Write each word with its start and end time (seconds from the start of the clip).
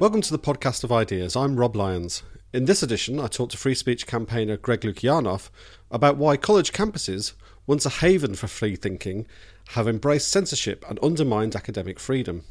Welcome 0.00 0.22
to 0.22 0.32
the 0.32 0.38
podcast 0.38 0.82
of 0.82 0.92
ideas. 0.92 1.36
I'm 1.36 1.60
Rob 1.60 1.76
Lyons. 1.76 2.22
In 2.54 2.64
this 2.64 2.82
edition, 2.82 3.20
I 3.20 3.26
talk 3.26 3.50
to 3.50 3.58
free 3.58 3.74
speech 3.74 4.06
campaigner 4.06 4.56
Greg 4.56 4.80
Lukianoff 4.80 5.50
about 5.90 6.16
why 6.16 6.38
college 6.38 6.72
campuses, 6.72 7.34
once 7.66 7.84
a 7.84 7.90
haven 7.90 8.34
for 8.34 8.46
free 8.46 8.76
thinking, 8.76 9.26
have 9.72 9.86
embraced 9.86 10.28
censorship 10.28 10.86
and 10.88 10.98
undermined 11.00 11.54
academic 11.54 12.00
freedom. 12.00 12.44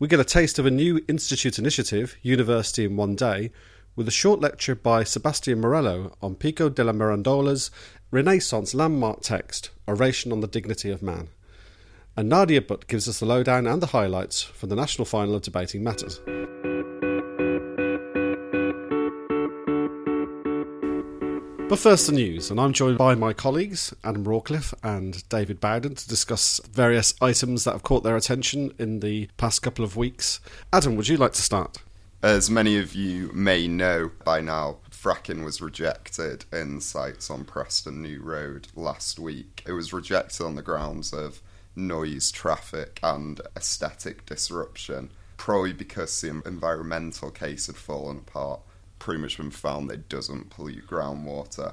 We 0.00 0.08
get 0.08 0.18
a 0.18 0.24
taste 0.24 0.58
of 0.58 0.66
a 0.66 0.72
new 0.72 1.00
institute 1.06 1.56
initiative, 1.56 2.16
University 2.20 2.84
in 2.84 2.96
One 2.96 3.14
Day, 3.14 3.52
with 3.94 4.08
a 4.08 4.10
short 4.10 4.40
lecture 4.40 4.74
by 4.74 5.04
Sebastian 5.04 5.60
Morello 5.60 6.16
on 6.20 6.34
Pico 6.34 6.68
della 6.68 6.92
Mirandola's 6.92 7.70
Renaissance 8.10 8.74
landmark 8.74 9.20
text, 9.20 9.70
Oration 9.86 10.32
on 10.32 10.40
the 10.40 10.48
Dignity 10.48 10.90
of 10.90 11.00
Man. 11.00 11.28
And 12.16 12.28
Nadia 12.28 12.60
Butt 12.60 12.88
gives 12.88 13.08
us 13.08 13.20
the 13.20 13.26
lowdown 13.26 13.68
and 13.68 13.80
the 13.80 13.86
highlights 13.86 14.42
from 14.42 14.68
the 14.68 14.74
national 14.74 15.04
final 15.04 15.36
of 15.36 15.42
Debating 15.42 15.84
Matters. 15.84 16.20
But 21.68 21.78
first, 21.78 22.06
the 22.06 22.14
news, 22.14 22.50
and 22.50 22.58
I'm 22.58 22.72
joined 22.72 22.96
by 22.96 23.14
my 23.14 23.34
colleagues 23.34 23.92
Adam 24.02 24.24
Rawcliffe 24.24 24.72
and 24.82 25.28
David 25.28 25.60
Bowden 25.60 25.96
to 25.96 26.08
discuss 26.08 26.62
various 26.64 27.12
items 27.20 27.64
that 27.64 27.72
have 27.72 27.82
caught 27.82 28.04
their 28.04 28.16
attention 28.16 28.72
in 28.78 29.00
the 29.00 29.28
past 29.36 29.60
couple 29.60 29.84
of 29.84 29.94
weeks. 29.94 30.40
Adam, 30.72 30.96
would 30.96 31.08
you 31.08 31.18
like 31.18 31.34
to 31.34 31.42
start? 31.42 31.76
As 32.22 32.48
many 32.48 32.78
of 32.78 32.94
you 32.94 33.30
may 33.34 33.68
know 33.68 34.10
by 34.24 34.40
now, 34.40 34.78
fracking 34.90 35.44
was 35.44 35.60
rejected 35.60 36.46
in 36.50 36.80
sites 36.80 37.28
on 37.28 37.44
Preston 37.44 38.00
New 38.00 38.22
Road 38.22 38.68
last 38.74 39.18
week. 39.18 39.62
It 39.66 39.72
was 39.72 39.92
rejected 39.92 40.42
on 40.42 40.54
the 40.54 40.62
grounds 40.62 41.12
of 41.12 41.42
noise, 41.76 42.30
traffic, 42.30 42.98
and 43.02 43.42
aesthetic 43.54 44.24
disruption, 44.24 45.10
probably 45.36 45.74
because 45.74 46.18
the 46.18 46.30
environmental 46.46 47.30
case 47.30 47.66
had 47.66 47.76
fallen 47.76 48.16
apart 48.26 48.60
pretty 48.98 49.20
much 49.20 49.36
been 49.36 49.50
found 49.50 49.90
that 49.90 49.94
it 49.94 50.08
doesn't 50.08 50.50
pollute 50.50 50.86
groundwater. 50.86 51.72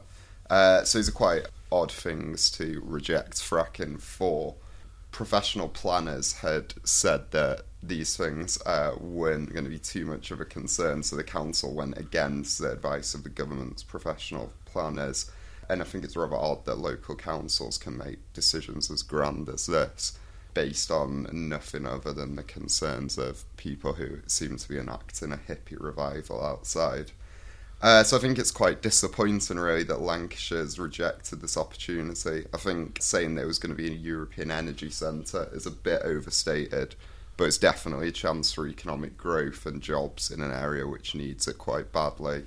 Uh, 0.49 0.83
so 0.83 0.97
these 0.97 1.09
are 1.09 1.13
quite 1.13 1.47
odd 1.71 1.91
things 1.91 2.49
to 2.51 2.81
reject 2.85 3.35
fracking 3.35 3.99
for. 3.99 4.55
Professional 5.11 5.69
planners 5.69 6.33
had 6.33 6.73
said 6.83 7.31
that 7.31 7.61
these 7.81 8.17
things 8.17 8.61
uh, 8.65 8.93
weren't 8.99 9.53
going 9.53 9.63
to 9.63 9.69
be 9.69 9.79
too 9.79 10.05
much 10.05 10.31
of 10.31 10.41
a 10.41 10.45
concern, 10.45 11.03
so 11.03 11.15
the 11.15 11.23
council 11.23 11.73
went 11.73 11.97
against 11.97 12.59
the 12.59 12.71
advice 12.71 13.13
of 13.13 13.23
the 13.23 13.29
government's 13.29 13.83
professional 13.83 14.51
planners. 14.65 15.31
And 15.69 15.81
I 15.81 15.85
think 15.85 16.03
it's 16.03 16.17
rather 16.17 16.35
odd 16.35 16.65
that 16.65 16.77
local 16.77 17.15
councils 17.15 17.77
can 17.77 17.97
make 17.97 18.19
decisions 18.33 18.91
as 18.91 19.01
grand 19.01 19.49
as 19.49 19.65
this 19.65 20.19
based 20.55 20.89
on 20.89 21.27
nothing 21.31 21.85
other 21.85 22.11
than 22.11 22.35
the 22.35 22.43
concerns 22.43 23.19
of 23.19 23.43
people 23.57 23.93
who 23.93 24.21
seem 24.25 24.57
to 24.57 24.67
be 24.67 24.79
enacting 24.79 25.31
a 25.31 25.37
hippie 25.37 25.79
revival 25.79 26.43
outside. 26.43 27.11
Uh, 27.81 28.01
so 28.03 28.17
I 28.17 28.19
think 28.19 28.39
it's 28.39 28.51
quite 28.51 28.81
disappointing, 28.81 29.59
really, 29.59 29.83
that 29.83 30.01
Lancashire's 30.01 30.79
rejected 30.79 31.41
this 31.41 31.57
opportunity. 31.57 32.47
I 32.53 32.57
think 32.57 32.97
saying 33.01 33.35
there 33.35 33.45
was 33.45 33.59
going 33.59 33.75
to 33.75 33.77
be 33.77 33.91
a 33.91 33.95
European 33.95 34.49
energy 34.49 34.89
centre 34.89 35.49
is 35.53 35.67
a 35.67 35.71
bit 35.71 36.01
overstated, 36.03 36.95
but 37.37 37.43
it's 37.43 37.57
definitely 37.57 38.07
a 38.07 38.13
chance 38.13 38.53
for 38.53 38.65
economic 38.65 39.17
growth 39.17 39.65
and 39.65 39.81
jobs 39.81 40.31
in 40.31 40.41
an 40.41 40.51
area 40.51 40.87
which 40.87 41.13
needs 41.13 41.47
it 41.47 41.57
quite 41.57 41.91
badly. 41.91 42.45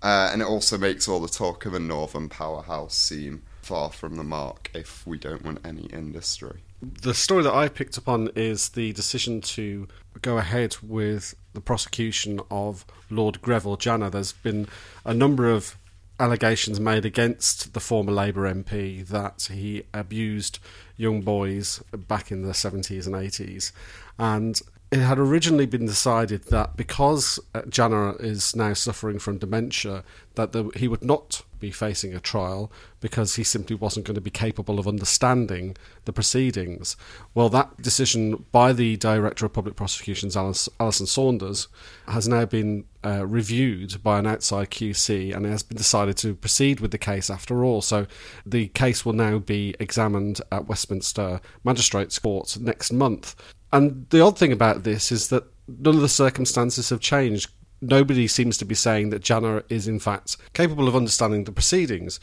Uh, 0.00 0.30
and 0.32 0.40
it 0.40 0.48
also 0.48 0.78
makes 0.78 1.08
all 1.08 1.20
the 1.20 1.28
talk 1.28 1.66
of 1.66 1.74
a 1.74 1.80
northern 1.80 2.28
powerhouse 2.28 2.94
seem 2.94 3.42
far 3.60 3.90
from 3.90 4.14
the 4.14 4.24
mark 4.24 4.70
if 4.72 5.06
we 5.06 5.18
don't 5.18 5.44
want 5.44 5.58
any 5.64 5.86
industry. 5.86 6.62
The 6.82 7.14
story 7.14 7.42
that 7.42 7.54
I 7.54 7.68
picked 7.68 7.98
up 7.98 8.08
on 8.08 8.30
is 8.34 8.70
the 8.70 8.92
decision 8.92 9.40
to 9.42 9.86
go 10.22 10.38
ahead 10.38 10.76
with 10.82 11.34
the 11.52 11.60
prosecution 11.60 12.40
of 12.50 12.86
Lord 13.10 13.42
Greville 13.42 13.76
Janner. 13.76 14.10
There's 14.10 14.32
been 14.32 14.66
a 15.04 15.12
number 15.12 15.50
of 15.50 15.76
allegations 16.18 16.78
made 16.78 17.04
against 17.04 17.74
the 17.74 17.80
former 17.80 18.12
Labour 18.12 18.52
MP 18.52 19.06
that 19.08 19.48
he 19.52 19.84
abused 19.92 20.58
young 20.96 21.22
boys 21.22 21.82
back 21.92 22.30
in 22.30 22.42
the 22.42 22.52
70s 22.52 23.06
and 23.06 23.14
80s. 23.14 23.72
And 24.18 24.60
it 24.90 24.98
had 24.98 25.18
originally 25.18 25.66
been 25.66 25.86
decided 25.86 26.44
that 26.46 26.76
because 26.76 27.38
uh, 27.54 27.62
Janner 27.68 28.16
is 28.20 28.56
now 28.56 28.74
suffering 28.74 29.18
from 29.18 29.38
dementia, 29.38 30.02
that 30.34 30.52
the, 30.52 30.70
he 30.76 30.88
would 30.88 31.04
not 31.04 31.42
be 31.60 31.70
facing 31.70 32.14
a 32.14 32.20
trial 32.20 32.72
because 33.00 33.36
he 33.36 33.44
simply 33.44 33.76
wasn't 33.76 34.06
going 34.06 34.14
to 34.14 34.20
be 34.20 34.30
capable 34.30 34.78
of 34.78 34.88
understanding 34.88 35.76
the 36.04 36.12
proceedings. 36.12 36.96
Well, 37.34 37.48
that 37.50 37.80
decision 37.80 38.44
by 38.52 38.72
the 38.72 38.96
Director 38.96 39.46
of 39.46 39.52
Public 39.52 39.76
Prosecutions, 39.76 40.36
Alison 40.36 41.06
Saunders, 41.06 41.68
has 42.08 42.26
now 42.26 42.44
been 42.44 42.84
uh, 43.04 43.26
reviewed 43.26 44.02
by 44.02 44.18
an 44.18 44.26
outside 44.26 44.70
QC 44.70 45.34
and 45.34 45.46
it 45.46 45.50
has 45.50 45.62
been 45.62 45.78
decided 45.78 46.16
to 46.18 46.34
proceed 46.34 46.80
with 46.80 46.90
the 46.90 46.98
case 46.98 47.30
after 47.30 47.64
all. 47.64 47.82
So 47.82 48.06
the 48.44 48.68
case 48.68 49.04
will 49.04 49.12
now 49.12 49.38
be 49.38 49.74
examined 49.78 50.40
at 50.50 50.66
Westminster 50.66 51.40
Magistrates 51.64 52.18
Court 52.18 52.58
next 52.58 52.92
month. 52.92 53.34
And 53.72 54.06
the 54.10 54.20
odd 54.20 54.38
thing 54.38 54.52
about 54.52 54.82
this 54.82 55.12
is 55.12 55.28
that 55.28 55.44
none 55.78 55.94
of 55.94 56.00
the 56.00 56.08
circumstances 56.08 56.90
have 56.90 57.00
changed. 57.00 57.50
Nobody 57.80 58.26
seems 58.26 58.56
to 58.58 58.64
be 58.64 58.74
saying 58.74 59.10
that 59.10 59.22
Janner 59.22 59.62
is, 59.68 59.88
in 59.88 59.98
fact, 59.98 60.36
capable 60.52 60.88
of 60.88 60.96
understanding 60.96 61.44
the 61.44 61.52
proceedings. 61.52 62.20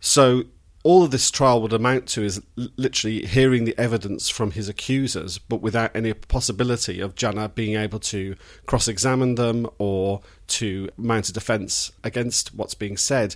So 0.00 0.44
all 0.82 1.02
of 1.02 1.10
this 1.10 1.30
trial 1.30 1.62
would 1.62 1.72
amount 1.72 2.06
to 2.06 2.22
is 2.22 2.42
literally 2.76 3.24
hearing 3.24 3.64
the 3.64 3.76
evidence 3.78 4.28
from 4.28 4.50
his 4.50 4.68
accusers, 4.68 5.38
but 5.38 5.62
without 5.62 5.94
any 5.96 6.12
possibility 6.12 7.00
of 7.00 7.14
Janner 7.14 7.48
being 7.48 7.76
able 7.76 8.00
to 8.00 8.36
cross 8.66 8.86
examine 8.86 9.34
them 9.34 9.66
or 9.78 10.20
to 10.48 10.90
mount 10.98 11.30
a 11.30 11.32
defence 11.32 11.90
against 12.02 12.54
what's 12.54 12.74
being 12.74 12.98
said. 12.98 13.34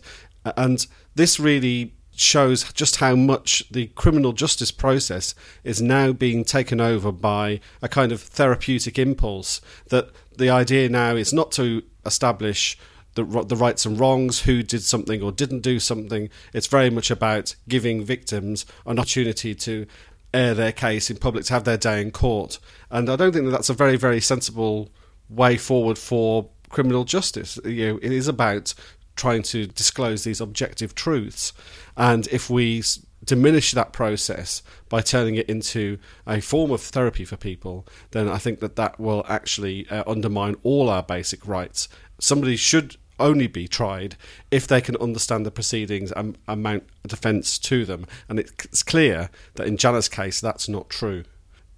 And 0.57 0.87
this 1.15 1.41
really 1.41 1.95
shows 2.21 2.73
just 2.73 2.97
how 2.97 3.15
much 3.15 3.65
the 3.71 3.87
criminal 3.89 4.33
justice 4.33 4.71
process 4.71 5.35
is 5.65 5.81
now 5.81 6.13
being 6.13 6.45
taken 6.45 6.81
over 6.81 7.13
by 7.13 7.61
a 7.81 7.89
kind 7.89 8.13
of 8.13 8.21
therapeutic 8.21 8.99
impulse. 8.99 9.61
That 9.89 10.11
the 10.37 10.51
idea 10.51 10.89
now 10.89 11.17
is 11.17 11.33
not 11.33 11.53
to 11.53 11.83
establish 12.05 12.79
the, 13.15 13.25
the 13.25 13.57
rights 13.57 13.85
and 13.85 13.99
wrongs, 13.99 14.43
who 14.43 14.63
did 14.63 14.83
something 14.83 15.23
or 15.23 15.33
didn't 15.33 15.61
do 15.61 15.81
something. 15.81 16.29
It's 16.53 16.67
very 16.67 16.91
much 16.91 17.11
about 17.11 17.55
giving 17.69 18.05
victims 18.05 18.65
an 18.87 18.99
opportunity 18.99 19.55
to 19.55 19.87
air 20.33 20.55
their 20.55 20.73
case 20.73 21.11
in 21.11 21.17
public, 21.17 21.45
to 21.47 21.53
have 21.53 21.65
their 21.65 21.77
day 21.77 22.01
in 22.01 22.11
court. 22.11 22.59
And 22.91 23.09
I 23.09 23.17
don't 23.17 23.33
think 23.33 23.47
that 23.47 23.51
that's 23.51 23.71
a 23.71 23.75
very, 23.75 23.97
very 23.97 24.21
sensible 24.21 24.91
way 25.29 25.57
forward 25.57 25.99
for 25.99 26.49
criminal 26.69 27.05
justice. 27.05 27.59
You 27.65 27.93
know, 27.93 27.99
it 28.03 28.13
is 28.13 28.29
about 28.29 28.75
trying 29.17 29.43
to 29.43 29.67
disclose 29.67 30.25
these 30.25 30.41
objective 30.41 30.95
truths. 30.95 31.53
And 31.99 32.29
if 32.29 32.49
we 32.49 32.83
diminish 33.25 33.73
that 33.73 33.93
process 33.93 34.63
by 34.89 35.03
turning 35.03 35.35
it 35.35 35.51
into 35.51 35.99
a 36.27 36.41
form 36.41 36.71
of 36.71 36.81
therapy 36.81 37.25
for 37.25 37.37
people, 37.37 37.87
then 38.13 38.29
I 38.29 38.39
think 38.39 38.61
that 38.61 38.77
that 38.77 38.99
will 38.99 39.27
actually 39.29 39.87
uh, 39.91 40.05
undermine 40.07 40.57
all 40.63 40.89
our 40.89 41.03
basic 41.03 41.47
rights. 41.47 41.89
Somebody 42.21 42.57
should 42.57 42.97
only 43.21 43.49
be 43.49 43.67
tried 43.67 44.17
if 44.51 44.69
they 44.69 44.81
can 44.81 44.97
understand 44.97 45.45
the 45.45 45.51
proceedings 45.51 46.13
and, 46.13 46.39
and 46.47 46.63
mount 46.63 46.85
a 47.05 47.09
defence 47.09 47.59
to 47.59 47.85
them. 47.85 48.07
And 48.29 48.39
it's 48.39 48.85
clear 48.85 49.29
that 49.55 49.67
in 49.67 49.77
Janner's 49.77 50.09
case, 50.09 50.41
that's 50.41 50.69
not 50.69 50.89
true. 50.89 51.25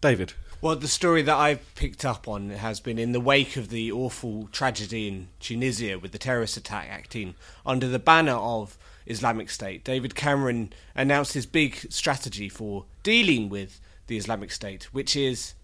David. 0.03 0.35
Well, 0.63 0.77
the 0.77 0.89
story 0.89 1.23
that 1.23 1.37
I've 1.37 1.75
picked 1.75 2.05
up 2.05 2.29
on 2.29 2.51
has 2.51 2.81
been 2.81 2.99
in 2.99 3.13
the 3.13 3.21
wake 3.21 3.57
of 3.57 3.71
the 3.71 3.91
awful 3.91 4.51
tragedy 4.53 5.09
in 5.09 5.29
Tunisia 5.41 5.99
with 5.99 6.13
the 6.13 6.19
terrorist 6.19 6.59
attack 6.59 6.89
acting 6.91 7.35
under 7.65 7.89
the 7.89 7.99
banner 7.99 8.35
of 8.35 8.77
Islamic 9.11 9.51
State. 9.51 9.85
David 9.85 10.15
Cameron 10.15 10.73
announced 10.95 11.35
his 11.35 11.47
big 11.47 11.87
strategy 11.91 12.49
for 12.49 12.85
dealing 13.03 13.49
with 13.49 13.81
the 14.07 14.17
Islamic 14.17 14.53
State, 14.53 14.85
which 14.93 15.17
is 15.17 15.55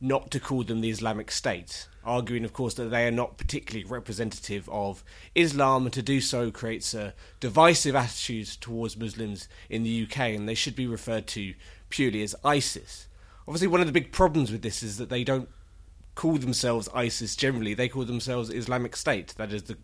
not 0.00 0.30
to 0.32 0.40
call 0.40 0.64
them 0.64 0.80
the 0.80 0.90
Islamic 0.90 1.30
State, 1.30 1.88
arguing, 2.04 2.44
of 2.44 2.52
course, 2.52 2.74
that 2.74 2.90
they 2.90 3.06
are 3.06 3.12
not 3.12 3.38
particularly 3.38 3.84
representative 3.84 4.68
of 4.68 5.04
Islam, 5.34 5.84
and 5.84 5.92
to 5.92 6.02
do 6.02 6.20
so 6.20 6.50
creates 6.50 6.92
a 6.92 7.14
divisive 7.38 7.94
attitude 7.94 8.48
towards 8.60 8.96
Muslims 8.96 9.48
in 9.70 9.84
the 9.84 10.02
UK, 10.04 10.18
and 10.18 10.48
they 10.48 10.54
should 10.54 10.74
be 10.76 10.86
referred 10.86 11.26
to 11.28 11.54
purely 11.88 12.22
as 12.22 12.34
ISIS 12.44 13.06
obviously 13.46 13.68
one 13.68 13.80
of 13.80 13.86
the 13.86 13.92
big 13.92 14.12
problems 14.12 14.52
with 14.52 14.62
this 14.62 14.82
is 14.82 14.98
that 14.98 15.08
they 15.08 15.24
don't 15.24 15.48
call 16.14 16.38
themselves 16.38 16.88
ISIS 16.94 17.36
generally. 17.36 17.74
They 17.74 17.88
call 17.88 18.04
themselves 18.04 18.50
Islamic 18.50 18.96
State. 18.96 19.34
That 19.36 19.52
is 19.52 19.64
the 19.64 19.76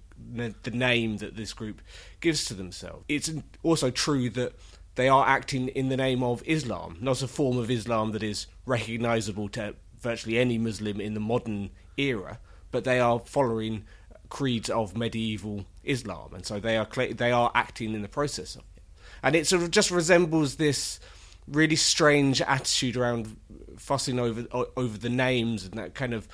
the 0.63 0.71
name 0.71 1.19
that 1.19 1.37
this 1.37 1.53
group 1.53 1.81
gives 2.21 2.45
to 2.47 2.55
themselves. 2.55 3.05
It's 3.09 3.31
also 3.63 3.91
true 3.91 4.29
that 4.31 4.53
they 4.97 5.09
are 5.09 5.27
acting 5.27 5.69
in 5.69 5.89
the 5.89 5.97
name 5.97 6.23
of 6.23 6.43
Islam, 6.45 6.97
not 7.01 7.23
a 7.23 7.29
form 7.29 7.57
of 7.57 7.71
Islam 7.71 8.11
that 8.13 8.23
is 8.23 8.47
recognizable 8.67 9.49
to 9.51 9.77
virtually 10.01 10.39
any 10.39 10.59
Muslim 10.59 11.01
in 11.01 11.15
the 11.15 11.21
modern 11.21 11.71
era, 11.97 12.41
but 12.71 12.85
they 12.85 12.99
are 12.99 13.21
following 13.21 13.85
creeds 14.29 14.69
of 14.69 14.97
medieval 14.97 15.65
Islam, 15.85 16.35
and 16.35 16.45
so 16.45 16.59
they 16.61 16.77
are 16.77 16.87
they 17.13 17.33
are 17.33 17.51
acting 17.55 17.95
in 17.95 18.03
the 18.03 18.09
process 18.09 18.57
of 18.57 18.63
it. 18.77 18.83
And 19.23 19.35
it 19.35 19.47
sort 19.47 19.63
of 19.63 19.71
just 19.71 19.91
resembles 19.91 20.57
this 20.57 21.01
really 21.51 21.77
strange 21.77 22.41
attitude 22.43 22.97
around 22.97 23.37
fussing 23.77 24.19
over 24.19 24.47
over 24.77 24.99
the 24.99 25.09
names 25.09 25.65
and 25.65 25.75
that 25.75 25.95
kind 25.95 26.15
of 26.15 26.29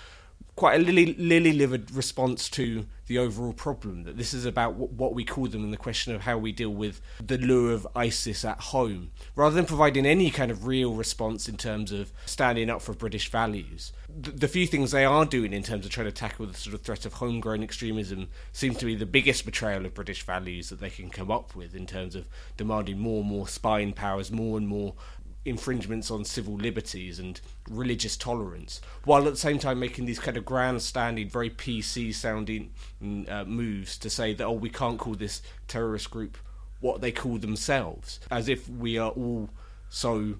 quite 0.56 0.80
a 0.80 0.82
lily 0.82 1.14
lily 1.14 1.52
livered 1.52 1.90
response 1.90 2.48
to 2.50 2.86
the 3.06 3.18
overall 3.18 3.52
problem. 3.52 4.04
That 4.04 4.16
this 4.16 4.32
is 4.32 4.44
about 4.44 4.74
what, 4.74 4.92
what 4.92 5.14
we 5.14 5.24
call 5.24 5.46
them 5.46 5.64
and 5.64 5.72
the 5.72 5.78
question 5.78 6.14
of 6.14 6.22
how 6.22 6.38
we 6.38 6.52
deal 6.52 6.70
with 6.70 7.00
the 7.24 7.38
lure 7.38 7.72
of 7.72 7.86
ISIS 7.94 8.44
at 8.44 8.60
home, 8.60 9.10
rather 9.36 9.54
than 9.54 9.66
providing 9.66 10.06
any 10.06 10.30
kind 10.30 10.50
of 10.50 10.66
real 10.66 10.94
response 10.94 11.48
in 11.48 11.56
terms 11.56 11.92
of 11.92 12.12
standing 12.24 12.70
up 12.70 12.80
for 12.80 12.94
British 12.94 13.30
values. 13.30 13.92
The, 14.08 14.30
the 14.30 14.48
few 14.48 14.66
things 14.66 14.90
they 14.90 15.04
are 15.04 15.24
doing 15.26 15.52
in 15.52 15.62
terms 15.62 15.84
of 15.84 15.92
trying 15.92 16.06
to 16.06 16.12
tackle 16.12 16.46
the 16.46 16.54
sort 16.54 16.74
of 16.74 16.82
threat 16.82 17.04
of 17.04 17.14
homegrown 17.14 17.62
extremism 17.62 18.28
seems 18.52 18.78
to 18.78 18.86
be 18.86 18.94
the 18.94 19.06
biggest 19.06 19.44
betrayal 19.44 19.84
of 19.84 19.94
British 19.94 20.22
values 20.22 20.70
that 20.70 20.80
they 20.80 20.90
can 20.90 21.10
come 21.10 21.30
up 21.30 21.54
with 21.54 21.74
in 21.74 21.86
terms 21.86 22.14
of 22.14 22.28
demanding 22.56 22.98
more 22.98 23.20
and 23.20 23.28
more 23.28 23.48
spying 23.48 23.92
powers, 23.92 24.30
more 24.30 24.56
and 24.56 24.68
more 24.68 24.94
infringements 25.44 26.10
on 26.10 26.24
civil 26.24 26.54
liberties 26.54 27.18
and 27.18 27.40
religious 27.68 28.16
tolerance, 28.16 28.80
while 29.04 29.26
at 29.26 29.34
the 29.34 29.38
same 29.38 29.58
time 29.58 29.78
making 29.78 30.06
these 30.06 30.18
kind 30.18 30.36
of 30.36 30.44
grandstanding, 30.44 31.28
very 31.28 31.50
PC 31.50 32.14
sounding 32.14 32.72
mm, 33.02 33.30
uh, 33.30 33.44
moves 33.44 33.98
to 33.98 34.08
say 34.08 34.34
that, 34.34 34.44
oh, 34.44 34.52
we 34.52 34.70
can't 34.70 34.98
call 34.98 35.14
this 35.14 35.42
terrorist 35.68 36.10
group 36.10 36.38
what 36.80 37.00
they 37.00 37.12
call 37.12 37.38
themselves, 37.38 38.20
as 38.30 38.48
if 38.48 38.68
we 38.68 38.98
are 38.98 39.10
all 39.10 39.48
so 39.88 40.34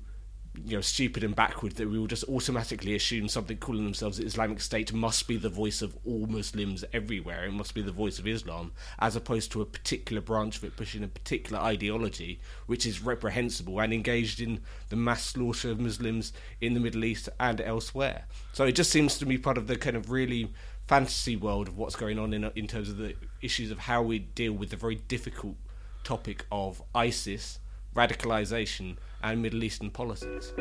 you 0.63 0.77
know 0.77 0.81
stupid 0.81 1.25
and 1.25 1.35
backward 1.35 1.73
that 1.77 1.89
we 1.89 1.99
will 1.99 2.07
just 2.07 2.29
automatically 2.29 2.95
assume 2.95 3.29
something 3.29 3.57
calling 3.57 3.85
themselves 3.85 4.19
the 4.19 4.25
Islamic 4.25 4.61
State 4.61 4.93
must 4.93 5.27
be 5.27 5.37
the 5.37 5.49
voice 5.49 5.83
of 5.83 5.97
all 6.05 6.27
Muslims 6.27 6.85
everywhere. 6.93 7.45
It 7.45 7.53
must 7.53 7.75
be 7.75 7.83
the 7.83 7.93
voice 7.93 8.19
of 8.19 8.27
Islam, 8.27 8.73
as 9.01 9.17
opposed 9.17 9.51
to 9.53 9.63
a 9.63 9.67
particular 9.67 10.23
branch 10.23 10.59
of 10.59 10.65
it 10.65 10.77
pushing 10.77 11.03
a 11.03 11.09
particular 11.09 11.61
ideology, 11.61 12.41
which 12.67 12.87
is 12.87 13.03
reprehensible 13.03 13.81
and 13.81 13.93
engaged 13.93 14.41
in 14.41 14.61
the 14.91 14.97
mass 14.97 15.25
slaughter 15.25 15.71
of 15.71 15.81
Muslims 15.81 16.33
in 16.61 16.75
the 16.75 16.81
Middle 16.81 17.05
East 17.05 17.29
and 17.41 17.61
elsewhere. 17.61 18.27
So 18.53 18.65
it 18.65 18.73
just 18.77 18.91
seems 18.91 19.19
to 19.19 19.27
me 19.27 19.39
part 19.39 19.59
of 19.59 19.67
the 19.67 19.77
kind 19.77 19.97
of 19.97 20.11
really 20.11 20.53
fantasy 20.87 21.35
world 21.35 21.67
of 21.67 21.79
what's 21.79 21.97
going 21.97 22.19
on 22.19 22.33
in 22.33 22.45
in 22.55 22.67
terms 22.67 22.91
of 22.91 22.99
the 22.99 23.17
issues 23.41 23.71
of 23.71 23.79
how 23.81 24.03
we 24.03 24.19
deal 24.19 24.53
with 24.53 24.71
the 24.71 24.77
very 24.77 24.97
difficult 24.97 25.57
topic 26.05 26.45
of 26.53 26.83
ISIS 26.95 27.59
radicalization 27.95 28.97
and 29.25 29.43
Middle 29.43 29.65
Eastern 29.65 29.91
policies. 29.91 30.53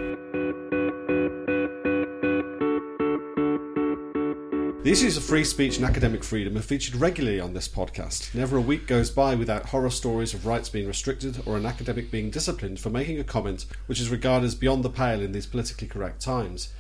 The 4.84 4.92
issues 4.92 5.16
of 5.16 5.24
free 5.24 5.46
speech 5.46 5.78
and 5.78 5.86
academic 5.86 6.24
freedom 6.24 6.58
are 6.58 6.62
featured 6.62 6.96
regularly 6.96 7.40
on 7.40 7.54
this 7.54 7.70
podcast. 7.70 8.34
Never 8.36 8.58
a 8.58 8.62
week 8.62 8.86
goes 8.86 9.10
by 9.12 9.36
without 9.36 9.68
horror 9.68 9.90
stories 9.90 10.34
of 10.34 10.46
rights 10.46 10.68
being 10.68 10.88
restricted 10.88 11.42
or 11.46 11.56
an 11.56 11.66
academic 11.66 12.12
being 12.12 12.30
disciplined 12.30 12.80
for 12.80 12.90
making 12.90 13.20
a 13.20 13.24
comment 13.24 13.66
which 13.86 14.02
is 14.02 14.10
regarded 14.10 14.46
as 14.46 14.56
beyond 14.56 14.84
the 14.84 14.90
pale 14.90 15.22
in 15.22 15.32
these 15.32 15.46
politically 15.46 15.88
correct 15.88 16.22
times. 16.22 16.74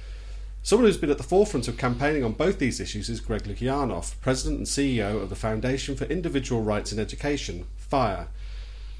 Someone 0.63 0.85
who's 0.85 0.97
been 0.97 1.11
at 1.11 1.17
the 1.17 1.23
forefront 1.23 1.67
of 1.67 1.77
campaigning 1.77 2.23
on 2.23 2.31
both 2.33 2.59
these 2.59 2.79
issues 2.79 3.09
is 3.09 3.19
Greg 3.19 3.43
Lukianoff, 3.43 4.19
President 4.21 4.57
and 4.57 4.67
CEO 4.67 5.21
of 5.21 5.29
the 5.29 5.35
Foundation 5.35 5.95
for 5.95 6.05
Individual 6.05 6.61
Rights 6.61 6.93
in 6.93 6.99
Education, 6.99 7.67
FIRE. 7.75 8.27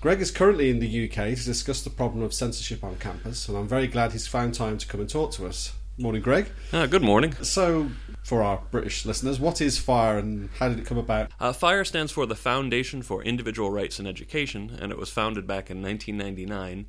Greg 0.04 0.20
is 0.20 0.32
currently 0.32 0.70
in 0.70 0.80
the 0.80 1.06
UK 1.06 1.34
to 1.34 1.46
discuss 1.46 1.82
the 1.82 1.90
problem 1.90 2.24
of 2.24 2.34
censorship 2.34 2.84
on 2.84 2.98
campus, 2.98 3.48
and 3.48 3.58
I'm 3.58 3.70
very 3.70 3.88
glad 3.88 4.12
he's 4.12 4.28
found 4.28 4.54
time 4.54 4.78
to 4.78 4.86
come 4.86 5.00
and 5.00 5.10
talk 5.10 5.32
to 5.36 5.48
us. 5.48 5.72
Morning, 5.98 6.22
Greg. 6.22 6.48
Uh, 6.74 6.88
good 6.88 7.02
morning. 7.02 7.34
So, 7.42 7.90
for 8.22 8.44
our 8.44 8.62
British 8.70 9.06
listeners, 9.06 9.40
what 9.40 9.62
is 9.62 9.78
FIRE 9.78 10.18
and 10.18 10.50
how 10.60 10.68
did 10.68 10.80
it 10.80 10.86
come 10.86 10.98
about? 10.98 11.32
Uh, 11.40 11.54
FIRE 11.54 11.86
stands 11.86 12.12
for 12.12 12.26
the 12.26 12.36
Foundation 12.36 13.02
for 13.02 13.24
Individual 13.24 13.72
Rights 13.72 13.98
in 13.98 14.06
Education, 14.06 14.78
and 14.82 14.92
it 14.92 14.98
was 14.98 15.10
founded 15.10 15.48
back 15.48 15.72
in 15.72 15.82
1999 15.82 16.86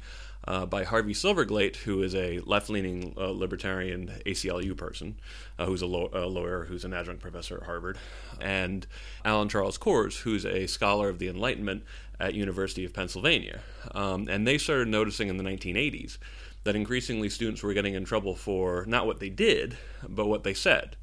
uh, 0.46 0.66
by 0.66 0.82
Harvey 0.84 1.14
Silverglate, 1.14 1.76
who 1.76 2.02
is 2.02 2.14
a 2.14 2.40
left 2.40 2.68
leaning 2.68 3.14
uh, 3.16 3.28
libertarian 3.28 4.12
ACLU 4.26 4.76
person, 4.76 5.16
uh, 5.58 5.66
who's 5.66 5.82
a, 5.82 5.86
law- 5.86 6.10
a, 6.12 6.26
lawyer 6.26 6.64
who's 6.64 6.84
an 6.84 6.92
adjunct 6.92 7.22
professor 7.22 7.58
at 7.58 7.62
Harvard, 7.62 7.96
and 8.40 8.86
Alan 9.24 9.48
Charles 9.48 9.78
Kors, 9.78 10.22
who's 10.22 10.44
a 10.44 10.66
scholar 10.66 11.08
of 11.08 11.18
the 11.18 11.28
Enlightenment 11.28 11.84
at 12.20 12.34
University 12.34 12.84
of 12.84 12.92
Pennsylvania. 12.92 13.60
Um, 13.94 14.28
and 14.28 14.46
they 14.46 14.58
started 14.58 14.88
noticing 14.88 15.28
in 15.28 15.36
the 15.36 15.44
1980s 15.44 16.18
that 16.64 16.76
increasingly 16.76 17.28
students 17.28 17.62
were 17.62 17.74
getting 17.74 17.94
in 17.94 18.04
trouble 18.04 18.34
for 18.34 18.84
not 18.86 19.06
what 19.06 19.20
they 19.20 19.28
did, 19.28 19.76
but 20.08 20.26
what 20.26 20.44
they 20.44 20.54
said. 20.54 20.96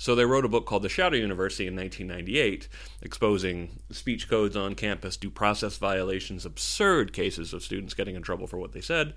So 0.00 0.14
they 0.14 0.24
wrote 0.24 0.46
a 0.46 0.48
book 0.48 0.64
called 0.64 0.82
The 0.82 0.88
Shadow 0.88 1.16
University 1.16 1.66
in 1.66 1.76
1998, 1.76 2.68
exposing 3.02 3.80
speech 3.90 4.30
codes 4.30 4.56
on 4.56 4.74
campus, 4.74 5.18
due 5.18 5.28
process 5.28 5.76
violations, 5.76 6.46
absurd 6.46 7.12
cases 7.12 7.52
of 7.52 7.62
students 7.62 7.92
getting 7.92 8.14
in 8.14 8.22
trouble 8.22 8.46
for 8.46 8.56
what 8.56 8.72
they 8.72 8.80
said. 8.80 9.12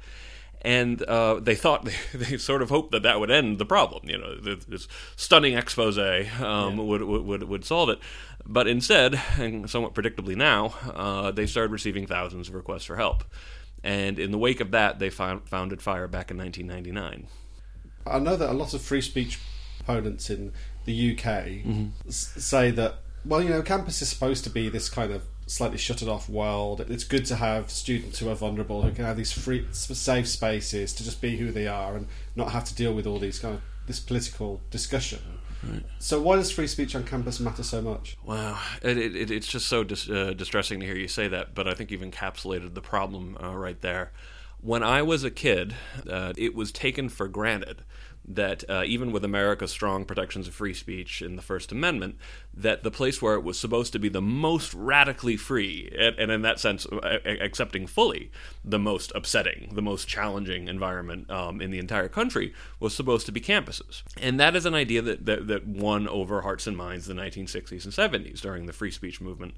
And 0.61 1.01
uh, 1.03 1.39
they 1.39 1.55
thought 1.55 1.85
they, 1.85 1.95
they, 2.13 2.37
sort 2.37 2.61
of 2.61 2.69
hoped 2.69 2.91
that 2.91 3.03
that 3.03 3.21
would 3.21 3.31
end 3.31 3.59
the 3.59 3.65
problem. 3.65 4.09
You 4.09 4.17
know, 4.17 4.35
this 4.35 4.89
stunning 5.15 5.57
expose 5.57 5.97
um, 5.97 6.03
yeah. 6.41 6.69
would, 6.75 7.01
would 7.01 7.43
would 7.43 7.63
solve 7.63 7.87
it. 7.87 7.99
But 8.45 8.67
instead, 8.67 9.19
and 9.37 9.69
somewhat 9.69 9.93
predictably 9.93 10.35
now, 10.35 10.75
uh, 10.93 11.31
they 11.31 11.45
started 11.45 11.71
receiving 11.71 12.07
thousands 12.07 12.49
of 12.49 12.55
requests 12.55 12.85
for 12.85 12.95
help. 12.95 13.23
And 13.83 14.17
in 14.17 14.31
the 14.31 14.37
wake 14.37 14.61
of 14.61 14.71
that, 14.71 14.99
they 14.99 15.09
found, 15.09 15.47
founded 15.47 15.81
FIRE 15.81 16.07
back 16.07 16.31
in 16.31 16.37
1999. 16.37 17.27
I 18.05 18.19
know 18.19 18.35
that 18.35 18.49
a 18.49 18.53
lot 18.53 18.73
of 18.73 18.81
free 18.81 19.01
speech 19.01 19.39
opponents 19.79 20.29
in 20.29 20.53
the 20.85 21.11
UK 21.11 21.23
mm-hmm. 21.25 21.87
s- 22.07 22.33
say 22.37 22.71
that, 22.71 22.95
well, 23.25 23.41
you 23.41 23.49
know, 23.49 23.61
campus 23.61 24.01
is 24.01 24.09
supposed 24.09 24.43
to 24.45 24.49
be 24.49 24.69
this 24.69 24.89
kind 24.89 25.11
of 25.11 25.23
slightly 25.45 25.77
shuttered 25.77 26.07
off 26.07 26.29
world. 26.29 26.81
It's 26.81 27.03
good 27.03 27.25
to 27.25 27.35
have 27.35 27.69
students 27.69 28.19
who 28.19 28.29
are 28.29 28.35
vulnerable, 28.35 28.81
who 28.81 28.91
can 28.91 29.05
have 29.05 29.17
these 29.17 29.31
free, 29.31 29.67
safe 29.71 30.27
spaces 30.27 30.93
to 30.93 31.03
just 31.03 31.21
be 31.21 31.37
who 31.37 31.51
they 31.51 31.67
are 31.67 31.95
and 31.95 32.07
not 32.35 32.51
have 32.51 32.63
to 32.65 32.75
deal 32.75 32.93
with 32.93 33.05
all 33.05 33.19
these 33.19 33.39
kind 33.39 33.55
of 33.55 33.61
this 33.85 33.99
political 33.99 34.61
discussion. 34.71 35.19
Right. 35.69 35.83
So 35.99 36.21
why 36.21 36.35
does 36.35 36.51
free 36.51 36.67
speech 36.67 36.95
on 36.95 37.03
campus 37.03 37.39
matter 37.39 37.63
so 37.63 37.81
much? 37.81 38.17
Wow, 38.25 38.59
it, 38.81 38.97
it, 38.97 39.31
it's 39.31 39.47
just 39.47 39.67
so 39.67 39.83
dis- 39.83 40.09
uh, 40.09 40.33
distressing 40.35 40.79
to 40.79 40.85
hear 40.85 40.95
you 40.95 41.07
say 41.07 41.27
that, 41.29 41.55
but 41.55 41.67
I 41.67 41.73
think 41.73 41.91
you've 41.91 42.01
encapsulated 42.01 42.73
the 42.73 42.81
problem 42.81 43.37
uh, 43.41 43.55
right 43.55 43.79
there. 43.81 44.11
When 44.59 44.83
I 44.83 45.01
was 45.01 45.23
a 45.23 45.31
kid, 45.31 45.75
uh, 46.09 46.33
it 46.37 46.55
was 46.55 46.71
taken 46.71 47.09
for 47.09 47.27
granted 47.27 47.83
that 48.25 48.63
uh, 48.69 48.83
even 48.85 49.11
with 49.11 49.25
America's 49.25 49.71
strong 49.71 50.05
protections 50.05 50.47
of 50.47 50.53
free 50.53 50.73
speech 50.73 51.21
in 51.21 51.35
the 51.35 51.41
First 51.41 51.71
Amendment, 51.71 52.17
that 52.55 52.83
the 52.83 52.91
place 52.91 53.21
where 53.21 53.33
it 53.33 53.43
was 53.43 53.59
supposed 53.59 53.93
to 53.93 53.99
be 53.99 54.09
the 54.09 54.21
most 54.21 54.73
radically 54.73 55.35
free, 55.35 55.91
and, 55.97 56.17
and 56.19 56.31
in 56.31 56.41
that 56.43 56.59
sense, 56.59 56.85
accepting 57.25 57.87
fully 57.87 58.31
the 58.63 58.79
most 58.79 59.11
upsetting, 59.15 59.71
the 59.73 59.81
most 59.81 60.07
challenging 60.07 60.67
environment 60.67 61.29
um, 61.31 61.61
in 61.61 61.71
the 61.71 61.79
entire 61.79 62.07
country, 62.07 62.53
was 62.79 62.95
supposed 62.95 63.25
to 63.25 63.31
be 63.31 63.41
campuses. 63.41 64.03
And 64.21 64.39
that 64.39 64.55
is 64.55 64.65
an 64.65 64.75
idea 64.75 65.01
that, 65.01 65.25
that, 65.25 65.47
that 65.47 65.67
won 65.67 66.07
over 66.07 66.41
hearts 66.41 66.67
and 66.67 66.77
minds 66.77 67.09
in 67.09 67.17
the 67.17 67.23
1960s 67.23 67.85
and 67.85 67.93
70s 67.93 68.41
during 68.41 68.67
the 68.67 68.73
free 68.73 68.91
speech 68.91 69.19
movement 69.19 69.55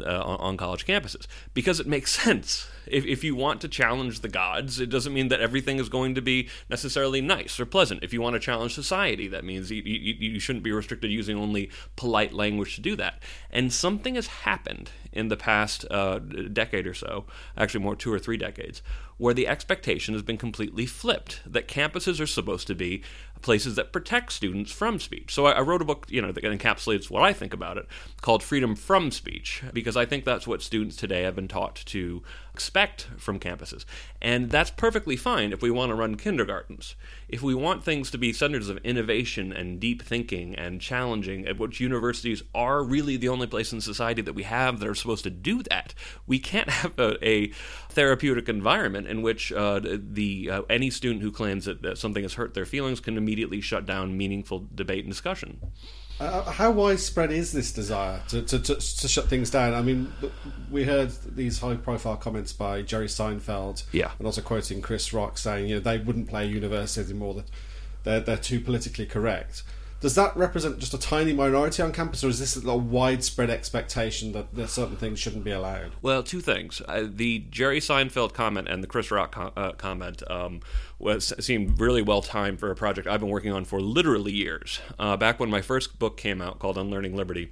uh, 0.00 0.22
on, 0.22 0.40
on, 0.40 0.56
college 0.56 0.86
campuses. 0.86 1.26
Because 1.54 1.80
it 1.80 1.86
makes 1.86 2.12
sense. 2.22 2.68
If, 2.86 3.04
if 3.04 3.22
you 3.22 3.36
want 3.36 3.60
to 3.60 3.68
challenge 3.68 4.20
the 4.20 4.28
gods, 4.28 4.80
it 4.80 4.88
doesn't 4.88 5.12
mean 5.12 5.28
that 5.28 5.40
everything 5.40 5.78
is 5.78 5.88
going 5.88 6.14
to 6.14 6.22
be 6.22 6.48
necessarily 6.70 7.20
nice 7.20 7.60
or 7.60 7.66
pleasant. 7.66 8.02
If 8.02 8.12
you 8.14 8.22
want 8.22 8.34
to 8.34 8.40
challenge 8.40 8.74
society, 8.74 9.28
that 9.28 9.44
means 9.44 9.70
you, 9.70 9.82
you, 9.82 10.14
you 10.14 10.40
shouldn't 10.40 10.64
be 10.64 10.72
restricted 10.72 11.10
using 11.10 11.36
only 11.36 11.70
polite 11.96 12.32
language 12.38 12.76
to 12.76 12.80
do 12.80 12.96
that. 12.96 13.22
And 13.50 13.72
something 13.72 14.14
has 14.14 14.28
happened 14.28 14.90
in 15.12 15.28
the 15.28 15.36
past 15.36 15.84
uh, 15.90 16.18
decade 16.18 16.86
or 16.86 16.94
so, 16.94 17.26
actually 17.56 17.84
more 17.84 17.96
two 17.96 18.12
or 18.12 18.18
three 18.18 18.38
decades, 18.38 18.82
where 19.18 19.34
the 19.34 19.46
expectation 19.46 20.14
has 20.14 20.22
been 20.22 20.38
completely 20.38 20.86
flipped 20.86 21.40
that 21.44 21.68
campuses 21.68 22.20
are 22.20 22.26
supposed 22.26 22.66
to 22.66 22.74
be 22.74 23.02
places 23.42 23.76
that 23.76 23.92
protect 23.92 24.32
students 24.32 24.72
from 24.72 24.98
speech. 24.98 25.32
So 25.32 25.46
I, 25.46 25.52
I, 25.52 25.60
wrote 25.60 25.82
a 25.82 25.84
book, 25.84 26.06
you 26.08 26.20
know, 26.20 26.32
that 26.32 26.44
encapsulates 26.44 27.10
what 27.10 27.22
I 27.22 27.32
think 27.32 27.52
about 27.52 27.76
it, 27.76 27.86
called 28.20 28.42
Freedom 28.42 28.74
from 28.74 29.10
Speech, 29.10 29.62
because 29.72 29.96
I 29.96 30.06
think 30.06 30.24
that's 30.24 30.46
what 30.46 30.62
students 30.62 30.96
today 30.96 31.22
have 31.22 31.36
been 31.36 31.48
taught 31.48 31.76
to 31.86 32.22
expect 32.52 33.06
from 33.16 33.38
campuses. 33.38 33.84
And 34.20 34.50
that's 34.50 34.70
perfectly 34.70 35.14
fine 35.14 35.52
if 35.52 35.62
we 35.62 35.70
want 35.70 35.90
to 35.90 35.94
run 35.94 36.16
kindergartens. 36.16 36.96
If 37.28 37.42
we 37.42 37.54
want 37.54 37.84
things 37.84 38.10
to 38.10 38.18
be 38.18 38.32
centers 38.32 38.68
of 38.68 38.78
innovation 38.78 39.52
and 39.52 39.78
deep 39.78 40.02
thinking 40.02 40.56
and 40.56 40.80
challenging, 40.80 41.46
at 41.46 41.58
which 41.58 41.78
universities 41.78 42.42
are 42.54 42.82
really 42.82 43.16
the 43.16 43.28
only 43.28 43.46
place 43.46 43.72
in 43.72 43.80
society 43.80 44.22
that 44.22 44.32
we 44.32 44.42
have 44.42 44.80
that 44.80 44.88
are 44.88 44.94
supposed 44.94 45.24
to 45.24 45.30
do 45.30 45.62
that, 45.64 45.94
we 46.26 46.40
can't 46.40 46.70
have 46.80 46.98
a, 46.98 47.24
a 47.24 47.48
therapeutic 47.90 48.48
environment 48.48 49.06
in 49.08 49.22
which 49.22 49.52
uh, 49.52 49.80
the 49.82 50.50
uh, 50.50 50.62
any 50.68 50.90
student 50.90 51.22
who 51.22 51.32
claims 51.32 51.64
that, 51.64 51.82
that 51.82 51.98
something 51.98 52.22
has 52.22 52.34
hurt 52.34 52.54
their 52.54 52.66
feelings 52.66 53.00
can 53.00 53.16
immediately 53.16 53.60
shut 53.60 53.86
down 53.86 54.16
meaningful 54.16 54.66
debate 54.74 55.04
and 55.04 55.12
discussion. 55.12 55.60
Uh, 56.20 56.42
how 56.50 56.70
widespread 56.70 57.30
is 57.30 57.52
this 57.52 57.72
desire 57.72 58.20
to, 58.28 58.42
to, 58.42 58.58
to, 58.58 58.74
to, 58.74 59.08
shut 59.08 59.26
things 59.28 59.50
down? 59.50 59.72
I 59.72 59.82
mean, 59.82 60.12
we 60.68 60.82
heard 60.82 61.12
these 61.24 61.60
high 61.60 61.76
profile 61.76 62.16
comments 62.16 62.52
by 62.52 62.82
Jerry 62.82 63.06
Seinfeld, 63.06 63.84
yeah. 63.92 64.10
and 64.18 64.26
also 64.26 64.42
quoting 64.42 64.82
Chris 64.82 65.12
Rock 65.12 65.38
saying, 65.38 65.68
you 65.68 65.76
know, 65.76 65.80
they 65.80 65.98
wouldn't 65.98 66.28
play 66.28 66.46
university 66.46 67.08
anymore, 67.08 67.34
that 67.34 67.50
they're, 68.02 68.20
they're 68.20 68.36
too 68.36 68.58
politically 68.58 69.06
correct. 69.06 69.62
Does 70.00 70.14
that 70.14 70.36
represent 70.36 70.78
just 70.78 70.94
a 70.94 70.98
tiny 70.98 71.32
minority 71.32 71.82
on 71.82 71.92
campus, 71.92 72.22
or 72.22 72.28
is 72.28 72.38
this 72.38 72.56
a 72.64 72.76
widespread 72.76 73.50
expectation 73.50 74.32
that, 74.32 74.68
certain 74.68 74.96
things 74.96 75.18
shouldn't 75.18 75.42
be 75.42 75.50
allowed? 75.50 75.90
Well, 76.02 76.22
two 76.22 76.40
things: 76.40 76.80
uh, 76.86 77.06
the 77.08 77.40
Jerry 77.50 77.80
Seinfeld 77.80 78.32
comment 78.32 78.68
and 78.68 78.82
the 78.82 78.86
Chris 78.86 79.10
Rock 79.10 79.34
uh, 79.36 79.72
comment 79.72 80.22
um, 80.30 80.60
was 81.00 81.32
seemed 81.40 81.80
really 81.80 82.02
well 82.02 82.22
timed 82.22 82.60
for 82.60 82.70
a 82.70 82.76
project 82.76 83.08
I've 83.08 83.20
been 83.20 83.28
working 83.28 83.52
on 83.52 83.64
for 83.64 83.80
literally 83.80 84.32
years. 84.32 84.80
Uh, 85.00 85.16
back 85.16 85.40
when 85.40 85.50
my 85.50 85.62
first 85.62 85.98
book 85.98 86.16
came 86.16 86.40
out, 86.40 86.60
called 86.60 86.78
Unlearning 86.78 87.16
Liberty, 87.16 87.50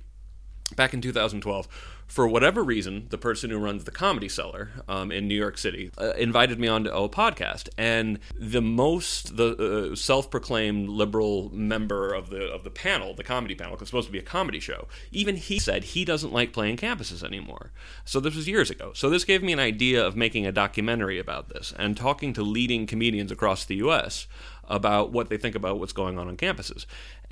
back 0.77 0.95
in 0.95 1.01
2012 1.01 1.69
for 2.07 2.29
whatever 2.29 2.63
reason, 2.63 3.07
the 3.11 3.19
person 3.19 3.51
who 3.51 3.59
runs 3.59 3.85
the 3.85 3.91
Comedy 3.91 4.29
Cellar 4.29 4.71
um, 4.89 5.11
in 5.11 5.27
New 5.27 5.35
York 5.35 5.59
City 5.59 5.91
uh, 5.99 6.13
invited 6.13 6.59
me 6.59 6.69
onto 6.69 6.91
a 6.91 7.09
podcast, 7.09 7.69
and 7.77 8.19
the 8.39 8.63
most 8.63 9.37
the 9.37 9.91
uh, 9.93 9.97
self-proclaimed 9.97 10.89
liberal 10.89 11.51
member 11.53 12.15
of 12.15 12.31
the 12.31 12.45
of 12.47 12.65
the 12.65 12.71
panel, 12.71 13.15
the 13.15 13.25
comedy 13.25 13.55
panel, 13.55 13.73
because 13.73 13.87
it's 13.87 13.91
supposed 13.91 14.07
to 14.07 14.13
be 14.13 14.19
a 14.19 14.23
comedy 14.23 14.61
show, 14.61 14.87
even 15.11 15.37
he 15.37 15.59
said 15.59 15.83
he 15.83 16.05
doesn't 16.05 16.33
like 16.33 16.53
playing 16.53 16.77
campuses 16.77 17.25
anymore. 17.25 17.73
So 18.05 18.21
this 18.21 18.37
was 18.37 18.47
years 18.47 18.71
ago. 18.71 18.93
So 18.95 19.11
this 19.11 19.25
gave 19.25 19.43
me 19.43 19.53
an 19.53 19.61
idea 19.61 20.05
of 20.05 20.17
making 20.17 20.47
a 20.47 20.53
documentary 20.53 21.19
about 21.19 21.49
this 21.49 21.75
and 21.77 21.97
talking 21.97 22.33
to 22.35 22.43
leading 22.43 22.87
comedians 22.87 23.33
across 23.33 23.65
the 23.65 23.77
U.S. 23.77 24.29
about 24.69 25.11
what 25.11 25.29
they 25.29 25.37
think 25.37 25.55
about 25.55 25.81
what's 25.81 25.93
going 25.93 26.19
on 26.19 26.29
on 26.29 26.37
campuses. 26.37 26.87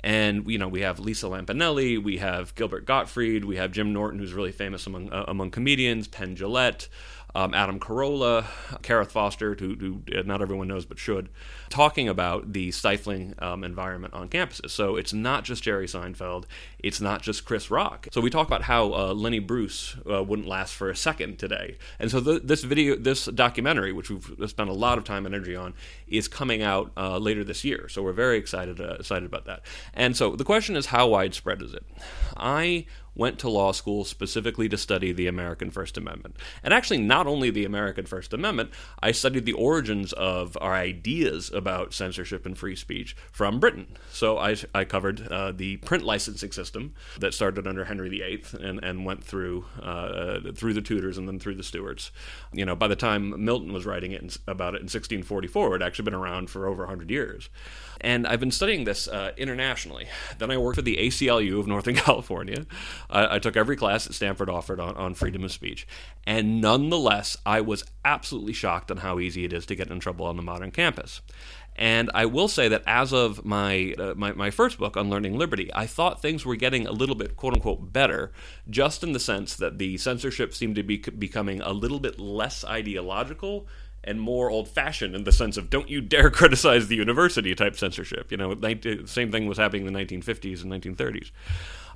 And 0.05 0.47
you 0.47 0.59
know, 0.59 0.67
we 0.67 0.81
have 0.81 0.99
Lisa 0.99 1.25
Lampanelli, 1.25 2.01
we 2.01 2.17
have 2.17 2.53
Gilbert 2.53 2.85
Gottfried, 2.85 3.43
we 3.43 3.55
have 3.55 3.71
Jim 3.71 3.91
Norton, 3.91 4.19
who's 4.19 4.33
really 4.33 4.51
famous 4.51 4.64
among 4.73 5.11
uh, 5.11 5.25
among 5.27 5.51
comedians, 5.51 6.07
Penn 6.07 6.35
Jillette, 6.35 6.87
um, 7.35 7.53
Adam 7.53 7.79
Carolla, 7.79 8.45
Karith 8.81 9.11
Foster, 9.11 9.55
who, 9.59 9.75
who, 9.75 10.23
not 10.23 10.41
everyone 10.41 10.69
knows 10.69 10.85
but 10.85 10.97
should, 10.97 11.27
talking 11.69 12.07
about 12.07 12.53
the 12.53 12.71
stifling 12.71 13.35
um, 13.39 13.65
environment 13.65 14.13
on 14.13 14.29
campuses. 14.29 14.69
So 14.69 14.95
it's 14.95 15.11
not 15.11 15.43
just 15.43 15.61
Jerry 15.61 15.85
Seinfeld, 15.85 16.45
it's 16.79 17.01
not 17.01 17.21
just 17.21 17.43
Chris 17.43 17.69
Rock. 17.69 18.07
So 18.13 18.21
we 18.21 18.29
talk 18.29 18.47
about 18.47 18.63
how 18.63 18.93
uh, 18.93 19.13
Lenny 19.13 19.39
Bruce 19.39 19.97
uh, 20.09 20.23
wouldn't 20.23 20.47
last 20.47 20.73
for 20.75 20.89
a 20.89 20.95
second 20.95 21.37
today. 21.37 21.77
And 21.99 22.09
so 22.09 22.21
this 22.21 22.63
video, 22.63 22.95
this 22.95 23.25
documentary, 23.25 23.91
which 23.91 24.09
we've 24.09 24.49
spent 24.49 24.69
a 24.69 24.73
lot 24.73 24.97
of 24.97 25.03
time 25.03 25.25
and 25.25 25.35
energy 25.35 25.57
on, 25.57 25.73
is 26.07 26.29
coming 26.29 26.61
out 26.61 26.93
uh, 26.95 27.17
later 27.17 27.43
this 27.43 27.65
year. 27.65 27.89
So 27.89 28.01
we're 28.01 28.13
very 28.13 28.37
excited 28.37 28.79
uh, 28.79 28.95
excited 28.99 29.25
about 29.25 29.45
that. 29.45 29.63
And 29.93 30.15
so 30.15 30.37
the 30.37 30.45
question 30.45 30.77
is, 30.77 30.85
how 30.85 31.07
widespread 31.07 31.61
is 31.61 31.73
it? 31.73 31.85
I 32.37 32.85
went 33.15 33.39
to 33.39 33.49
law 33.49 33.71
school 33.71 34.05
specifically 34.05 34.69
to 34.69 34.77
study 34.77 35.11
the 35.11 35.27
American 35.27 35.71
First 35.71 35.97
Amendment. 35.97 36.35
And 36.63 36.73
actually, 36.73 36.99
not 36.99 37.27
only 37.27 37.49
the 37.49 37.65
American 37.65 38.05
First 38.05 38.33
Amendment, 38.33 38.71
I 39.01 39.11
studied 39.11 39.45
the 39.45 39.53
origins 39.53 40.13
of 40.13 40.57
our 40.61 40.73
ideas 40.73 41.49
about 41.51 41.93
censorship 41.93 42.45
and 42.45 42.57
free 42.57 42.75
speech 42.75 43.15
from 43.31 43.59
Britain. 43.59 43.87
So 44.11 44.37
I, 44.37 44.55
I 44.73 44.83
covered 44.83 45.27
uh, 45.29 45.51
the 45.51 45.77
print 45.77 46.03
licensing 46.03 46.51
system 46.51 46.93
that 47.19 47.33
started 47.33 47.65
under 47.67 47.85
Henry 47.85 48.09
VIII 48.09 48.43
and, 48.61 48.83
and 48.83 49.05
went 49.05 49.23
through 49.23 49.65
uh, 49.81 50.51
through 50.53 50.73
the 50.73 50.81
Tudors 50.81 51.17
and 51.17 51.27
then 51.27 51.39
through 51.39 51.55
the 51.55 51.63
Stuarts. 51.63 52.11
You 52.53 52.65
know, 52.65 52.75
by 52.75 52.87
the 52.87 52.95
time 52.95 53.43
Milton 53.43 53.73
was 53.73 53.85
writing 53.85 54.11
it 54.11 54.21
in, 54.21 54.29
about 54.47 54.73
it 54.73 54.81
in 54.81 54.85
1644, 54.85 55.75
it 55.75 55.81
had 55.81 55.87
actually 55.87 56.05
been 56.05 56.13
around 56.13 56.49
for 56.49 56.67
over 56.67 56.83
100 56.83 57.09
years. 57.09 57.49
And 58.05 58.27
I've 58.27 58.39
been 58.39 58.51
studying 58.51 58.83
this 58.83 59.07
uh, 59.07 59.31
internationally. 59.35 60.07
Then 60.37 60.51
I 60.51 60.59
worked 60.59 60.75
for 60.75 60.83
the 60.83 60.97
ACLU 60.97 61.59
of 61.59 61.65
Northern 61.65 61.95
California. 62.05 62.67
I, 63.09 63.37
I 63.37 63.39
took 63.39 63.57
every 63.57 63.75
class 63.75 64.05
that 64.05 64.13
Stanford 64.13 64.47
offered 64.47 64.79
on, 64.79 64.95
on 64.95 65.15
freedom 65.15 65.43
of 65.43 65.51
speech. 65.51 65.87
And 66.27 66.61
nonetheless, 66.61 67.35
I 67.47 67.61
was 67.61 67.83
absolutely 68.05 68.53
shocked 68.53 68.91
on 68.91 68.97
how 68.97 69.17
easy 69.17 69.43
it 69.43 69.53
is 69.53 69.65
to 69.65 69.75
get 69.75 69.89
in 69.89 69.99
trouble 69.99 70.27
on 70.27 70.37
the 70.37 70.43
modern 70.43 70.69
campus. 70.69 71.21
And 71.75 72.11
I 72.13 72.27
will 72.27 72.47
say 72.47 72.67
that 72.67 72.83
as 72.85 73.11
of 73.11 73.43
my, 73.43 73.95
uh, 73.97 74.13
my, 74.15 74.33
my 74.33 74.51
first 74.51 74.77
book, 74.77 74.95
Unlearning 74.95 75.35
Liberty, 75.35 75.71
I 75.73 75.87
thought 75.87 76.21
things 76.21 76.45
were 76.45 76.55
getting 76.55 76.85
a 76.85 76.91
little 76.91 77.15
bit 77.15 77.35
quote 77.35 77.55
unquote 77.55 77.91
better, 77.91 78.31
just 78.69 79.03
in 79.03 79.13
the 79.13 79.19
sense 79.19 79.55
that 79.55 79.79
the 79.79 79.97
censorship 79.97 80.53
seemed 80.53 80.75
to 80.75 80.83
be 80.83 80.97
becoming 80.97 81.59
a 81.59 81.73
little 81.73 81.99
bit 81.99 82.19
less 82.19 82.63
ideological 82.63 83.67
and 84.05 84.21
more 84.21 84.49
old 84.49 84.69
fashioned 84.69 85.15
in 85.15 85.23
the 85.23 85.31
sense 85.31 85.57
of 85.57 85.69
don't 85.69 85.89
you 85.89 85.99
dare 85.99 86.29
criticize 86.31 86.87
the 86.87 86.95
university 86.95 87.53
type 87.55 87.75
censorship. 87.75 88.31
You 88.31 88.37
know, 88.37 88.53
the 88.53 89.01
uh, 89.03 89.07
same 89.07 89.31
thing 89.31 89.47
was 89.47 89.57
happening 89.57 89.85
in 89.85 89.93
the 89.93 89.99
1950s 89.99 90.63
and 90.63 90.71
1930s. 90.71 91.31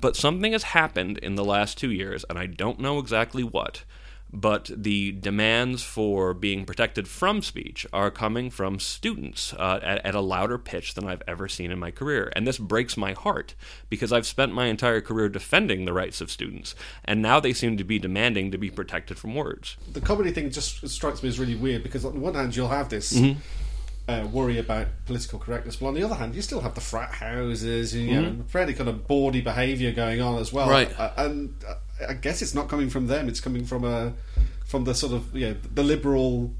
But 0.00 0.16
something 0.16 0.52
has 0.52 0.62
happened 0.62 1.18
in 1.18 1.34
the 1.34 1.44
last 1.44 1.78
two 1.78 1.90
years, 1.90 2.24
and 2.28 2.38
I 2.38 2.46
don't 2.46 2.80
know 2.80 2.98
exactly 2.98 3.44
what, 3.44 3.84
but 4.32 4.70
the 4.74 5.12
demands 5.12 5.82
for 5.82 6.34
being 6.34 6.64
protected 6.64 7.08
from 7.08 7.42
speech 7.42 7.86
are 7.92 8.10
coming 8.10 8.50
from 8.50 8.78
students 8.78 9.52
uh, 9.54 9.80
at, 9.82 10.04
at, 10.04 10.14
a 10.14 10.20
louder 10.20 10.58
pitch 10.58 10.94
than 10.94 11.06
I've 11.06 11.22
ever 11.26 11.48
seen 11.48 11.70
in 11.70 11.78
my 11.78 11.90
career. 11.90 12.32
And 12.36 12.46
this 12.46 12.58
breaks 12.58 12.96
my 12.96 13.12
heart 13.12 13.54
because 13.88 14.12
I've 14.12 14.26
spent 14.26 14.52
my 14.52 14.66
entire 14.66 15.00
career 15.00 15.28
defending 15.28 15.84
the 15.84 15.92
rights 15.92 16.20
of 16.20 16.30
students, 16.30 16.74
and 17.04 17.20
now 17.20 17.40
they 17.40 17.52
seem 17.52 17.76
to 17.76 17.84
be 17.84 17.98
demanding 17.98 18.50
to 18.50 18.58
be 18.58 18.70
protected 18.70 19.18
from 19.18 19.34
words. 19.34 19.76
The 19.92 20.00
comedy 20.00 20.30
thing 20.30 20.50
just 20.50 20.88
strikes 20.88 21.22
me 21.22 21.28
as 21.28 21.38
really 21.38 21.56
weird 21.56 21.82
because, 21.82 22.04
on 22.04 22.14
the 22.14 22.20
one 22.20 22.34
hand, 22.34 22.54
you'll 22.54 22.68
have 22.68 22.88
this. 22.88 23.12
Mm-hmm. 23.12 23.40
Uh, 24.08 24.26
worry 24.32 24.58
about 24.58 24.88
political 25.06 25.38
correctness, 25.38 25.76
but 25.76 25.86
on 25.86 25.94
the 25.94 26.02
other 26.02 26.16
hand, 26.16 26.34
you 26.34 26.42
still 26.42 26.60
have 26.60 26.74
the 26.74 26.80
frat 26.80 27.12
houses, 27.12 27.94
and, 27.94 28.02
you 28.02 28.20
mm-hmm. 28.20 28.38
know, 28.38 28.44
fairly 28.48 28.74
kind 28.74 28.88
of 28.88 29.06
bawdy 29.06 29.40
behaviour 29.40 29.92
going 29.92 30.20
on 30.20 30.40
as 30.40 30.52
well. 30.52 30.68
Right. 30.68 30.98
Uh, 30.98 31.12
and 31.16 31.54
uh, 31.68 31.74
I 32.08 32.14
guess 32.14 32.42
it's 32.42 32.54
not 32.54 32.68
coming 32.68 32.90
from 32.90 33.06
them. 33.06 33.28
It's 33.28 33.40
coming 33.40 33.64
from 33.64 33.84
a 33.84 34.14
from 34.64 34.84
the 34.84 34.94
sort 34.94 35.12
of 35.12 35.34
you 35.36 35.48
know, 35.48 35.56
the 35.74 35.84
liberal 35.84 36.52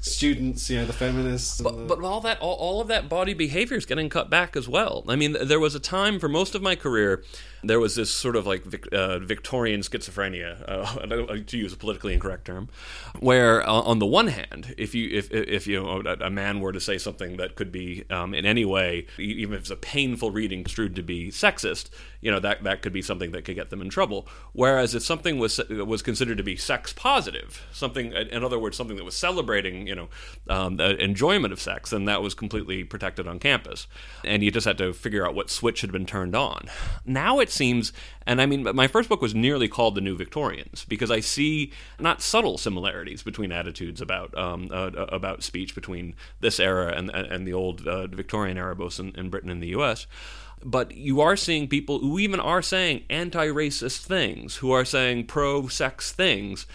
students, 0.00 0.70
you 0.70 0.78
know, 0.78 0.86
the 0.86 0.92
feminists. 0.92 1.60
But, 1.60 1.76
the... 1.76 1.84
but 1.84 2.02
all 2.02 2.20
that, 2.22 2.38
all, 2.40 2.54
all, 2.54 2.80
of 2.80 2.88
that 2.88 3.08
body 3.08 3.34
behavior 3.34 3.76
is 3.76 3.86
getting 3.86 4.08
cut 4.08 4.30
back 4.30 4.56
as 4.56 4.68
well. 4.68 5.04
I 5.08 5.16
mean, 5.16 5.36
there 5.40 5.60
was 5.60 5.74
a 5.74 5.80
time 5.80 6.18
for 6.18 6.28
most 6.28 6.54
of 6.54 6.62
my 6.62 6.74
career 6.74 7.22
there 7.62 7.80
was 7.80 7.94
this 7.94 8.10
sort 8.10 8.36
of 8.36 8.46
like 8.46 8.64
uh, 8.92 9.18
Victorian 9.18 9.80
schizophrenia, 9.80 10.62
uh, 10.66 11.44
to 11.46 11.58
use 11.58 11.72
a 11.72 11.76
politically 11.76 12.14
incorrect 12.14 12.46
term, 12.46 12.68
where 13.18 13.66
uh, 13.68 13.72
on 13.72 13.98
the 13.98 14.06
one 14.06 14.28
hand, 14.28 14.74
if 14.78 14.94
you 14.94 15.10
if 15.10 15.30
if 15.30 15.66
you 15.66 15.82
know, 15.82 16.02
a, 16.20 16.30
man 16.30 16.60
were 16.60 16.72
to 16.72 16.80
say 16.80 16.96
something 16.96 17.36
that 17.36 17.56
could 17.56 17.72
be 17.72 18.04
um, 18.10 18.34
in 18.34 18.46
any 18.46 18.64
way, 18.64 19.06
even 19.18 19.54
if 19.54 19.62
it's 19.62 19.70
a 19.70 19.76
painful 19.76 20.30
reading 20.30 20.64
construed 20.64 20.96
to 20.96 21.02
be 21.02 21.28
sexist, 21.28 21.90
you 22.20 22.30
know 22.30 22.40
that 22.40 22.62
that 22.64 22.82
could 22.82 22.92
be 22.92 23.02
something 23.02 23.32
that 23.32 23.44
could 23.44 23.56
get 23.56 23.70
them 23.70 23.82
in 23.82 23.90
trouble. 23.90 24.26
Whereas 24.52 24.94
if 24.94 25.02
something 25.02 25.38
was 25.38 25.60
was 25.68 26.02
considered 26.02 26.38
to 26.38 26.44
be 26.44 26.56
sex 26.56 26.92
positive, 26.92 27.66
something 27.72 28.12
in 28.12 28.44
other 28.44 28.58
words, 28.58 28.76
something 28.76 28.96
that 28.96 29.04
was 29.04 29.16
celebrating 29.16 29.86
you 29.86 29.94
know 29.94 30.08
um, 30.48 30.76
the 30.76 30.96
enjoyment 31.02 31.52
of 31.52 31.60
sex, 31.60 31.90
then 31.90 32.06
that 32.06 32.22
was 32.22 32.34
completely 32.34 32.84
protected 32.84 33.26
on 33.26 33.38
campus, 33.38 33.86
and 34.24 34.42
you 34.42 34.50
just 34.50 34.66
had 34.66 34.78
to 34.78 34.92
figure 34.92 35.26
out 35.26 35.34
what 35.34 35.50
switch 35.50 35.82
had 35.82 35.92
been 35.92 36.06
turned 36.06 36.34
on. 36.34 36.68
Now 37.04 37.40
it 37.40 37.49
seems, 37.50 37.92
and 38.26 38.40
I 38.40 38.46
mean, 38.46 38.62
my 38.74 38.86
first 38.86 39.08
book 39.08 39.22
was 39.22 39.34
nearly 39.34 39.68
called 39.68 39.94
The 39.94 40.00
New 40.00 40.16
Victorians 40.16 40.84
because 40.88 41.10
I 41.10 41.20
see 41.20 41.72
not 41.98 42.22
subtle 42.22 42.58
similarities 42.58 43.22
between 43.22 43.52
attitudes 43.52 44.00
about 44.00 44.36
um, 44.36 44.68
uh, 44.70 44.90
about 44.92 45.42
speech 45.42 45.74
between 45.74 46.14
this 46.40 46.60
era 46.60 46.92
and 46.96 47.10
and 47.10 47.46
the 47.46 47.52
old 47.52 47.86
uh, 47.86 48.06
Victorian 48.06 48.58
era, 48.58 48.74
both 48.76 48.98
in, 48.98 49.14
in 49.16 49.30
Britain 49.30 49.50
and 49.50 49.62
the 49.62 49.68
U.S 49.68 50.06
but 50.62 50.94
you 50.94 51.20
are 51.20 51.36
seeing 51.36 51.68
people 51.68 52.00
who 52.00 52.18
even 52.18 52.38
are 52.38 52.62
saying 52.62 53.04
anti-racist 53.08 54.04
things, 54.04 54.56
who 54.56 54.70
are 54.72 54.84
saying 54.84 55.26
pro-sex 55.26 56.12
things, 56.12 56.66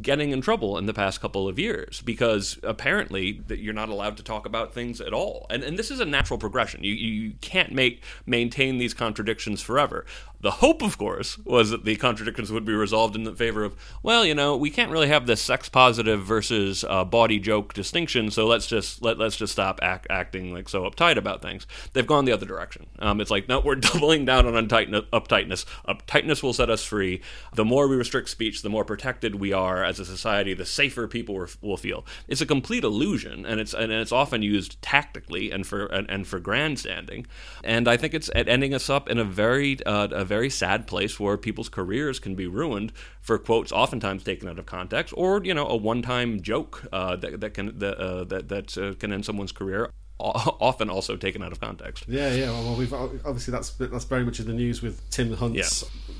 getting 0.00 0.30
in 0.30 0.40
trouble 0.40 0.78
in 0.78 0.86
the 0.86 0.94
past 0.94 1.20
couple 1.20 1.48
of 1.48 1.58
years 1.58 2.00
because 2.02 2.58
apparently 2.62 3.42
that 3.46 3.58
you're 3.58 3.74
not 3.74 3.88
allowed 3.88 4.16
to 4.16 4.22
talk 4.22 4.46
about 4.46 4.72
things 4.72 5.00
at 5.00 5.12
all. 5.12 5.46
And 5.50 5.62
and 5.62 5.78
this 5.78 5.90
is 5.90 6.00
a 6.00 6.04
natural 6.04 6.38
progression. 6.38 6.84
You 6.84 6.94
you 6.94 7.34
can't 7.40 7.72
make 7.72 8.02
maintain 8.26 8.78
these 8.78 8.94
contradictions 8.94 9.60
forever. 9.60 10.04
The 10.44 10.50
hope, 10.50 10.82
of 10.82 10.98
course, 10.98 11.38
was 11.38 11.70
that 11.70 11.86
the 11.86 11.96
contradictions 11.96 12.52
would 12.52 12.66
be 12.66 12.74
resolved 12.74 13.16
in 13.16 13.24
the 13.24 13.32
favor 13.32 13.64
of, 13.64 13.74
well, 14.02 14.26
you 14.26 14.34
know, 14.34 14.58
we 14.58 14.68
can't 14.68 14.90
really 14.90 15.08
have 15.08 15.26
this 15.26 15.40
sex 15.40 15.70
positive 15.70 16.22
versus 16.22 16.84
uh, 16.86 17.02
bawdy 17.02 17.38
joke 17.38 17.72
distinction, 17.72 18.30
so 18.30 18.46
let's 18.46 18.66
just 18.66 19.00
let 19.00 19.18
let's 19.18 19.36
just 19.36 19.54
stop 19.54 19.80
act, 19.82 20.06
acting 20.10 20.52
like 20.52 20.68
so 20.68 20.82
uptight 20.82 21.16
about 21.16 21.40
things. 21.40 21.66
They've 21.94 22.06
gone 22.06 22.26
the 22.26 22.32
other 22.32 22.44
direction. 22.44 22.88
Um, 22.98 23.22
it's 23.22 23.30
like, 23.30 23.48
no, 23.48 23.60
we're 23.60 23.74
doubling 23.90 24.26
down 24.26 24.46
on 24.46 24.68
uptightness. 24.68 25.64
Uptightness 25.88 26.42
will 26.42 26.52
set 26.52 26.68
us 26.68 26.84
free. 26.84 27.22
The 27.54 27.64
more 27.64 27.88
we 27.88 27.96
restrict 27.96 28.28
speech, 28.28 28.60
the 28.60 28.68
more 28.68 28.84
protected 28.84 29.36
we 29.36 29.54
are 29.54 29.83
as 29.84 30.00
a 30.00 30.04
society. 30.04 30.54
The 30.54 30.64
safer 30.64 31.06
people 31.06 31.46
will 31.60 31.76
feel. 31.76 32.04
It's 32.28 32.40
a 32.40 32.46
complete 32.46 32.84
illusion, 32.84 33.44
and 33.46 33.60
it's 33.60 33.74
and 33.74 33.92
it's 33.92 34.12
often 34.12 34.42
used 34.42 34.80
tactically 34.82 35.50
and 35.50 35.66
for 35.66 35.86
and, 35.86 36.08
and 36.10 36.26
for 36.26 36.38
grandstanding. 36.40 37.26
And 37.62 37.88
I 37.88 37.96
think 37.96 38.14
it's 38.14 38.30
ending 38.34 38.74
us 38.74 38.90
up 38.90 39.08
in 39.08 39.18
a 39.18 39.24
very 39.24 39.84
uh, 39.84 40.08
a 40.10 40.24
very 40.24 40.50
sad 40.50 40.86
place 40.86 41.18
where 41.20 41.36
people's 41.36 41.68
careers 41.68 42.18
can 42.18 42.34
be 42.34 42.46
ruined 42.46 42.92
for 43.20 43.38
quotes 43.38 43.72
oftentimes 43.72 44.22
taken 44.24 44.48
out 44.48 44.58
of 44.58 44.66
context, 44.66 45.14
or 45.16 45.42
you 45.44 45.54
know 45.54 45.66
a 45.66 45.76
one-time 45.76 46.42
joke 46.42 46.86
uh, 46.92 47.16
that, 47.16 47.40
that 47.40 47.54
can 47.54 47.78
that 47.78 47.98
uh, 47.98 48.24
that, 48.24 48.48
that 48.48 48.78
uh, 48.78 48.94
can 48.94 49.12
end 49.12 49.24
someone's 49.24 49.52
career 49.52 49.90
often 50.18 50.88
also 50.88 51.16
taken 51.16 51.42
out 51.42 51.52
of 51.52 51.60
context. 51.60 52.04
Yeah, 52.08 52.32
yeah. 52.32 52.50
Well, 52.50 52.76
we've 52.76 52.92
obviously 52.92 53.52
that's 53.52 53.70
that's 53.70 54.04
very 54.04 54.24
much 54.24 54.40
in 54.40 54.46
the 54.46 54.52
news 54.52 54.82
with 54.82 55.08
Tim 55.10 55.32
Hunt's 55.32 55.82
yeah. 55.82 56.13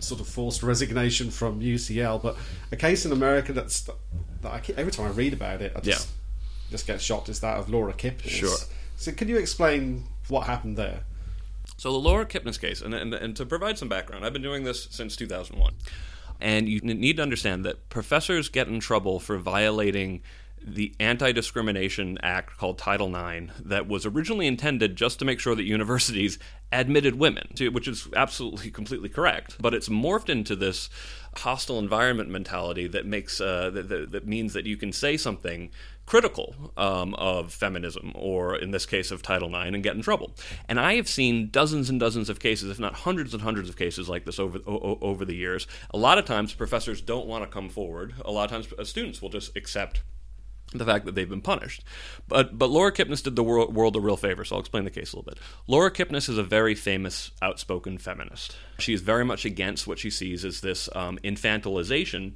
Sort 0.00 0.20
of 0.20 0.28
forced 0.28 0.62
resignation 0.62 1.30
from 1.30 1.60
UCL. 1.60 2.22
But 2.22 2.36
a 2.72 2.76
case 2.76 3.04
in 3.04 3.12
America 3.12 3.52
that's 3.52 3.82
that 4.42 4.52
I 4.52 4.60
keep, 4.60 4.78
every 4.78 4.92
time 4.92 5.06
I 5.06 5.10
read 5.10 5.32
about 5.32 5.62
it, 5.62 5.72
I 5.76 5.80
just 5.80 6.08
yeah. 6.08 6.70
just 6.70 6.86
get 6.86 7.00
shocked. 7.00 7.28
Is 7.28 7.40
that 7.40 7.58
of 7.58 7.68
Laura 7.68 7.92
Kipp? 7.92 8.22
Sure. 8.22 8.56
So, 8.96 9.12
can 9.12 9.28
you 9.28 9.38
explain 9.38 10.04
what 10.28 10.46
happened 10.46 10.76
there? 10.76 11.04
So 11.76 11.92
the 11.92 11.98
Laura 11.98 12.26
Kipnis 12.26 12.60
case, 12.60 12.82
and, 12.82 12.92
and, 12.92 13.14
and 13.14 13.34
to 13.36 13.46
provide 13.46 13.78
some 13.78 13.88
background, 13.88 14.22
I've 14.22 14.34
been 14.34 14.42
doing 14.42 14.64
this 14.64 14.86
since 14.90 15.16
2001. 15.16 15.72
And 16.38 16.68
you 16.68 16.80
need 16.80 17.16
to 17.16 17.22
understand 17.22 17.64
that 17.64 17.88
professors 17.88 18.50
get 18.50 18.68
in 18.68 18.80
trouble 18.80 19.18
for 19.18 19.38
violating 19.38 20.22
the 20.64 20.94
Anti 21.00 21.32
Discrimination 21.32 22.18
Act 22.22 22.56
called 22.56 22.78
Title 22.78 23.14
IX 23.14 23.52
that 23.64 23.88
was 23.88 24.06
originally 24.06 24.46
intended 24.46 24.96
just 24.96 25.18
to 25.18 25.24
make 25.24 25.40
sure 25.40 25.54
that 25.54 25.64
universities 25.64 26.38
admitted 26.72 27.16
women, 27.16 27.48
which 27.72 27.88
is 27.88 28.08
absolutely 28.14 28.70
completely 28.70 29.08
correct. 29.08 29.56
But 29.60 29.74
it's 29.74 29.88
morphed 29.88 30.28
into 30.28 30.54
this 30.54 30.88
hostile 31.36 31.78
environment 31.78 32.28
mentality 32.28 32.88
that 32.88 33.06
makes 33.06 33.40
uh, 33.40 33.70
that, 33.70 33.88
that, 33.88 34.10
that, 34.10 34.26
means 34.26 34.52
that 34.52 34.66
you 34.66 34.76
can 34.76 34.92
say 34.92 35.16
something 35.16 35.70
critical 36.06 36.72
um, 36.76 37.14
of 37.14 37.52
feminism 37.52 38.10
or 38.16 38.56
in 38.56 38.72
this 38.72 38.84
case 38.84 39.12
of 39.12 39.22
title 39.22 39.54
ix 39.54 39.68
and 39.68 39.82
get 39.82 39.94
in 39.94 40.02
trouble. 40.02 40.34
And 40.68 40.80
i 40.80 40.94
have 40.94 41.08
seen 41.08 41.50
dozens 41.50 41.88
and 41.88 42.00
dozens 42.00 42.28
of 42.28 42.40
cases 42.40 42.68
if 42.68 42.80
not 42.80 42.94
hundreds 42.94 43.32
and 43.32 43.42
hundreds 43.42 43.68
of 43.68 43.76
cases 43.76 44.08
like 44.08 44.24
this 44.24 44.40
over 44.40 44.58
o- 44.66 44.98
over 45.00 45.24
the 45.24 45.36
years. 45.36 45.68
A 45.94 45.98
lot 45.98 46.18
of 46.18 46.24
times 46.24 46.52
professors 46.52 47.00
don't 47.00 47.26
want 47.26 47.44
to 47.44 47.50
come 47.50 47.68
forward. 47.68 48.14
A 48.24 48.32
lot 48.32 48.44
of 48.44 48.50
times 48.50 48.72
uh, 48.76 48.84
students 48.84 49.22
will 49.22 49.28
just 49.28 49.56
accept 49.56 50.02
the 50.72 50.84
fact 50.84 51.04
that 51.04 51.14
they've 51.14 51.28
been 51.28 51.40
punished. 51.40 51.82
But 52.28 52.58
but 52.58 52.70
Laura 52.70 52.92
Kipnis 52.92 53.22
did 53.22 53.36
the 53.36 53.42
world, 53.42 53.74
world 53.74 53.96
a 53.96 54.00
real 54.00 54.16
favor, 54.16 54.44
so 54.44 54.56
I'll 54.56 54.60
explain 54.60 54.84
the 54.84 54.90
case 54.90 55.12
a 55.12 55.16
little 55.16 55.30
bit. 55.30 55.38
Laura 55.66 55.90
Kipnis 55.90 56.28
is 56.28 56.38
a 56.38 56.42
very 56.42 56.74
famous, 56.74 57.32
outspoken 57.42 57.98
feminist. 57.98 58.56
She 58.78 58.94
is 58.94 59.00
very 59.00 59.24
much 59.24 59.44
against 59.44 59.86
what 59.86 59.98
she 59.98 60.10
sees 60.10 60.44
as 60.44 60.60
this 60.60 60.88
um, 60.94 61.18
infantilization 61.24 62.34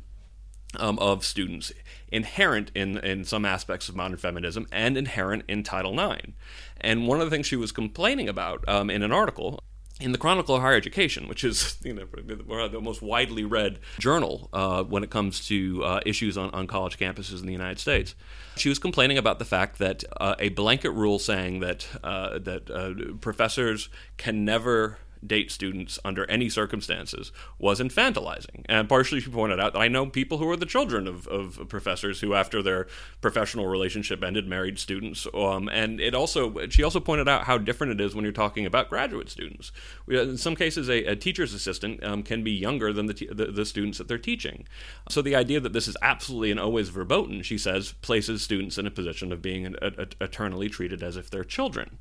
um, 0.78 0.98
of 0.98 1.24
students, 1.24 1.72
inherent 2.08 2.70
in, 2.74 2.98
in 2.98 3.24
some 3.24 3.44
aspects 3.44 3.88
of 3.88 3.96
modern 3.96 4.16
feminism 4.16 4.66
and 4.72 4.96
inherent 4.96 5.44
in 5.48 5.62
Title 5.62 5.98
IX. 5.98 6.32
And 6.80 7.06
one 7.06 7.20
of 7.20 7.26
the 7.28 7.34
things 7.34 7.46
she 7.46 7.56
was 7.56 7.72
complaining 7.72 8.28
about 8.28 8.68
um, 8.68 8.90
in 8.90 9.02
an 9.02 9.12
article 9.12 9.60
in 10.00 10.12
the 10.12 10.18
Chronicle 10.18 10.56
of 10.56 10.62
Higher 10.62 10.74
Education, 10.74 11.28
which 11.28 11.44
is 11.44 11.76
you 11.84 11.94
know 11.94 12.68
the 12.68 12.80
most 12.80 13.02
widely 13.02 13.44
read 13.44 13.78
journal 13.98 14.48
uh, 14.52 14.82
when 14.84 15.04
it 15.04 15.10
comes 15.10 15.46
to 15.46 15.82
uh, 15.84 16.00
issues 16.04 16.36
on, 16.36 16.50
on 16.50 16.66
college 16.66 16.98
campuses 16.98 17.40
in 17.40 17.46
the 17.46 17.52
United 17.52 17.78
States, 17.78 18.14
she 18.56 18.68
was 18.68 18.78
complaining 18.78 19.18
about 19.18 19.38
the 19.38 19.44
fact 19.44 19.78
that 19.78 20.04
uh, 20.20 20.34
a 20.38 20.48
blanket 20.50 20.90
rule 20.90 21.18
saying 21.18 21.60
that 21.60 21.86
uh, 22.02 22.38
that 22.38 22.70
uh, 22.70 23.14
professors 23.20 23.88
can 24.16 24.44
never 24.44 24.98
date 25.26 25.50
students 25.50 25.98
under 26.04 26.28
any 26.30 26.48
circumstances 26.48 27.32
was 27.58 27.80
infantilizing. 27.80 28.64
And 28.66 28.88
partially, 28.88 29.20
she 29.20 29.30
pointed 29.30 29.60
out 29.60 29.72
that 29.72 29.80
I 29.80 29.88
know 29.88 30.06
people 30.06 30.38
who 30.38 30.48
are 30.50 30.56
the 30.56 30.66
children 30.66 31.06
of, 31.06 31.26
of 31.28 31.68
professors 31.68 32.20
who, 32.20 32.34
after 32.34 32.62
their 32.62 32.86
professional 33.20 33.66
relationship 33.66 34.22
ended, 34.22 34.46
married 34.46 34.78
students. 34.78 35.26
Um, 35.34 35.68
and 35.68 36.00
it 36.00 36.14
also, 36.14 36.66
she 36.68 36.82
also 36.82 37.00
pointed 37.00 37.28
out 37.28 37.44
how 37.44 37.58
different 37.58 37.92
it 37.92 38.04
is 38.04 38.14
when 38.14 38.24
you're 38.24 38.32
talking 38.32 38.66
about 38.66 38.88
graduate 38.88 39.30
students. 39.30 39.72
In 40.08 40.36
some 40.36 40.56
cases, 40.56 40.88
a, 40.88 41.04
a 41.04 41.16
teacher's 41.16 41.54
assistant 41.54 42.02
um, 42.04 42.22
can 42.22 42.42
be 42.42 42.52
younger 42.52 42.92
than 42.92 43.06
the, 43.06 43.28
the, 43.32 43.46
the 43.46 43.64
students 43.64 43.98
that 43.98 44.08
they're 44.08 44.18
teaching. 44.18 44.66
So 45.08 45.22
the 45.22 45.36
idea 45.36 45.60
that 45.60 45.72
this 45.72 45.88
is 45.88 45.96
absolutely 46.02 46.50
and 46.50 46.60
always 46.60 46.88
verboten, 46.88 47.42
she 47.42 47.58
says, 47.58 47.92
places 48.02 48.42
students 48.42 48.78
in 48.78 48.86
a 48.86 48.90
position 48.90 49.32
of 49.32 49.42
being 49.42 49.66
a, 49.66 49.86
a, 49.86 50.06
eternally 50.20 50.68
treated 50.68 51.02
as 51.02 51.16
if 51.16 51.30
they're 51.30 51.44
children. 51.44 51.98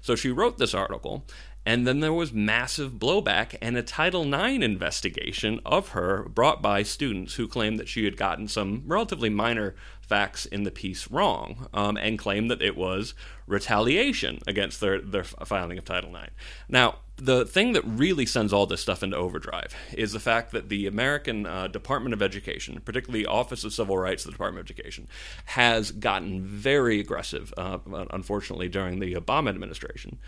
So 0.00 0.14
she 0.14 0.30
wrote 0.30 0.58
this 0.58 0.74
article, 0.74 1.24
and 1.66 1.84
then 1.86 1.98
there 1.98 2.12
was 2.12 2.32
massive 2.32 2.92
blowback 2.92 3.56
and 3.60 3.76
a 3.76 3.82
Title 3.82 4.22
IX 4.32 4.64
investigation 4.64 5.60
of 5.66 5.88
her 5.88 6.22
brought 6.22 6.62
by 6.62 6.84
students 6.84 7.34
who 7.34 7.48
claimed 7.48 7.80
that 7.80 7.88
she 7.88 8.04
had 8.04 8.16
gotten 8.16 8.46
some 8.46 8.84
relatively 8.86 9.28
minor 9.28 9.74
facts 10.00 10.46
in 10.46 10.62
the 10.62 10.70
piece 10.70 11.10
wrong 11.10 11.68
um, 11.74 11.96
and 11.96 12.18
claimed 12.18 12.48
that 12.50 12.62
it 12.62 12.76
was 12.76 13.14
retaliation 13.48 14.38
against 14.46 14.80
their, 14.80 15.00
their 15.00 15.24
filing 15.24 15.76
of 15.76 15.84
Title 15.84 16.14
IX. 16.14 16.30
Now, 16.68 16.98
the 17.16 17.46
thing 17.46 17.72
that 17.72 17.82
really 17.84 18.26
sends 18.26 18.52
all 18.52 18.66
this 18.66 18.82
stuff 18.82 19.02
into 19.02 19.16
overdrive 19.16 19.74
is 19.92 20.12
the 20.12 20.20
fact 20.20 20.52
that 20.52 20.68
the 20.68 20.86
American 20.86 21.46
uh, 21.46 21.66
Department 21.66 22.12
of 22.12 22.20
Education, 22.20 22.80
particularly 22.84 23.24
Office 23.24 23.64
of 23.64 23.72
Civil 23.72 23.96
Rights 23.96 24.24
the 24.24 24.30
Department 24.30 24.60
of 24.60 24.66
Education, 24.70 25.08
has 25.46 25.92
gotten 25.92 26.42
very 26.42 27.00
aggressive, 27.00 27.54
uh, 27.56 27.78
unfortunately, 28.10 28.68
during 28.68 29.00
the 29.00 29.14
Obama 29.14 29.48
administration. 29.48 30.18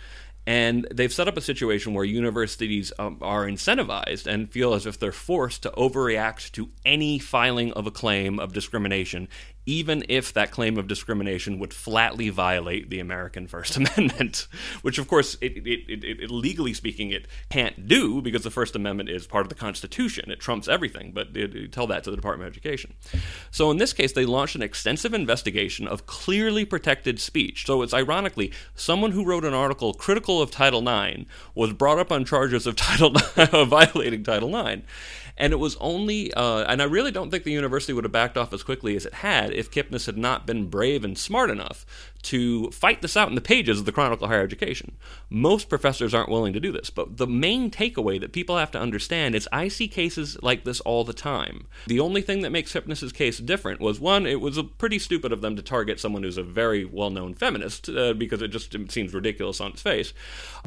And 0.48 0.88
they've 0.90 1.12
set 1.12 1.28
up 1.28 1.36
a 1.36 1.42
situation 1.42 1.92
where 1.92 2.06
universities 2.06 2.90
um, 2.98 3.18
are 3.20 3.44
incentivized 3.44 4.26
and 4.26 4.50
feel 4.50 4.72
as 4.72 4.86
if 4.86 4.98
they're 4.98 5.12
forced 5.12 5.62
to 5.64 5.70
overreact 5.72 6.52
to 6.52 6.70
any 6.86 7.18
filing 7.18 7.70
of 7.74 7.86
a 7.86 7.90
claim 7.90 8.40
of 8.40 8.54
discrimination, 8.54 9.28
even 9.68 10.02
if 10.08 10.32
that 10.32 10.50
claim 10.50 10.78
of 10.78 10.86
discrimination 10.86 11.58
would 11.58 11.74
flatly 11.74 12.30
violate 12.30 12.88
the 12.88 13.00
American 13.00 13.46
First 13.46 13.76
Amendment, 13.98 14.48
which, 14.80 14.96
of 14.96 15.06
course, 15.06 15.36
it, 15.42 15.58
it, 15.58 16.04
it, 16.04 16.30
legally 16.30 16.72
speaking, 16.72 17.10
it 17.10 17.28
can't 17.50 17.86
do 17.86 18.22
because 18.22 18.44
the 18.44 18.50
First 18.50 18.74
Amendment 18.74 19.10
is 19.10 19.26
part 19.26 19.44
of 19.44 19.50
the 19.50 19.54
Constitution. 19.54 20.30
It 20.30 20.40
trumps 20.40 20.68
everything, 20.68 21.12
but 21.12 21.34
tell 21.70 21.86
that 21.86 22.02
to 22.04 22.10
the 22.10 22.16
Department 22.16 22.48
of 22.48 22.54
Education. 22.54 22.94
So 23.50 23.70
in 23.70 23.76
this 23.76 23.92
case, 23.92 24.12
they 24.12 24.24
launched 24.24 24.54
an 24.54 24.62
extensive 24.62 25.12
investigation 25.12 25.86
of 25.86 26.06
clearly 26.06 26.64
protected 26.64 27.20
speech. 27.20 27.66
So 27.66 27.82
it's 27.82 27.92
ironically 27.92 28.54
someone 28.74 29.12
who 29.12 29.22
wrote 29.22 29.44
an 29.44 29.52
article 29.52 29.92
critical 29.92 30.40
of 30.40 30.50
Title 30.50 30.80
IX 30.88 31.26
was 31.54 31.74
brought 31.74 31.98
up 31.98 32.10
on 32.10 32.24
charges 32.24 32.66
of 32.66 32.74
Title 32.74 33.12
of 33.36 33.68
violating 33.68 34.24
Title 34.24 34.56
IX. 34.56 34.82
And 35.38 35.52
it 35.52 35.56
was 35.56 35.76
only, 35.80 36.34
uh, 36.34 36.64
and 36.64 36.82
I 36.82 36.84
really 36.84 37.12
don't 37.12 37.30
think 37.30 37.44
the 37.44 37.52
university 37.52 37.92
would 37.92 38.04
have 38.04 38.12
backed 38.12 38.36
off 38.36 38.52
as 38.52 38.64
quickly 38.64 38.96
as 38.96 39.06
it 39.06 39.14
had 39.14 39.52
if 39.52 39.70
Kipnis 39.70 40.06
had 40.06 40.18
not 40.18 40.46
been 40.46 40.66
brave 40.66 41.04
and 41.04 41.16
smart 41.16 41.48
enough 41.48 41.86
to 42.22 42.70
fight 42.72 43.00
this 43.00 43.16
out 43.16 43.28
in 43.28 43.36
the 43.36 43.40
pages 43.40 43.78
of 43.78 43.86
the 43.86 43.92
Chronicle 43.92 44.24
of 44.24 44.30
Higher 44.30 44.42
Education. 44.42 44.96
Most 45.30 45.68
professors 45.68 46.12
aren't 46.12 46.28
willing 46.28 46.52
to 46.52 46.60
do 46.60 46.72
this, 46.72 46.90
but 46.90 47.16
the 47.16 47.26
main 47.26 47.70
takeaway 47.70 48.20
that 48.20 48.32
people 48.32 48.58
have 48.58 48.72
to 48.72 48.80
understand 48.80 49.36
is 49.36 49.48
I 49.52 49.68
see 49.68 49.86
cases 49.86 50.36
like 50.42 50.64
this 50.64 50.80
all 50.80 51.04
the 51.04 51.12
time. 51.12 51.68
The 51.86 52.00
only 52.00 52.20
thing 52.20 52.40
that 52.42 52.50
makes 52.50 52.72
Kipnis's 52.72 53.12
case 53.12 53.38
different 53.38 53.80
was 53.80 54.00
one, 54.00 54.26
it 54.26 54.40
was 54.40 54.60
pretty 54.76 54.98
stupid 54.98 55.32
of 55.32 55.40
them 55.40 55.54
to 55.54 55.62
target 55.62 56.00
someone 56.00 56.24
who's 56.24 56.36
a 56.36 56.42
very 56.42 56.84
well 56.84 57.10
known 57.10 57.34
feminist 57.34 57.88
uh, 57.88 58.12
because 58.12 58.42
it 58.42 58.48
just 58.48 58.74
seems 58.90 59.14
ridiculous 59.14 59.60
on 59.60 59.70
its 59.70 59.82
face, 59.82 60.12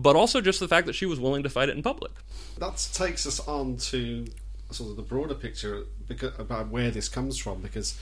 but 0.01 0.15
also 0.15 0.39
just 0.39 0.61
the 0.61 0.67
fact 0.67 0.87
that 0.87 0.95
she 0.95 1.05
was 1.05 1.19
willing 1.19 1.43
to 1.43 1.49
fight 1.49 1.67
it 1.67 1.75
in 1.75 1.83
public. 1.83 2.11
That 2.57 2.87
takes 2.93 3.27
us 3.27 3.45
on 3.47 3.77
to 3.77 4.25
sort 4.75 4.91
of 4.91 4.95
the 4.95 5.01
broader 5.03 5.35
picture 5.35 5.83
because, 6.07 6.37
about 6.39 6.69
where 6.69 6.91
this 6.91 7.09
comes 7.09 7.37
from 7.37 7.61
because 7.61 7.99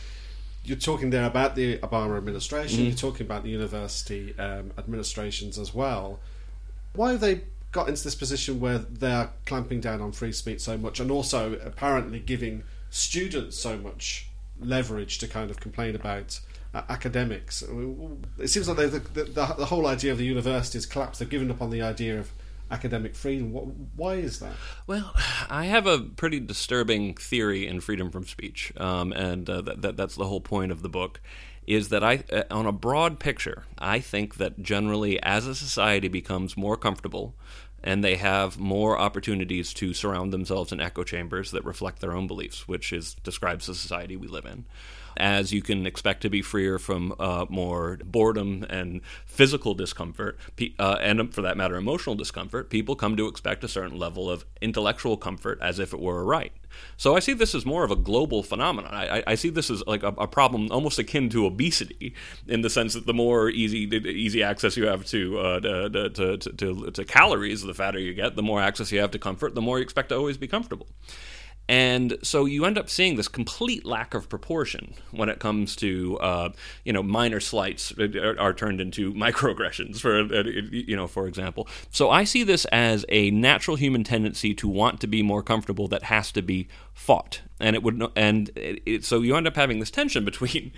you're 0.63 0.77
talking 0.77 1.09
there 1.09 1.25
about 1.25 1.55
the 1.55 1.77
Obama 1.79 2.17
administration, 2.17 2.81
mm. 2.81 2.87
you're 2.87 2.95
talking 2.95 3.25
about 3.25 3.43
the 3.43 3.49
university 3.49 4.37
um, 4.37 4.71
administrations 4.77 5.57
as 5.57 5.73
well. 5.73 6.19
Why 6.93 7.11
have 7.11 7.21
they 7.21 7.41
got 7.71 7.87
into 7.87 8.03
this 8.03 8.15
position 8.15 8.59
where 8.59 8.79
they're 8.79 9.29
clamping 9.45 9.79
down 9.79 10.01
on 10.01 10.11
free 10.11 10.31
speech 10.31 10.59
so 10.61 10.77
much 10.77 10.99
and 10.99 11.11
also 11.11 11.53
apparently 11.63 12.19
giving 12.19 12.63
students 12.89 13.57
so 13.57 13.77
much 13.77 14.27
leverage 14.59 15.19
to 15.19 15.27
kind 15.27 15.51
of 15.51 15.59
complain 15.59 15.95
about 15.95 16.39
uh, 16.73 16.81
academics? 16.89 17.63
It 18.37 18.49
seems 18.49 18.67
like 18.67 18.77
the, 18.77 18.87
the, 18.87 19.23
the, 19.23 19.45
the 19.57 19.65
whole 19.65 19.87
idea 19.87 20.11
of 20.11 20.17
the 20.17 20.25
university 20.25 20.77
has 20.77 20.85
collapsed. 20.85 21.19
They've 21.19 21.29
given 21.29 21.51
up 21.51 21.61
on 21.61 21.69
the 21.69 21.81
idea 21.81 22.19
of 22.19 22.31
academic 22.71 23.15
freedom. 23.15 23.51
What, 23.51 23.65
why 23.95 24.15
is 24.15 24.39
that? 24.39 24.53
Well, 24.87 25.13
I 25.49 25.65
have 25.65 25.87
a 25.87 25.99
pretty 25.99 26.39
disturbing 26.39 27.15
theory 27.15 27.67
in 27.67 27.81
freedom 27.81 28.11
from 28.11 28.25
speech, 28.25 28.73
um, 28.77 29.11
and 29.13 29.49
uh, 29.49 29.61
that, 29.61 29.81
that, 29.81 29.97
that's 29.97 30.15
the 30.15 30.25
whole 30.25 30.41
point 30.41 30.71
of 30.71 30.81
the 30.81 30.89
book. 30.89 31.21
Is 31.67 31.89
that 31.89 32.03
I, 32.03 32.23
uh, 32.33 32.43
on 32.49 32.65
a 32.65 32.71
broad 32.71 33.19
picture, 33.19 33.65
I 33.77 33.99
think 33.99 34.37
that 34.37 34.63
generally, 34.63 35.21
as 35.21 35.45
a 35.45 35.53
society 35.53 36.07
becomes 36.07 36.57
more 36.57 36.75
comfortable 36.75 37.35
and 37.83 38.03
they 38.03 38.15
have 38.15 38.59
more 38.59 38.97
opportunities 38.97 39.73
to 39.73 39.93
surround 39.93 40.33
themselves 40.33 40.71
in 40.71 40.81
echo 40.81 41.03
chambers 41.03 41.51
that 41.51 41.63
reflect 41.63 42.01
their 42.01 42.13
own 42.13 42.27
beliefs, 42.27 42.67
which 42.67 42.91
is 42.91 43.13
describes 43.23 43.67
the 43.67 43.75
society 43.75 44.17
we 44.17 44.27
live 44.27 44.45
in 44.45 44.65
as 45.17 45.51
you 45.51 45.61
can 45.61 45.85
expect 45.85 46.21
to 46.21 46.29
be 46.29 46.41
freer 46.41 46.79
from 46.79 47.13
uh, 47.19 47.45
more 47.49 47.99
boredom 48.05 48.65
and 48.69 49.01
physical 49.25 49.73
discomfort, 49.73 50.37
uh, 50.79 50.97
and 51.01 51.33
for 51.33 51.41
that 51.41 51.57
matter, 51.57 51.75
emotional 51.75 52.15
discomfort, 52.15 52.69
people 52.69 52.95
come 52.95 53.15
to 53.17 53.27
expect 53.27 53.63
a 53.63 53.67
certain 53.67 53.97
level 53.97 54.29
of 54.29 54.45
intellectual 54.61 55.17
comfort 55.17 55.59
as 55.61 55.79
if 55.79 55.93
it 55.93 55.99
were 55.99 56.19
a 56.19 56.23
right. 56.23 56.53
So 56.97 57.15
I 57.15 57.19
see 57.19 57.33
this 57.33 57.55
as 57.55 57.65
more 57.65 57.83
of 57.83 57.91
a 57.91 57.95
global 57.95 58.43
phenomenon. 58.43 58.93
I, 58.93 59.23
I 59.25 59.35
see 59.35 59.49
this 59.49 59.69
as 59.69 59.85
like 59.87 60.03
a, 60.03 60.07
a, 60.17 60.27
problem 60.27 60.71
almost 60.71 60.99
akin 60.99 61.29
to 61.29 61.45
obesity, 61.45 62.13
in 62.47 62.61
the 62.61 62.69
sense 62.69 62.93
that 62.93 63.05
the 63.05 63.13
more 63.13 63.49
easy 63.49 63.79
easy 63.79 64.43
access 64.43 64.77
you 64.77 64.85
have 64.85 65.05
to, 65.07 65.39
uh, 65.39 65.59
to, 65.59 66.09
to, 66.09 66.37
to, 66.37 66.91
to 66.91 67.05
calories, 67.05 67.63
the 67.63 67.73
fatter 67.73 67.99
you 67.99 68.13
get, 68.13 68.35
the 68.35 68.43
more 68.43 68.61
access 68.61 68.91
you 68.91 68.99
have 68.99 69.11
to 69.11 69.19
comfort, 69.19 69.55
the 69.55 69.61
more 69.61 69.79
you 69.79 69.83
expect 69.83 70.09
to 70.09 70.15
always 70.15 70.37
be 70.37 70.47
comfortable. 70.47 70.87
And 71.69 72.17
so 72.23 72.45
you 72.45 72.65
end 72.65 72.79
up 72.79 72.89
seeing 72.89 73.15
this 73.15 73.27
complete 73.27 73.85
lack 73.85 74.15
of 74.15 74.27
proportion 74.27 74.95
when 75.11 75.29
it 75.29 75.37
comes 75.37 75.75
to, 75.75 76.17
uh, 76.17 76.49
you 76.83 76.91
know, 76.91 77.03
minor 77.03 77.39
slights 77.39 77.93
are, 77.99 78.39
are, 78.39 78.55
turned 78.55 78.81
into 78.81 79.13
microaggressions, 79.25 79.99
for 79.99 80.17
uh, 80.19 80.43
you 80.71 80.95
know, 80.95 81.05
for 81.05 81.27
example. 81.27 81.67
So 81.91 82.09
I 82.09 82.23
see 82.23 82.43
this 82.43 82.65
as 82.65 83.05
a 83.07 83.29
natural 83.29 83.77
human 83.77 84.03
tendency 84.03 84.55
to 84.55 84.67
want 84.67 84.99
to 85.01 85.07
be 85.07 85.21
more 85.21 85.43
comfortable 85.43 85.87
that 85.89 86.01
has 86.03 86.31
to 86.31 86.41
be 86.41 86.67
fought, 86.91 87.41
and 87.59 87.75
it 87.75 87.83
would, 87.83 88.01
and 88.15 88.49
it, 88.55 88.81
it, 88.87 89.05
so 89.05 89.21
you 89.21 89.35
end 89.35 89.45
up 89.45 89.55
having 89.55 89.79
this 89.79 89.91
tension 89.91 90.25
between 90.29 90.71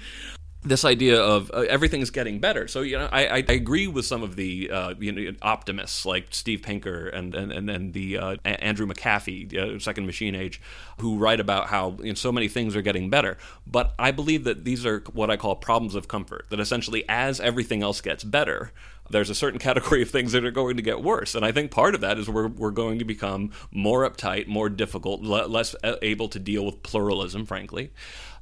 this 0.63 0.86
idea 0.86 1.19
of 1.19 1.50
uh, 1.54 1.62
everything's 1.62 2.12
getting 2.12 2.39
better. 2.39 2.67
So 2.67 2.82
you 2.82 2.97
know, 2.97 3.10
I, 3.12 3.26
I 3.26 3.38
agree 3.50 3.88
with 3.88 4.06
some 4.06 4.21
of 4.21 4.36
the 4.36 4.69
uh, 4.69 4.93
you 5.00 5.12
know 5.12 5.32
optimists 5.41 6.06
like 6.06 6.28
Steve 6.32 6.62
Pinker 6.62 7.08
and 7.08 7.34
and 7.34 7.52
and, 7.52 7.69
and 7.69 7.93
the 7.93 8.17
uh, 8.17 8.36
Andrew 8.45 8.86
McAfee, 8.86 9.56
uh, 9.56 9.80
Second 9.80 10.06
Machine 10.06 10.36
Age, 10.36 10.62
who 11.00 11.17
write 11.17 11.39
about 11.39 11.67
how 11.67 11.97
you 12.00 12.10
know, 12.10 12.13
so 12.13 12.32
many 12.32 12.47
things 12.47 12.76
are 12.76 12.82
getting 12.82 13.10
better. 13.10 13.38
But 13.65 13.93
I 13.97 14.12
believe 14.12 14.43
that 14.43 14.63
these 14.63 14.86
are 14.86 15.04
what 15.13 15.32
I 15.32 15.38
call 15.38 15.56
problems 15.56 15.95
of 15.95 16.08
comfort. 16.08 16.45
That 16.50 16.60
essentially, 16.60 17.04
as 17.10 17.39
everything 17.39 17.82
else 17.82 18.00
gets 18.02 18.24
better, 18.24 18.71
there's 19.12 19.30
a 19.30 19.36
certain 19.36 19.60
category 19.67 20.02
of 20.02 20.10
things 20.10 20.32
that 20.32 20.45
are 20.45 20.52
going 20.52 20.78
to 20.78 20.84
get 20.84 21.02
worse. 21.02 21.36
And 21.36 21.45
I 21.45 21.52
think 21.52 21.71
part 21.71 21.95
of 21.95 22.02
that 22.02 22.17
is 22.17 22.30
we're, 22.30 22.47
we're 22.47 22.71
going 22.71 23.00
to 23.00 23.06
become 23.06 23.52
more 23.71 24.10
uptight, 24.10 24.47
more 24.47 24.69
difficult, 24.69 25.21
less 25.21 25.76
able 26.02 26.28
to 26.30 26.39
deal 26.39 26.65
with 26.65 26.84
pluralism, 26.84 27.45
frankly. 27.45 27.91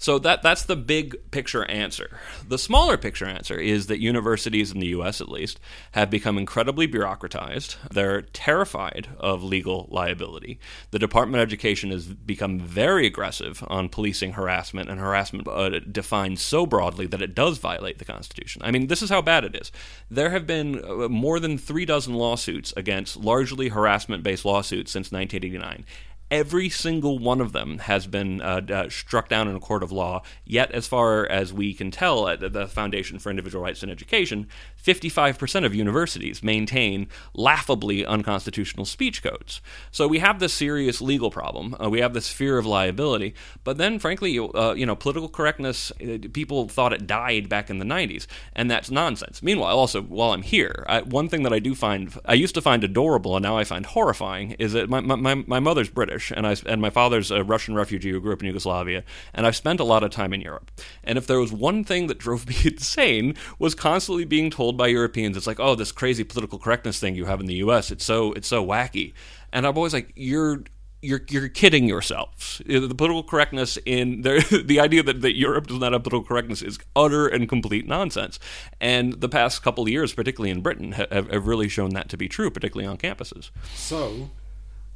So 0.02 0.18
that 0.20 0.42
that's 0.42 0.64
the 0.64 0.78
big 0.78 1.30
picture 1.30 1.66
answer. 1.66 2.18
The 2.48 2.58
smaller 2.58 2.98
picture 2.98 3.26
answer 3.26 3.60
is 3.60 3.88
that 3.88 4.00
universities 4.00 4.72
in 4.72 4.80
the 4.80 4.88
US 4.88 5.20
at 5.20 5.28
least 5.28 5.60
have 5.92 6.10
become 6.10 6.38
incredibly 6.38 6.88
bureaucratized. 6.88 7.76
They're 7.92 8.22
terrified 8.22 9.10
of 9.20 9.44
legal 9.44 9.90
liability. 9.92 10.58
The 10.92 11.00
Department 11.00 11.42
of 11.42 11.48
Education 11.48 11.92
has 11.92 12.06
become 12.06 12.60
very 12.60 13.06
aggressive 13.06 13.62
on 13.68 13.90
policing 13.90 14.34
harassment 14.34 14.90
and 14.90 15.02
harassment 15.02 15.46
uh, 15.50 15.80
defined 15.80 16.40
so 16.40 16.66
broadly 16.66 17.06
that 17.08 17.22
it 17.22 17.36
does 17.36 17.58
violate 17.58 18.00
the 18.00 18.06
Constitution. 18.06 18.62
I 18.64 18.72
mean, 18.72 18.88
this 18.88 19.02
is 19.02 19.10
how 19.10 19.22
bad 19.22 19.44
it 19.44 19.56
is. 19.56 19.70
There 20.10 20.30
have 20.30 20.48
been 20.48 20.59
uh, 20.60 21.10
more 21.10 21.40
than 21.40 21.58
3 21.58 21.86
dozen 21.86 22.14
lawsuits 22.14 22.74
against 22.76 23.18
largely 23.18 23.70
harassment-based 23.70 24.46
lawsuits 24.46 24.92
since 24.92 25.12
1989 25.12 25.86
Every 26.32 26.70
single 26.70 27.18
one 27.18 27.42
of 27.42 27.54
them 27.54 27.80
has 27.80 28.06
been 28.06 28.40
uh, 28.40 28.62
uh, 28.70 28.90
struck 28.90 29.30
down 29.30 29.48
in 29.48 29.56
a 29.56 29.60
court 29.60 29.82
of 29.82 29.92
law. 29.92 30.22
Yet, 30.46 30.72
as 30.72 30.88
far 30.88 31.26
as 31.26 31.52
we 31.52 31.74
can 31.74 31.90
tell 31.90 32.28
at 32.28 32.54
the 32.54 32.68
Foundation 32.68 33.18
for 33.18 33.32
Individual 33.32 33.64
Rights 33.64 33.82
in 33.82 33.90
Education, 33.90 34.48
55% 34.84 35.66
of 35.66 35.76
universities 35.76 36.44
maintain 36.44 37.08
laughably 37.34 38.06
unconstitutional 38.06 38.86
speech 38.86 39.22
codes. 39.24 39.62
So 39.92 40.08
we 40.08 40.20
have 40.20 40.40
this 40.40 40.54
serious 40.54 41.02
legal 41.02 41.32
problem. 41.32 41.76
Uh, 41.82 41.90
we 41.90 42.00
have 42.00 42.14
this 42.14 42.30
fear 42.30 42.58
of 42.58 42.66
liability. 42.66 43.34
But 43.64 43.78
then, 43.78 44.00
frankly, 44.00 44.38
uh, 44.40 44.74
you 44.74 44.86
know, 44.86 44.96
political 44.96 45.30
correctness, 45.30 45.92
uh, 46.02 46.18
people 46.34 46.68
thought 46.70 46.94
it 46.94 47.08
died 47.08 47.50
back 47.50 47.70
in 47.70 47.80
the 47.80 47.86
90s, 47.86 48.28
and 48.54 48.70
that's 48.70 48.90
nonsense. 48.90 49.42
Meanwhile, 49.44 49.78
also, 49.78 50.02
while 50.02 50.32
I'm 50.32 50.42
here, 50.42 50.86
I, 50.88 51.02
one 51.02 51.30
thing 51.30 51.44
that 51.44 51.54
I 51.54 51.60
do 51.60 51.76
find, 51.76 52.14
I 52.26 52.34
used 52.34 52.56
to 52.56 52.62
find 52.62 52.84
adorable 52.84 53.36
and 53.36 53.44
now 53.44 53.58
I 53.58 53.64
find 53.64 53.86
horrifying, 53.86 54.52
is 54.52 54.74
that 54.74 54.90
my, 54.90 55.02
my, 55.02 55.36
my 55.36 55.60
mother's 55.60 55.90
British. 55.90 56.32
And 56.32 56.48
I 56.48 56.56
and 56.66 56.82
my 56.82 56.90
father's 56.90 57.32
a 57.32 57.44
Russian 57.44 57.76
refugee 57.76 58.12
who 58.12 58.20
grew 58.20 58.34
up 58.34 58.42
in 58.42 58.48
Yugoslavia, 58.48 59.04
and 59.34 59.46
I've 59.46 59.56
spent 59.56 59.80
a 59.80 59.84
lot 59.84 60.04
of 60.04 60.12
time 60.12 60.34
in 60.34 60.42
Europe. 60.42 60.72
And 61.04 61.18
if 61.18 61.28
there 61.28 61.40
was 61.40 61.52
one 61.52 61.84
thing 61.84 62.08
that 62.08 62.18
drove 62.18 62.48
me 62.50 62.56
insane 62.64 63.36
was 63.58 63.76
constantly 63.76 64.26
being 64.26 64.50
told 64.50 64.69
by 64.78 64.88
Europeans, 64.88 65.38
it's 65.38 65.48
like, 65.48 65.60
oh, 65.60 65.76
this 65.76 65.92
crazy 65.92 66.24
political 66.24 66.60
correctness 66.60 67.00
thing 67.00 67.16
you 67.16 67.26
have 67.26 67.40
in 67.40 67.46
the 67.46 67.56
U.S. 67.56 67.92
It's 67.92 68.06
so 68.06 68.34
it's 68.34 68.48
so 68.48 68.66
wacky, 68.66 69.14
and 69.52 69.66
I'm 69.66 69.78
always 69.78 69.94
like, 69.94 70.12
you're 70.16 70.64
you're 71.02 71.22
you're 71.30 71.50
kidding 71.50 71.88
yourselves. 71.88 72.62
The 72.66 72.94
political 72.96 73.24
correctness 73.24 73.78
in 73.86 74.22
the 74.24 74.64
the 74.66 74.80
idea 74.80 75.04
that, 75.04 75.22
that 75.22 75.36
Europe 75.36 75.68
does 75.68 75.80
not 75.80 75.94
have 75.94 76.04
political 76.04 76.28
correctness 76.28 76.62
is 76.62 76.80
utter 76.96 77.28
and 77.28 77.48
complete 77.48 77.88
nonsense. 77.88 78.40
And 78.82 79.14
the 79.22 79.30
past 79.30 79.64
couple 79.64 79.84
of 79.84 79.90
years, 79.90 80.14
particularly 80.14 80.52
in 80.52 80.62
Britain, 80.62 80.94
have, 80.94 81.30
have 81.32 81.48
really 81.48 81.70
shown 81.70 81.92
that 81.92 82.10
to 82.10 82.18
be 82.18 82.28
true, 82.28 82.52
particularly 82.52 82.88
on 82.88 82.98
campuses. 82.98 83.52
So, 83.76 84.30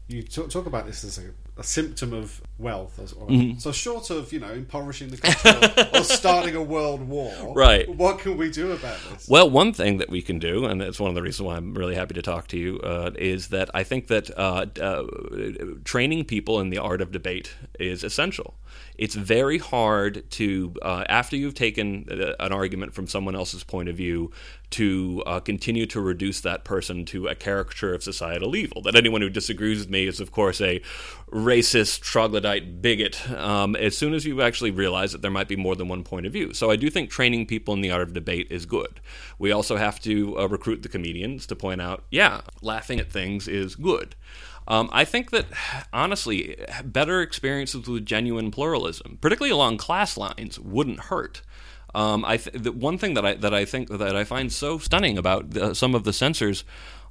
you 0.08 0.24
talk, 0.24 0.50
talk 0.50 0.66
about 0.66 0.86
this 0.86 1.04
as 1.04 1.18
a, 1.18 1.53
a 1.58 1.64
symptom 1.64 2.14
of 2.14 2.42
wealth. 2.58 3.00
Or, 3.00 3.28
mm-hmm. 3.28 3.60
So, 3.60 3.72
short 3.72 4.10
of 4.10 4.34
you 4.34 4.40
know 4.40 4.52
impoverishing 4.52 5.10
the 5.10 5.18
country 5.18 5.74
or, 5.78 6.00
or, 6.00 6.04
starting 6.04 6.56
a 6.56 6.62
world 6.62 7.08
war, 7.08 7.54
right? 7.56 7.88
What 7.88 8.20
can 8.20 8.38
we 8.38 8.50
do 8.50 8.72
about 8.72 8.98
this? 9.12 9.28
Well, 9.28 9.50
one 9.50 9.74
thing 9.74 9.98
that 9.98 10.10
we 10.10 10.22
can 10.22 10.40
do, 10.40 10.66
and 10.66 10.82
it's 10.82 11.00
one 11.00 11.10
of 11.10 11.16
the 11.16 11.22
reasons 11.22 11.48
why 11.48 11.58
I'm 11.58 11.74
really 11.74 11.96
happy 11.96 12.14
to 12.16 12.22
talk 12.22 12.48
to 12.50 12.58
you, 12.58 12.80
uh, 12.80 13.12
is 13.16 13.50
that 13.50 13.70
I 13.74 13.84
think 13.84 14.08
that 14.08 14.30
uh, 14.38 14.66
uh, 14.82 15.04
training 15.84 16.26
people 16.26 16.60
in 16.60 16.70
the 16.70 16.80
art 16.80 17.02
of 17.02 17.12
debate 17.12 17.56
is 17.80 18.04
essential 18.04 18.56
it's 18.98 19.16
very 19.16 19.58
hard 19.58 20.30
to 20.32 20.74
uh, 20.82 21.04
after 21.10 21.36
you've 21.36 21.56
taken 21.56 22.08
uh, 22.10 22.34
an 22.40 22.54
argument 22.54 22.94
from 22.94 23.08
someone 23.08 23.36
else's 23.36 23.64
point 23.64 23.90
of 23.90 23.96
view 23.96 24.32
to 24.70 25.24
uh, 25.26 25.40
continue 25.40 25.86
to 25.86 26.02
reduce 26.02 26.42
that 26.42 26.64
person 26.64 27.06
to 27.06 27.28
a 27.28 27.36
caricature 27.36 27.94
of 27.94 28.04
societal 28.04 28.56
evil. 28.56 28.82
That 28.82 28.96
anyone 28.96 29.22
who 29.22 29.30
disagrees 29.30 29.80
with 29.80 29.90
me 29.90 30.08
is, 30.08 30.20
of 30.20 30.32
course, 30.32 30.62
a 30.62 30.82
racist, 31.34 32.02
troglodyte 32.02 32.82
bigot. 32.82 33.30
Um, 33.32 33.76
as 33.76 33.98
soon 33.98 34.14
as 34.14 34.26
you 34.26 34.42
actually 34.42 34.72
realize 34.72 35.12
that 35.12 35.22
there 35.22 35.32
might 35.32 35.48
be 35.48 35.56
more 35.56 35.76
than 35.76 35.88
one 35.88 36.04
point 36.04 36.26
of 36.26 36.32
view, 36.32 36.54
so 36.54 36.70
I 36.70 36.76
do 36.76 36.90
think 36.90 37.10
training 37.10 37.48
people 37.48 37.74
in 37.74 37.82
the 37.82 37.92
art 37.92 38.04
of 38.04 38.14
debate 38.14 38.48
is 38.52 38.66
good. 38.66 39.00
We 39.40 39.52
also 39.52 39.78
have 39.78 40.00
to 40.02 40.40
uh, 40.40 40.48
recruit 40.48 40.84
the 40.84 40.90
comedians 40.90 41.48
to 41.48 41.56
point 41.56 41.82
out, 41.82 42.04
yeah, 42.12 42.42
laughing 42.62 43.00
at 43.00 43.12
things 43.12 43.48
is 43.48 43.76
good. 43.76 44.16
Um, 44.68 44.90
I 44.94 45.04
think 45.06 45.32
that, 45.32 45.48
honestly, 45.92 46.56
better 46.86 47.22
experiences 47.22 47.88
with 47.88 48.06
genuine 48.06 48.52
pluralism, 48.52 49.18
particularly 49.20 49.52
along 49.52 49.78
class 49.78 50.16
lines, 50.16 50.60
wouldn't 50.60 51.02
hurt. 51.02 51.42
Um, 51.96 52.24
I 52.26 52.38
th- 52.38 52.64
the 52.64 52.72
one 52.72 52.98
thing 52.98 53.14
that 53.14 53.26
I 53.26 53.36
that 53.36 53.54
I 53.54 53.66
think 53.66 53.90
that 53.90 54.16
I 54.16 54.24
find 54.24 54.52
so 54.52 54.80
stunning 54.80 55.18
about 55.18 55.52
the, 55.52 55.76
some 55.76 55.94
of 55.94 56.06
the 56.06 56.14
censors 56.14 56.64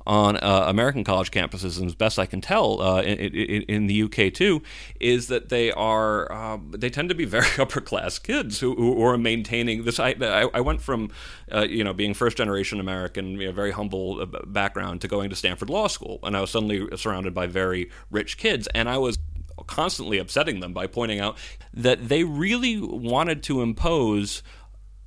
on 0.06 0.36
uh, 0.36 0.64
American 0.66 1.04
college 1.04 1.30
campuses, 1.30 1.78
and 1.78 1.86
as 1.86 1.94
best 1.94 2.18
I 2.18 2.26
can 2.26 2.40
tell, 2.40 2.80
uh, 2.80 3.02
in, 3.02 3.18
in, 3.18 3.62
in, 3.62 3.86
the 3.86 4.02
UK 4.02 4.32
too, 4.32 4.62
is 5.00 5.28
that 5.28 5.48
they 5.48 5.70
are 5.72 6.30
uh, 6.30 6.58
they 6.70 6.90
tend 6.90 7.08
to 7.08 7.14
be 7.14 7.24
very 7.32 7.46
upper 7.58 7.80
class 7.80 8.18
kids 8.18 8.60
who, 8.60 8.74
who 8.74 9.02
are 9.04 9.16
maintaining 9.18 9.84
this. 9.84 10.00
I, 10.00 10.14
I 10.20 10.60
went 10.60 10.80
from 10.80 11.10
uh, 11.52 11.62
you 11.62 11.84
know 11.84 11.92
being 11.92 12.14
first 12.14 12.36
generation 12.36 12.80
American, 12.80 13.40
you 13.40 13.46
know, 13.46 13.52
very 13.52 13.70
humble 13.70 14.20
uh, 14.20 14.26
background, 14.46 15.00
to 15.02 15.08
going 15.08 15.30
to 15.30 15.36
Stanford 15.36 15.70
Law 15.70 15.86
School, 15.86 16.18
and 16.22 16.36
I 16.36 16.40
was 16.40 16.50
suddenly 16.50 16.88
surrounded 16.96 17.34
by 17.34 17.46
very 17.46 17.90
rich 18.10 18.38
kids, 18.38 18.68
and 18.74 18.88
I 18.88 18.98
was 18.98 19.18
constantly 19.66 20.18
upsetting 20.18 20.60
them 20.60 20.72
by 20.72 20.86
pointing 20.86 21.20
out 21.20 21.36
that 21.72 22.08
they 22.08 22.24
really 22.24 22.80
wanted 22.80 23.42
to 23.44 23.62
impose 23.62 24.42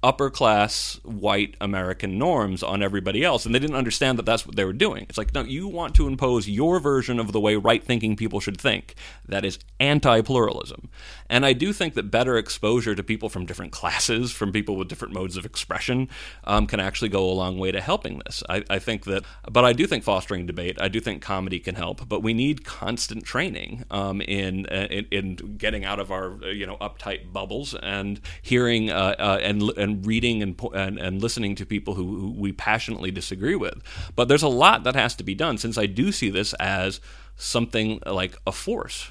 upper 0.04 0.30
class 0.30 1.00
white 1.04 1.56
American 1.60 2.18
norms 2.18 2.62
on 2.62 2.84
everybody 2.84 3.24
else. 3.24 3.46
And 3.46 3.56
they 3.56 3.60
didn't 3.60 3.76
understand 3.76 4.18
that 4.20 4.26
that's 4.26 4.46
what 4.46 4.56
they 4.56 4.66
were 4.66 4.74
doing. 4.74 5.06
It's 5.10 5.18
like, 5.18 5.34
no, 5.34 5.44
you 5.44 5.68
want 5.68 5.96
to 5.96 6.08
impose 6.08 6.48
your 6.48 6.80
version 6.80 7.20
of 7.20 7.32
the 7.32 7.40
way 7.40 7.56
right 7.56 7.84
thinking 7.84 8.16
people 8.16 8.40
should 8.40 8.60
think. 8.60 8.96
That 9.28 9.46
is 9.46 9.60
anti 9.80 10.22
pluralism. 10.22 10.90
And 11.30 11.46
I 11.46 11.54
do 11.54 11.74
think 11.74 11.96
that 11.96 12.12
better 12.12 12.38
exposure 12.38 12.94
to 12.94 13.04
people 13.04 13.30
from 13.30 13.46
different 13.46 13.72
classes, 13.72 14.32
from 14.32 14.52
people 14.52 14.76
with 14.76 14.88
different 14.88 15.14
modes 15.14 15.38
of 15.38 15.46
expression, 15.46 16.10
um, 16.44 16.68
can 16.68 16.80
actually 16.80 17.10
go 17.10 17.28
a 17.28 17.34
long 17.34 17.58
way 17.58 17.72
to 17.72 17.82
helping 17.82 18.22
this. 18.26 18.44
I, 18.48 18.64
I, 18.70 18.80
think 18.80 19.06
that, 19.06 19.24
but 19.52 19.66
I 19.66 19.74
do 19.74 19.88
think 19.88 20.04
fostering 20.04 20.46
debate, 20.46 20.78
I 20.80 20.88
do 20.88 21.00
think 21.00 21.22
comedy 21.22 21.60
can 21.60 21.76
help, 21.76 22.08
but 22.08 22.22
we 22.22 22.34
need 22.34 22.64
constant 22.64 23.24
training 23.24 23.86
um, 23.90 24.22
in, 24.22 24.66
in, 24.66 25.08
in 25.12 25.58
getting 25.58 25.84
out 25.84 26.00
of 26.00 26.12
our 26.12 26.36
you 26.52 26.66
know 26.66 26.78
uptight 26.78 27.32
bubbles 27.32 27.74
and 27.76 28.20
hearing 28.42 28.90
uh, 28.90 29.16
uh, 29.18 29.40
and 29.42 29.62
and 29.78 29.95
reading 30.04 30.42
and, 30.42 30.60
and, 30.74 30.98
and 30.98 31.22
listening 31.22 31.56
to 31.56 31.66
people 31.66 31.96
who, 31.96 32.20
who 32.20 32.32
we 32.32 32.52
passionately 32.52 33.12
disagree 33.12 33.56
with. 33.56 33.82
But 34.16 34.28
there's 34.28 34.44
a 34.44 34.48
lot 34.48 34.84
that 34.84 34.96
has 34.96 35.16
to 35.16 35.24
be 35.24 35.36
done 35.36 35.58
since 35.58 35.78
I 35.78 35.86
do 35.86 36.12
see 36.12 36.30
this 36.30 36.54
as 36.56 37.00
something 37.38 38.02
like 38.06 38.38
a 38.46 38.52
force. 38.52 39.10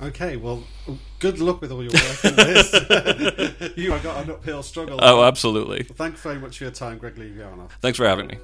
Okay, 0.00 0.36
well, 0.36 0.62
good 1.20 1.38
luck 1.38 1.62
with 1.62 1.72
all 1.72 1.82
your 1.82 1.92
work 1.92 2.24
in 2.24 2.36
this. 2.36 2.72
you 3.76 3.92
have 3.92 4.02
got 4.02 4.24
an 4.24 4.30
uphill 4.30 4.62
struggle. 4.62 4.98
Oh, 5.00 5.24
absolutely. 5.24 5.86
Well, 5.88 5.96
thanks 5.96 6.20
very 6.20 6.38
much 6.38 6.58
for 6.58 6.64
your 6.64 6.70
time, 6.70 6.98
Greg 6.98 7.16
Lee 7.16 7.32
Thanks 7.80 7.96
for 7.96 8.06
having 8.06 8.26
me. 8.26 8.36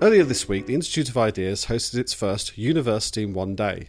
Earlier 0.00 0.22
this 0.22 0.48
week, 0.48 0.66
the 0.66 0.74
Institute 0.74 1.08
of 1.08 1.16
Ideas 1.16 1.66
hosted 1.66 1.98
its 1.98 2.14
first 2.14 2.56
University 2.56 3.24
in 3.24 3.34
One 3.34 3.56
Day. 3.56 3.88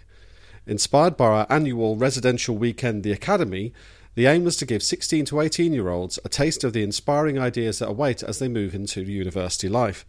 Inspired 0.67 1.17
by 1.17 1.25
our 1.25 1.47
annual 1.49 1.95
residential 1.95 2.57
weekend, 2.57 3.03
The 3.03 3.11
Academy, 3.11 3.73
the 4.15 4.25
aim 4.25 4.43
was 4.43 4.57
to 4.57 4.65
give 4.65 4.83
16 4.83 5.25
to 5.25 5.39
18 5.39 5.71
year 5.71 5.89
olds 5.89 6.19
a 6.25 6.29
taste 6.29 6.63
of 6.63 6.73
the 6.73 6.83
inspiring 6.83 7.39
ideas 7.39 7.79
that 7.79 7.89
await 7.89 8.21
as 8.21 8.39
they 8.39 8.47
move 8.47 8.75
into 8.75 9.01
university 9.01 9.69
life. 9.69 10.05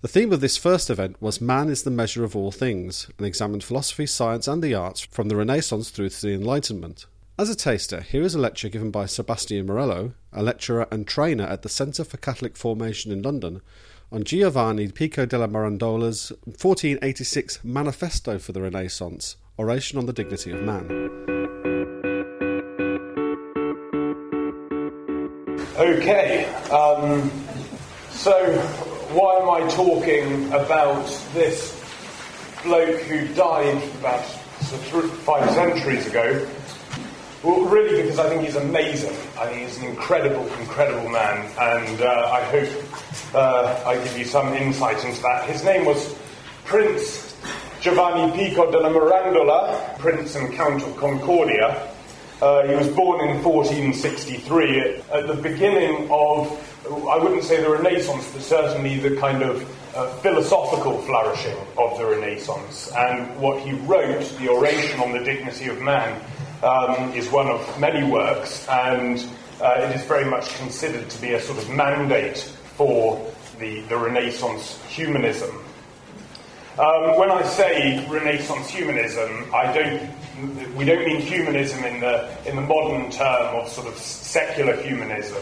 The 0.00 0.08
theme 0.08 0.32
of 0.32 0.40
this 0.40 0.56
first 0.56 0.90
event 0.90 1.16
was 1.22 1.40
Man 1.40 1.68
is 1.68 1.82
the 1.82 1.90
Measure 1.90 2.24
of 2.24 2.36
All 2.36 2.50
Things, 2.50 3.08
and 3.16 3.26
examined 3.26 3.64
philosophy, 3.64 4.06
science, 4.06 4.46
and 4.46 4.62
the 4.62 4.74
arts 4.74 5.00
from 5.00 5.28
the 5.28 5.36
Renaissance 5.36 5.90
through 5.90 6.10
to 6.10 6.26
the 6.26 6.34
Enlightenment. 6.34 7.06
As 7.38 7.48
a 7.48 7.56
taster, 7.56 8.00
here 8.00 8.22
is 8.22 8.34
a 8.34 8.38
lecture 8.38 8.68
given 8.68 8.90
by 8.90 9.06
Sebastian 9.06 9.66
Morello, 9.66 10.12
a 10.32 10.42
lecturer 10.42 10.86
and 10.90 11.06
trainer 11.06 11.44
at 11.44 11.62
the 11.62 11.68
Centre 11.68 12.04
for 12.04 12.16
Catholic 12.16 12.56
Formation 12.56 13.12
in 13.12 13.22
London, 13.22 13.62
on 14.12 14.24
Giovanni 14.24 14.88
Pico 14.88 15.26
della 15.26 15.48
Mirandola's 15.48 16.30
1486 16.44 17.64
Manifesto 17.64 18.38
for 18.38 18.52
the 18.52 18.62
Renaissance, 18.62 19.36
Oration 19.58 19.98
on 19.98 20.06
the 20.06 20.12
Dignity 20.12 20.50
of 20.50 20.62
Man. 20.62 20.90
Okay, 25.76 26.44
um, 26.70 27.30
so 28.10 28.56
why 29.12 29.36
am 29.38 29.50
I 29.50 29.68
talking 29.70 30.46
about 30.52 31.06
this 31.34 31.84
bloke 32.64 33.00
who 33.02 33.28
died 33.34 33.82
about 34.00 34.24
five 35.24 35.48
centuries 35.50 36.06
ago. 36.06 36.46
Well, 37.42 37.64
really, 37.66 38.02
because 38.02 38.18
I 38.18 38.28
think 38.28 38.42
he's 38.42 38.56
amazing. 38.56 39.12
I 39.38 39.46
think 39.46 39.68
he's 39.68 39.78
an 39.78 39.84
incredible, 39.84 40.46
incredible 40.60 41.10
man, 41.10 41.46
and 41.60 42.00
uh, 42.00 42.30
I 42.32 42.42
hope 42.44 43.34
uh, 43.34 43.82
I 43.86 43.96
give 44.02 44.16
you 44.16 44.24
some 44.24 44.54
insight 44.54 45.04
into 45.04 45.20
that. 45.22 45.48
His 45.48 45.62
name 45.62 45.84
was 45.84 46.16
Prince 46.64 47.33
Giovanni 47.84 48.32
Pico 48.32 48.70
della 48.70 48.88
Mirandola, 48.88 49.98
Prince 49.98 50.36
and 50.36 50.50
Count 50.54 50.82
of 50.82 50.96
Concordia. 50.96 51.86
Uh, 52.40 52.66
he 52.66 52.74
was 52.74 52.88
born 52.88 53.20
in 53.28 53.44
1463 53.44 55.02
at, 55.12 55.26
the 55.26 55.34
beginning 55.34 56.08
of, 56.10 56.48
I 56.86 57.18
wouldn't 57.18 57.44
say 57.44 57.60
the 57.60 57.68
Renaissance, 57.68 58.30
but 58.32 58.40
certainly 58.40 58.98
the 59.00 59.20
kind 59.20 59.42
of 59.42 59.60
uh, 59.94 60.08
philosophical 60.22 60.96
flourishing 61.02 61.58
of 61.76 61.98
the 61.98 62.06
Renaissance. 62.06 62.90
And 62.96 63.38
what 63.38 63.60
he 63.60 63.72
wrote, 63.72 64.34
the 64.38 64.48
Oration 64.48 64.98
on 65.00 65.12
the 65.12 65.20
Dignity 65.20 65.68
of 65.68 65.78
Man, 65.82 66.18
um, 66.62 67.12
is 67.12 67.28
one 67.28 67.48
of 67.48 67.60
many 67.78 68.10
works, 68.10 68.66
and 68.66 69.22
uh, 69.60 69.74
it 69.80 69.94
is 69.94 70.02
very 70.06 70.24
much 70.24 70.56
considered 70.56 71.10
to 71.10 71.20
be 71.20 71.34
a 71.34 71.40
sort 71.42 71.58
of 71.58 71.68
mandate 71.68 72.38
for 72.38 73.30
the, 73.58 73.82
the 73.82 73.96
Renaissance 73.98 74.82
humanism. 74.88 75.62
Um, 76.76 77.16
when 77.16 77.30
I 77.30 77.44
say 77.44 78.04
Renaissance 78.08 78.68
humanism, 78.68 79.48
I 79.54 79.72
don't. 79.72 80.74
We 80.74 80.84
don't 80.84 81.06
mean 81.06 81.20
humanism 81.20 81.84
in 81.84 82.00
the 82.00 82.28
in 82.48 82.56
the 82.56 82.62
modern 82.62 83.12
term 83.12 83.54
of 83.54 83.68
sort 83.68 83.86
of 83.86 83.96
secular 83.96 84.74
humanism. 84.82 85.40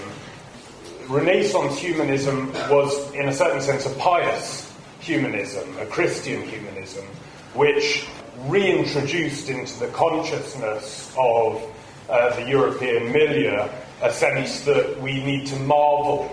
Renaissance 1.09 1.79
humanism 1.79 2.53
was, 2.69 3.15
in 3.15 3.29
a 3.29 3.33
certain 3.33 3.63
sense, 3.63 3.87
a 3.87 3.95
pious 3.95 4.71
humanism, 5.01 5.67
a 5.79 5.87
Christian 5.87 6.43
humanism, 6.43 7.07
which 7.55 8.07
reintroduced 8.45 9.49
into 9.49 9.79
the 9.81 9.89
consciousness 9.89 11.15
of 11.19 11.65
uh, 12.11 12.37
the 12.37 12.47
European 12.47 13.11
milieu 13.11 13.67
a 14.03 14.13
sense 14.13 14.67
that 14.67 15.01
we 15.01 15.25
need 15.25 15.47
to 15.47 15.57
marvel. 15.61 16.31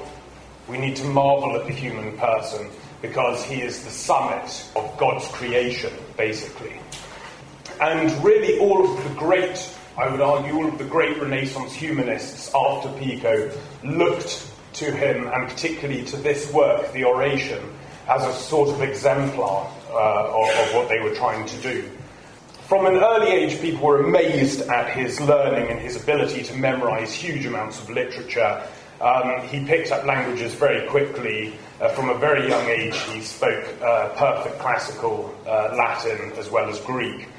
We 0.67 0.77
need 0.77 0.97
to 0.97 1.05
marvel 1.05 1.55
at 1.55 1.67
the 1.67 1.73
human 1.73 2.17
person 2.17 2.69
because 3.01 3.43
he 3.43 3.61
is 3.61 3.83
the 3.83 3.89
summit 3.89 4.65
of 4.75 4.97
God's 4.97 5.27
creation, 5.29 5.93
basically. 6.17 6.79
And 7.81 8.11
really, 8.23 8.59
all 8.59 8.89
of 8.89 9.03
the 9.03 9.09
great, 9.15 9.73
I 9.97 10.09
would 10.09 10.21
argue, 10.21 10.53
all 10.53 10.67
of 10.67 10.77
the 10.77 10.83
great 10.83 11.17
Renaissance 11.19 11.73
humanists 11.73 12.53
after 12.53 12.91
Pico 12.99 13.51
looked 13.83 14.51
to 14.73 14.91
him, 14.91 15.27
and 15.27 15.47
particularly 15.47 16.03
to 16.05 16.17
this 16.17 16.51
work, 16.53 16.91
the 16.93 17.05
Oration, 17.05 17.63
as 18.07 18.23
a 18.23 18.33
sort 18.33 18.69
of 18.69 18.81
exemplar 18.81 19.69
uh, 19.89 20.27
of, 20.27 20.67
of 20.67 20.73
what 20.75 20.89
they 20.89 20.99
were 20.99 21.13
trying 21.15 21.45
to 21.45 21.57
do. 21.61 21.89
From 22.67 22.85
an 22.85 22.97
early 22.97 23.31
age, 23.31 23.59
people 23.61 23.87
were 23.87 24.03
amazed 24.03 24.61
at 24.61 24.95
his 24.95 25.19
learning 25.19 25.71
and 25.71 25.79
his 25.79 25.95
ability 25.95 26.43
to 26.43 26.55
memorize 26.55 27.11
huge 27.11 27.45
amounts 27.45 27.79
of 27.79 27.89
literature. 27.89 28.63
Um, 29.01 29.41
he 29.47 29.65
picked 29.65 29.91
up 29.91 30.05
languages 30.05 30.53
very 30.53 30.87
quickly. 30.87 31.53
Uh, 31.79 31.87
from 31.89 32.09
a 32.09 32.17
very 32.17 32.49
young 32.49 32.67
age, 32.67 32.97
he 33.13 33.21
spoke 33.21 33.63
uh, 33.81 34.09
perfect 34.09 34.59
classical 34.59 35.33
uh, 35.47 35.73
Latin 35.77 36.33
as 36.33 36.49
well 36.49 36.67
as 36.69 36.77
Greek. 36.81 37.29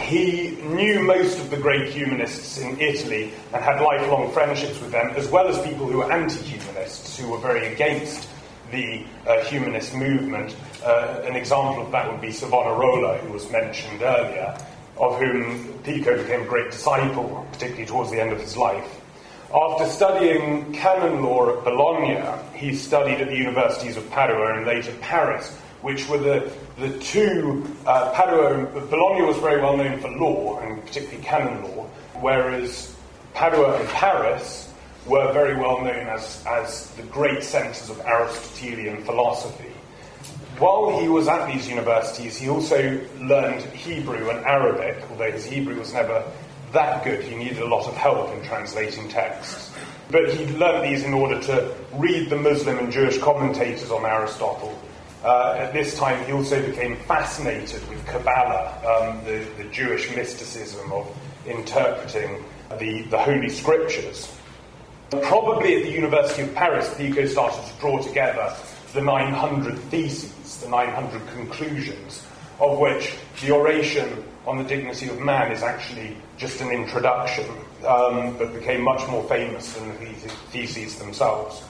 He 0.00 0.56
knew 0.62 1.02
most 1.02 1.38
of 1.38 1.50
the 1.50 1.58
great 1.58 1.92
humanists 1.92 2.58
in 2.58 2.80
Italy 2.80 3.30
and 3.52 3.62
had 3.62 3.82
lifelong 3.82 4.32
friendships 4.32 4.80
with 4.80 4.90
them, 4.90 5.10
as 5.16 5.28
well 5.28 5.48
as 5.48 5.60
people 5.62 5.86
who 5.86 5.98
were 5.98 6.10
anti 6.10 6.40
humanists, 6.40 7.18
who 7.18 7.28
were 7.28 7.38
very 7.38 7.72
against 7.74 8.26
the 8.70 9.04
uh, 9.26 9.44
humanist 9.44 9.94
movement. 9.94 10.56
Uh, 10.82 11.20
an 11.24 11.36
example 11.36 11.84
of 11.84 11.92
that 11.92 12.10
would 12.10 12.22
be 12.22 12.32
Savonarola, 12.32 13.18
who 13.18 13.32
was 13.32 13.50
mentioned 13.50 14.00
earlier, 14.00 14.56
of 14.96 15.18
whom 15.18 15.78
Pico 15.84 16.16
became 16.16 16.42
a 16.42 16.46
great 16.46 16.70
disciple, 16.70 17.46
particularly 17.52 17.86
towards 17.86 18.10
the 18.10 18.20
end 18.20 18.32
of 18.32 18.40
his 18.40 18.56
life. 18.56 19.00
After 19.54 19.86
studying 19.86 20.72
canon 20.72 21.22
law 21.22 21.56
at 21.56 21.62
Bologna, 21.62 22.20
he 22.56 22.74
studied 22.74 23.20
at 23.20 23.28
the 23.28 23.36
universities 23.36 23.96
of 23.96 24.10
Padua 24.10 24.56
and 24.56 24.66
later 24.66 24.92
Paris, 25.00 25.48
which 25.80 26.08
were 26.08 26.18
the, 26.18 26.52
the 26.76 26.98
two. 26.98 27.64
Uh, 27.86 28.10
Padua, 28.10 28.66
Bologna 28.90 29.22
was 29.22 29.36
very 29.36 29.62
well 29.62 29.76
known 29.76 30.00
for 30.00 30.08
law, 30.08 30.58
and 30.58 30.84
particularly 30.84 31.22
canon 31.22 31.62
law, 31.62 31.84
whereas 32.20 32.96
Padua 33.32 33.78
and 33.78 33.88
Paris 33.90 34.72
were 35.06 35.32
very 35.32 35.54
well 35.54 35.80
known 35.82 36.08
as, 36.08 36.42
as 36.48 36.90
the 36.96 37.04
great 37.04 37.44
centres 37.44 37.90
of 37.90 38.00
Aristotelian 38.00 39.04
philosophy. 39.04 39.70
While 40.58 40.98
he 41.00 41.08
was 41.08 41.28
at 41.28 41.46
these 41.46 41.68
universities, 41.68 42.36
he 42.36 42.48
also 42.48 43.00
learned 43.20 43.62
Hebrew 43.62 44.30
and 44.30 44.44
Arabic, 44.44 44.96
although 45.10 45.30
his 45.30 45.44
Hebrew 45.44 45.78
was 45.78 45.92
never 45.92 46.24
that 46.74 47.04
good. 47.04 47.22
He 47.22 47.34
needed 47.34 47.58
a 47.58 47.66
lot 47.66 47.86
of 47.88 47.96
help 47.96 48.34
in 48.34 48.44
translating 48.44 49.08
texts. 49.08 49.72
But 50.10 50.34
he 50.34 50.46
learned 50.46 50.84
these 50.84 51.04
in 51.04 51.14
order 51.14 51.40
to 51.40 51.74
read 51.94 52.28
the 52.28 52.36
Muslim 52.36 52.78
and 52.78 52.92
Jewish 52.92 53.18
commentators 53.18 53.90
on 53.90 54.04
Aristotle. 54.04 54.78
Uh, 55.24 55.56
at 55.58 55.72
this 55.72 55.96
time, 55.96 56.22
he 56.26 56.32
also 56.32 56.64
became 56.64 56.96
fascinated 56.96 57.88
with 57.88 58.04
Kabbalah, 58.06 58.76
um, 58.84 59.24
the, 59.24 59.46
the 59.56 59.64
Jewish 59.70 60.14
mysticism 60.14 60.92
of 60.92 61.08
interpreting 61.46 62.44
the, 62.78 63.02
the 63.02 63.18
Holy 63.18 63.48
Scriptures. 63.48 64.30
Probably 65.22 65.76
at 65.76 65.82
the 65.84 65.92
University 65.92 66.42
of 66.42 66.54
Paris, 66.54 66.92
Pico 66.96 67.24
started 67.26 67.64
to 67.64 67.80
draw 67.80 68.02
together 68.02 68.54
the 68.92 69.00
900 69.00 69.78
theses, 69.90 70.58
the 70.58 70.68
900 70.68 71.26
conclusions, 71.28 72.22
of 72.60 72.78
which 72.78 73.14
the 73.40 73.52
oration 73.52 74.23
on 74.46 74.58
the 74.58 74.64
dignity 74.64 75.08
of 75.08 75.18
man 75.20 75.52
is 75.52 75.62
actually 75.62 76.16
just 76.36 76.60
an 76.60 76.70
introduction, 76.70 77.46
um, 77.86 78.36
but 78.36 78.52
became 78.52 78.82
much 78.82 79.06
more 79.08 79.24
famous 79.24 79.72
than 79.74 79.88
the 79.88 80.12
theses 80.50 80.98
themselves. 80.98 81.62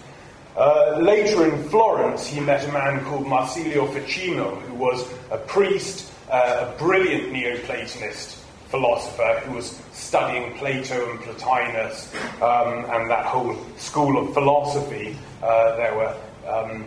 Uh, 0.56 0.98
later 1.00 1.44
in 1.46 1.68
Florence, 1.68 2.26
he 2.26 2.40
met 2.40 2.64
a 2.68 2.72
man 2.72 3.04
called 3.04 3.26
Marsilio 3.26 3.86
Ficino, 3.86 4.54
who 4.54 4.74
was 4.74 5.04
a 5.30 5.38
priest, 5.38 6.12
uh, 6.30 6.72
a 6.72 6.78
brilliant 6.78 7.32
Neoplatonist 7.32 8.40
philosopher 8.68 9.40
who 9.44 9.56
was 9.56 9.80
studying 9.92 10.52
Plato 10.54 11.10
and 11.10 11.20
Plotinus 11.20 12.12
um, 12.42 12.84
and 12.90 13.10
that 13.10 13.24
whole 13.24 13.56
school 13.76 14.18
of 14.18 14.34
philosophy. 14.34 15.16
Uh, 15.42 15.76
there 15.76 15.94
were 15.94 16.16
um, 16.48 16.84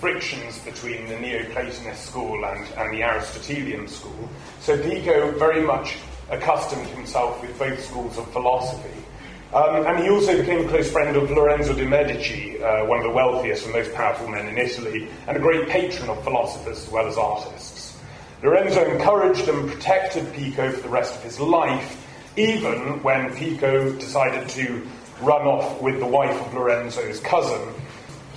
frictions 0.00 0.58
between 0.60 1.08
the 1.08 1.14
Neoplatonist 1.14 1.96
school 1.96 2.44
and, 2.44 2.66
and 2.76 2.92
the 2.92 3.02
Aristotelian 3.02 3.88
school. 3.88 4.28
So 4.60 4.76
Pico 4.82 5.30
very 5.38 5.62
much 5.62 5.96
accustomed 6.30 6.86
himself 6.88 7.40
with 7.40 7.58
both 7.58 7.84
schools 7.84 8.18
of 8.18 8.30
philosophy. 8.32 9.04
Um, 9.52 9.86
and 9.86 10.02
he 10.02 10.10
also 10.10 10.36
became 10.36 10.66
a 10.66 10.68
close 10.68 10.90
friend 10.90 11.16
of 11.16 11.30
Lorenzo 11.30 11.74
de' 11.74 11.84
Medici, 11.84 12.60
uh, 12.62 12.84
one 12.86 12.98
of 12.98 13.04
the 13.04 13.10
wealthiest 13.10 13.64
and 13.64 13.72
most 13.72 13.94
powerful 13.94 14.28
men 14.28 14.48
in 14.48 14.58
Italy, 14.58 15.08
and 15.28 15.36
a 15.36 15.40
great 15.40 15.68
patron 15.68 16.10
of 16.10 16.22
philosophers 16.24 16.84
as 16.84 16.90
well 16.90 17.06
as 17.06 17.16
artists. 17.16 17.96
Lorenzo 18.42 18.84
encouraged 18.84 19.48
and 19.48 19.70
protected 19.70 20.30
Pico 20.32 20.72
for 20.72 20.80
the 20.80 20.88
rest 20.88 21.14
of 21.14 21.22
his 21.22 21.38
life, 21.38 22.04
even 22.36 23.00
when 23.04 23.32
Pico 23.36 23.92
decided 23.92 24.48
to 24.50 24.86
run 25.20 25.46
off 25.46 25.80
with 25.80 26.00
the 26.00 26.06
wife 26.06 26.38
of 26.46 26.52
Lorenzo's 26.52 27.20
cousin 27.20 27.72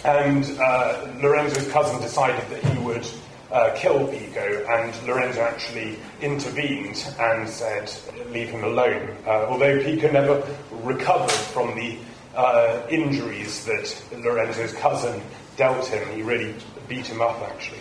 and 0.05 0.45
uh, 0.59 1.07
Lorenzo's 1.21 1.67
cousin 1.71 2.01
decided 2.01 2.47
that 2.49 2.63
he 2.63 2.79
would 2.79 3.07
uh, 3.51 3.71
kill 3.75 4.07
Pico, 4.07 4.65
and 4.69 5.07
Lorenzo 5.07 5.41
actually 5.41 5.97
intervened 6.21 7.13
and 7.19 7.47
said, 7.47 7.91
leave 8.29 8.49
him 8.49 8.63
alone. 8.63 9.15
Uh, 9.25 9.45
although 9.47 9.81
Pico 9.83 10.11
never 10.11 10.45
recovered 10.83 11.31
from 11.31 11.75
the 11.75 11.97
uh, 12.35 12.81
injuries 12.89 13.65
that 13.65 14.03
Lorenzo's 14.17 14.73
cousin 14.73 15.21
dealt 15.55 15.87
him, 15.87 16.07
he 16.15 16.21
really 16.21 16.53
beat 16.87 17.05
him 17.05 17.21
up 17.21 17.39
actually. 17.41 17.79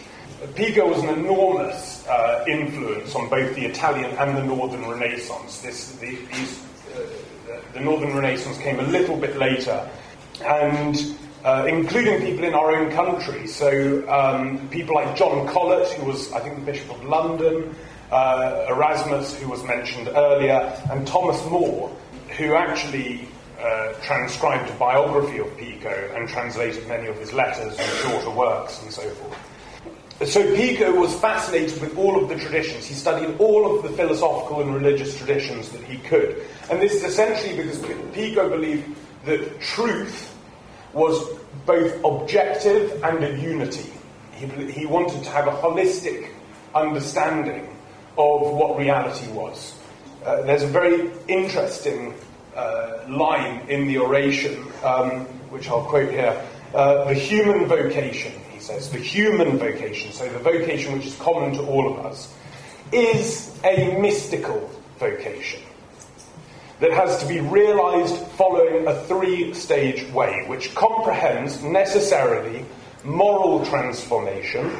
Pico 0.54 0.88
was 0.88 1.02
an 1.02 1.08
enormous 1.08 2.06
uh, 2.06 2.44
influence 2.46 3.14
on 3.14 3.28
both 3.28 3.54
the 3.54 3.64
Italian 3.64 4.10
and 4.18 4.36
the 4.36 4.42
Northern 4.42 4.86
Renaissance. 4.86 5.62
This, 5.62 5.92
the, 5.96 6.14
these, 6.14 6.62
uh, 6.94 7.60
the 7.72 7.80
Northern 7.80 8.14
Renaissance 8.14 8.58
came 8.58 8.78
a 8.78 8.82
little 8.84 9.16
bit 9.16 9.36
later, 9.38 9.88
and 10.44 11.16
uh, 11.46 11.64
including 11.68 12.20
people 12.20 12.44
in 12.44 12.54
our 12.54 12.72
own 12.72 12.90
country. 12.90 13.46
So 13.46 14.02
um, 14.08 14.68
people 14.68 14.96
like 14.96 15.14
John 15.14 15.46
Colet, 15.46 15.88
who 15.90 16.06
was, 16.06 16.32
I 16.32 16.40
think, 16.40 16.56
the 16.56 16.72
Bishop 16.72 16.90
of 16.90 17.04
London, 17.04 17.72
uh, 18.10 18.66
Erasmus, 18.68 19.36
who 19.36 19.48
was 19.48 19.62
mentioned 19.62 20.08
earlier, 20.08 20.76
and 20.90 21.06
Thomas 21.06 21.42
More, 21.48 21.94
who 22.36 22.54
actually 22.56 23.28
uh, 23.60 23.92
transcribed 24.02 24.68
a 24.70 24.72
biography 24.72 25.38
of 25.38 25.56
Pico 25.56 26.10
and 26.16 26.28
translated 26.28 26.86
many 26.88 27.06
of 27.06 27.16
his 27.16 27.32
letters 27.32 27.78
and 27.78 27.90
shorter 28.00 28.30
works 28.30 28.82
and 28.82 28.92
so 28.92 29.08
forth. 29.08 30.28
So 30.28 30.42
Pico 30.56 30.98
was 30.98 31.14
fascinated 31.20 31.80
with 31.80 31.96
all 31.96 32.20
of 32.20 32.28
the 32.28 32.36
traditions. 32.36 32.86
He 32.86 32.94
studied 32.94 33.38
all 33.38 33.76
of 33.76 33.84
the 33.84 33.90
philosophical 33.90 34.62
and 34.62 34.74
religious 34.74 35.16
traditions 35.16 35.68
that 35.68 35.84
he 35.84 35.98
could. 35.98 36.42
And 36.70 36.82
this 36.82 36.94
is 36.94 37.04
essentially 37.04 37.56
because 37.56 37.78
Pico 38.14 38.48
believed 38.48 38.96
that 39.26 39.60
truth 39.60 40.32
was 40.96 41.28
both 41.66 41.92
objective 42.04 43.04
and 43.04 43.22
a 43.22 43.38
unity. 43.38 43.92
He, 44.32 44.46
he 44.72 44.86
wanted 44.86 45.22
to 45.24 45.30
have 45.30 45.46
a 45.46 45.52
holistic 45.52 46.30
understanding 46.74 47.68
of 48.16 48.52
what 48.52 48.78
reality 48.78 49.30
was. 49.32 49.74
Uh, 50.24 50.40
there's 50.42 50.62
a 50.62 50.66
very 50.66 51.10
interesting 51.28 52.14
uh, 52.56 53.04
line 53.08 53.60
in 53.68 53.86
the 53.86 53.98
oration, 53.98 54.66
um, 54.82 55.26
which 55.50 55.68
I'll 55.68 55.84
quote 55.84 56.10
here. 56.10 56.42
Uh, 56.74 57.04
the 57.04 57.14
human 57.14 57.66
vocation, 57.66 58.32
he 58.50 58.58
says, 58.58 58.90
the 58.90 58.98
human 58.98 59.58
vocation, 59.58 60.12
so 60.12 60.26
the 60.28 60.38
vocation 60.38 60.94
which 60.94 61.06
is 61.06 61.16
common 61.16 61.52
to 61.52 61.62
all 61.62 61.92
of 61.92 62.06
us, 62.06 62.34
is 62.90 63.54
a 63.64 63.98
mystical 64.00 64.70
vocation 64.98 65.60
that 66.80 66.92
has 66.92 67.18
to 67.18 67.26
be 67.26 67.40
realized 67.40 68.16
following 68.32 68.86
a 68.86 69.02
three 69.04 69.54
stage 69.54 70.10
way, 70.12 70.44
which 70.46 70.74
comprehends 70.74 71.62
necessarily 71.62 72.64
moral 73.04 73.64
transformation, 73.66 74.70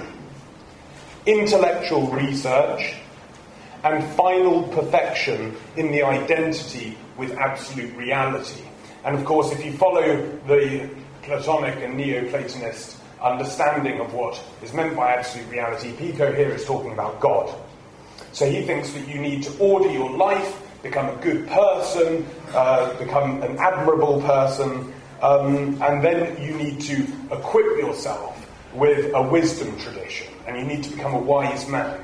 intellectual 1.25 2.07
research, 2.09 2.95
and 3.85 4.05
final 4.15 4.65
perfection 4.69 5.57
in 5.77 5.93
the 5.93 6.03
identity 6.03 6.99
with 7.17 7.33
absolute 7.33 7.95
reality. 7.97 8.63
And 9.05 9.17
of 9.17 9.25
course, 9.25 9.53
if 9.53 9.65
you 9.65 9.73
follow 9.73 10.27
the 10.47 10.91
Platonic 11.23 11.77
and 11.83 11.99
Neoplatonist 11.99 12.97
understanding 13.23 14.01
of 14.01 14.13
what 14.13 14.43
is 14.63 14.73
meant 14.73 14.97
by 14.97 15.15
absolute 15.15 15.49
reality, 15.49 15.93
Pico 15.97 16.33
here 16.33 16.51
is 16.51 16.65
talking 16.65 16.93
about 16.93 17.21
God. 17.21 17.55
So 18.33 18.51
he 18.51 18.63
thinks 18.63 18.93
that 18.93 19.09
you 19.09 19.21
need 19.21 19.45
to 19.45 19.59
order 19.59 19.91
your 19.91 20.11
life, 20.11 20.63
become 20.87 21.09
a 21.09 21.23
good 21.23 21.47
person, 21.49 22.27
uh, 22.55 22.93
become 22.99 23.43
an 23.43 23.59
admirable 23.59 24.21
person, 24.23 24.93
um, 25.23 25.81
and 25.83 26.03
then 26.03 26.41
you 26.43 26.55
need 26.57 26.81
to 26.81 27.07
equip 27.33 27.79
yourself 27.79 28.33
with 28.75 29.13
a 29.15 29.23
wisdom 29.23 29.77
tradition, 29.79 30.33
and 30.47 30.57
you 30.59 30.65
need 30.65 30.85
to 30.85 30.91
become 30.91 31.15
a 31.15 31.19
wise 31.19 31.69
man, 31.69 31.99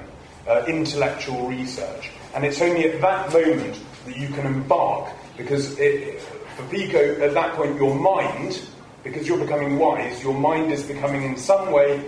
uh, 0.49 0.65
intellectual 0.67 1.47
research. 1.47 2.11
And 2.35 2.45
it's 2.45 2.61
only 2.61 2.91
at 2.91 3.01
that 3.01 3.33
moment 3.33 3.79
that 4.07 4.17
you 4.17 4.29
can 4.29 4.47
embark, 4.47 5.13
because 5.37 5.79
it, 5.79 6.21
for 6.57 6.65
Pico, 6.69 7.21
at 7.21 7.35
that 7.35 7.55
point, 7.55 7.77
your 7.77 7.95
mind, 7.95 8.63
because 9.05 9.29
you're 9.29 9.39
becoming 9.39 9.79
wise, 9.79 10.23
your 10.23 10.35
mind 10.35 10.73
is 10.73 10.83
becoming 10.83 11.23
in 11.23 11.37
some 11.37 11.71
way 11.71 12.03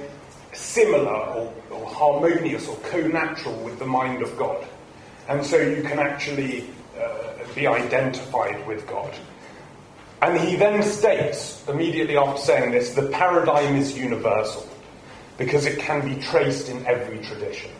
similar 0.52 1.10
or, 1.10 1.52
or 1.70 1.86
harmonious 1.86 2.68
or 2.68 2.76
co 2.76 3.00
natural 3.00 3.54
with 3.64 3.78
the 3.78 3.86
mind 3.86 4.22
of 4.22 4.36
God. 4.38 4.64
And 5.28 5.44
so 5.44 5.56
you 5.56 5.82
can 5.82 5.98
actually 5.98 6.68
uh, 7.00 7.32
be 7.54 7.66
identified 7.66 8.66
with 8.66 8.86
God. 8.86 9.14
And 10.22 10.38
he 10.38 10.56
then 10.56 10.82
states, 10.82 11.62
immediately 11.68 12.16
after 12.16 12.40
saying 12.40 12.72
this, 12.72 12.94
the 12.94 13.08
paradigm 13.08 13.76
is 13.76 13.96
universal 13.96 14.66
because 15.36 15.66
it 15.66 15.78
can 15.78 16.06
be 16.06 16.20
traced 16.20 16.68
in 16.68 16.84
every 16.86 17.18
tradition. 17.18 17.70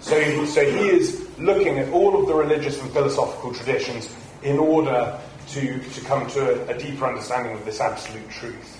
So, 0.00 0.46
so 0.46 0.64
he 0.64 0.88
is 0.88 1.28
looking 1.38 1.78
at 1.78 1.92
all 1.92 2.18
of 2.18 2.26
the 2.26 2.34
religious 2.34 2.80
and 2.80 2.90
philosophical 2.92 3.52
traditions 3.52 4.14
in 4.42 4.58
order 4.58 5.18
to, 5.48 5.78
to 5.78 6.00
come 6.02 6.26
to 6.30 6.70
a, 6.70 6.74
a 6.74 6.78
deeper 6.78 7.06
understanding 7.06 7.52
of 7.52 7.64
this 7.64 7.80
absolute 7.80 8.28
truth. 8.30 8.79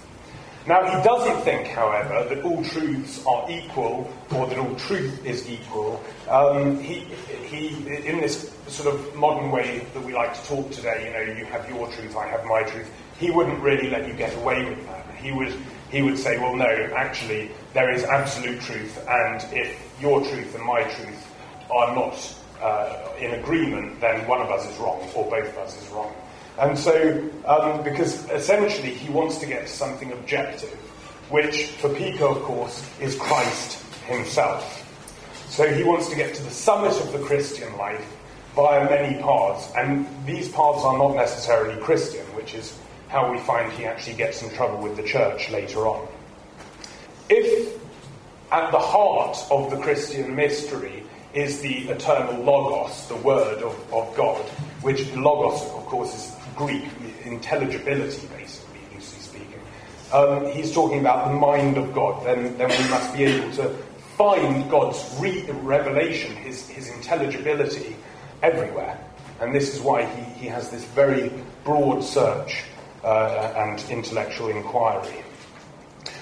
Now, 0.66 0.84
he 0.84 1.02
doesn't 1.02 1.42
think, 1.42 1.68
however, 1.68 2.26
that 2.28 2.44
all 2.44 2.62
truths 2.62 3.24
are 3.26 3.50
equal 3.50 4.12
or 4.30 4.46
that 4.46 4.58
all 4.58 4.74
truth 4.76 5.24
is 5.24 5.48
equal. 5.48 6.02
Um, 6.28 6.78
he, 6.80 7.00
he, 7.46 7.68
in 8.06 8.20
this 8.20 8.54
sort 8.68 8.94
of 8.94 9.16
modern 9.16 9.50
way 9.50 9.86
that 9.94 10.04
we 10.04 10.12
like 10.12 10.34
to 10.34 10.48
talk 10.48 10.70
today, 10.70 11.06
you 11.06 11.12
know, 11.12 11.38
you 11.38 11.46
have 11.46 11.68
your 11.68 11.90
truth, 11.92 12.14
I 12.14 12.26
have 12.28 12.44
my 12.44 12.62
truth, 12.62 12.90
he 13.18 13.30
wouldn't 13.30 13.58
really 13.60 13.88
let 13.88 14.06
you 14.06 14.12
get 14.12 14.36
away 14.36 14.68
with 14.68 14.86
that. 14.86 15.14
He 15.14 15.32
would, 15.32 15.54
he 15.90 16.02
would 16.02 16.18
say, 16.18 16.38
well, 16.38 16.54
no, 16.54 16.68
actually, 16.94 17.50
there 17.72 17.90
is 17.90 18.04
absolute 18.04 18.60
truth, 18.60 19.02
and 19.08 19.42
if 19.52 19.78
your 20.00 20.20
truth 20.20 20.54
and 20.54 20.64
my 20.64 20.82
truth 20.84 21.26
are 21.70 21.94
not 21.94 22.34
uh, 22.62 23.08
in 23.18 23.32
agreement, 23.32 24.00
then 24.00 24.26
one 24.28 24.40
of 24.42 24.50
us 24.50 24.70
is 24.70 24.76
wrong, 24.78 25.00
or 25.14 25.28
both 25.30 25.48
of 25.48 25.58
us 25.58 25.82
is 25.82 25.88
wrong. 25.88 26.14
And 26.60 26.78
so, 26.78 27.26
um, 27.46 27.82
because 27.82 28.28
essentially 28.30 28.90
he 28.90 29.10
wants 29.10 29.38
to 29.38 29.46
get 29.46 29.66
to 29.66 29.72
something 29.72 30.12
objective, 30.12 30.74
which 31.30 31.68
for 31.72 31.88
Pico, 31.88 32.34
of 32.34 32.42
course, 32.42 32.86
is 33.00 33.16
Christ 33.16 33.82
himself. 34.04 34.86
So 35.48 35.66
he 35.72 35.82
wants 35.82 36.08
to 36.10 36.16
get 36.16 36.34
to 36.34 36.42
the 36.42 36.50
summit 36.50 36.92
of 37.00 37.12
the 37.12 37.18
Christian 37.20 37.74
life 37.78 38.04
via 38.54 38.84
many 38.84 39.20
paths, 39.22 39.72
and 39.74 40.06
these 40.26 40.50
paths 40.50 40.84
are 40.84 40.98
not 40.98 41.16
necessarily 41.16 41.80
Christian, 41.80 42.26
which 42.36 42.54
is 42.54 42.78
how 43.08 43.32
we 43.32 43.38
find 43.38 43.72
he 43.72 43.86
actually 43.86 44.16
gets 44.16 44.42
in 44.42 44.50
trouble 44.50 44.78
with 44.78 44.96
the 44.96 45.02
church 45.02 45.50
later 45.50 45.86
on. 45.86 46.06
If 47.30 47.80
at 48.52 48.70
the 48.70 48.78
heart 48.78 49.38
of 49.50 49.70
the 49.70 49.78
Christian 49.78 50.34
mystery 50.34 51.04
is 51.32 51.60
the 51.60 51.88
eternal 51.88 52.42
Logos, 52.42 53.08
the 53.08 53.16
Word 53.16 53.62
of, 53.62 53.94
of 53.94 54.14
God, 54.16 54.42
which 54.82 55.08
Logos, 55.14 55.62
of 55.62 55.86
course, 55.86 56.14
is 56.14 56.39
Greek, 56.56 56.84
intelligibility, 57.24 58.26
basically, 58.28 58.80
loosely 58.94 59.20
speaking. 59.20 59.60
Um, 60.12 60.46
he's 60.46 60.72
talking 60.72 61.00
about 61.00 61.28
the 61.28 61.34
mind 61.34 61.78
of 61.78 61.92
God. 61.92 62.24
Then, 62.26 62.56
then 62.58 62.68
we 62.68 62.90
must 62.90 63.14
be 63.14 63.24
able 63.24 63.50
to 63.56 63.68
find 64.16 64.70
God's 64.70 65.16
re- 65.18 65.48
revelation, 65.62 66.34
his, 66.36 66.68
his 66.68 66.88
intelligibility, 66.88 67.96
everywhere. 68.42 68.98
And 69.40 69.54
this 69.54 69.74
is 69.74 69.80
why 69.80 70.04
he, 70.04 70.22
he 70.40 70.46
has 70.48 70.70
this 70.70 70.84
very 70.86 71.32
broad 71.64 72.02
search 72.04 72.64
uh, 73.02 73.52
and 73.56 73.82
intellectual 73.90 74.48
inquiry. 74.48 75.24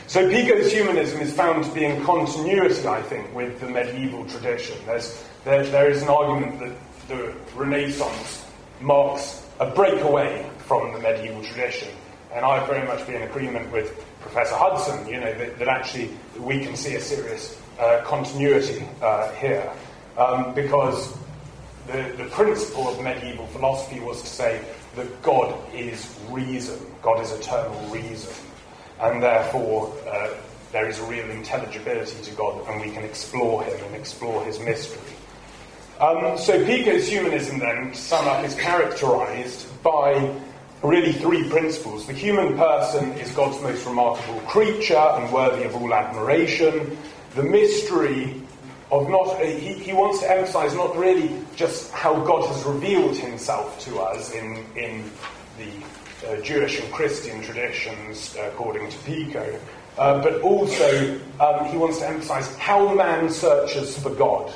So 0.06 0.26
Pico's 0.28 0.72
humanism 0.72 1.20
is 1.20 1.34
found 1.34 1.64
to 1.64 1.70
be 1.72 1.84
in 1.84 2.02
continuity, 2.04 2.86
I 2.86 3.02
think, 3.02 3.34
with 3.34 3.60
the 3.60 3.68
medieval 3.68 4.24
tradition. 4.26 4.78
There's, 4.86 5.22
there, 5.44 5.64
there 5.66 5.90
is 5.90 6.02
an 6.02 6.08
argument 6.08 6.60
that 6.60 6.72
the 7.08 7.34
Renaissance 7.54 8.44
marks 8.80 9.44
a 9.61 9.71
breakaway 9.71 10.49
from 10.59 10.92
the 10.92 10.99
medieval 11.01 11.42
tradition. 11.42 11.88
And 12.33 12.44
I've 12.44 12.66
very 12.68 12.87
much 12.87 13.07
be 13.07 13.14
in 13.14 13.23
agreement 13.23 13.73
with 13.73 14.05
Professor 14.21 14.55
Hudson, 14.55 15.09
you 15.09 15.18
know, 15.18 15.33
that, 15.35 15.59
that 15.59 15.68
actually 15.68 16.11
we 16.38 16.61
can 16.61 16.77
see 16.77 16.94
a 16.94 17.01
serious 17.01 17.61
uh, 17.79 18.03
continuity 18.05 18.87
uh, 19.01 19.33
here. 19.35 19.71
Um, 20.16 20.53
because 20.55 21.16
the, 21.87 22.12
the 22.18 22.29
principle 22.31 22.88
of 22.88 23.03
medieval 23.03 23.47
philosophy 23.49 24.01
was 24.01 24.21
to 24.21 24.29
say 24.29 24.61
that 24.97 25.23
God 25.23 25.57
is 25.73 26.14
reason, 26.29 26.79
God 27.03 27.23
is 27.23 27.33
eternal 27.33 27.81
reason, 27.88 28.33
and 29.01 29.23
therefore 29.23 29.94
uh, 30.07 30.35
there 30.73 30.88
is 30.88 30.99
a 30.99 31.05
real 31.05 31.31
intelligibility 31.31 32.21
to 32.23 32.31
God, 32.33 32.68
and 32.68 32.81
we 32.81 32.90
can 32.90 33.05
explore 33.05 33.62
Him 33.62 33.79
and 33.87 33.94
explore 33.94 34.44
His 34.44 34.59
mystery. 34.59 35.17
Um, 36.00 36.38
so 36.38 36.64
Pico's 36.64 37.08
humanism, 37.08 37.58
then, 37.58 37.90
to 37.90 37.96
sum 37.96 38.28
up, 38.28 38.44
is 38.44 38.54
characterized 38.54 39.66
by 39.82 40.32
really 40.82 41.12
three 41.12 41.48
principles. 41.48 42.06
The 42.06 42.12
human 42.12 42.56
person 42.56 43.12
is 43.14 43.32
God's 43.32 43.61
most 43.62 43.84
remarkable 43.84 44.38
creature 44.42 44.94
and 44.94 45.32
worthy 45.32 45.64
of 45.64 45.74
all 45.74 45.92
admiration. 45.92 46.96
The 47.34 47.42
mystery 47.42 48.40
of 48.92 49.08
not, 49.11 49.40
he, 49.40 49.74
he 49.74 49.92
wants 49.92 50.20
to 50.20 50.30
emphasize 50.30 50.72
not 50.74 50.96
really 50.96 51.30
just 51.56 51.90
how 51.90 52.14
God 52.24 52.46
has 52.46 52.62
revealed 52.62 53.16
himself 53.16 53.80
to 53.80 53.98
us 53.98 54.32
in, 54.32 54.64
in 54.76 55.11
the 55.58 56.28
uh, 56.28 56.40
Jewish 56.42 56.80
and 56.80 56.92
Christian 56.92 57.42
traditions, 57.42 58.37
uh, 58.37 58.50
according 58.52 58.88
to 58.88 58.98
Pico, 58.98 59.58
uh, 59.98 60.22
but 60.22 60.40
also 60.42 61.20
um, 61.40 61.64
he 61.66 61.76
wants 61.76 61.98
to 61.98 62.08
emphasize 62.08 62.56
how 62.56 62.94
man 62.94 63.28
searches 63.30 63.98
for 63.98 64.11
God. 64.11 64.54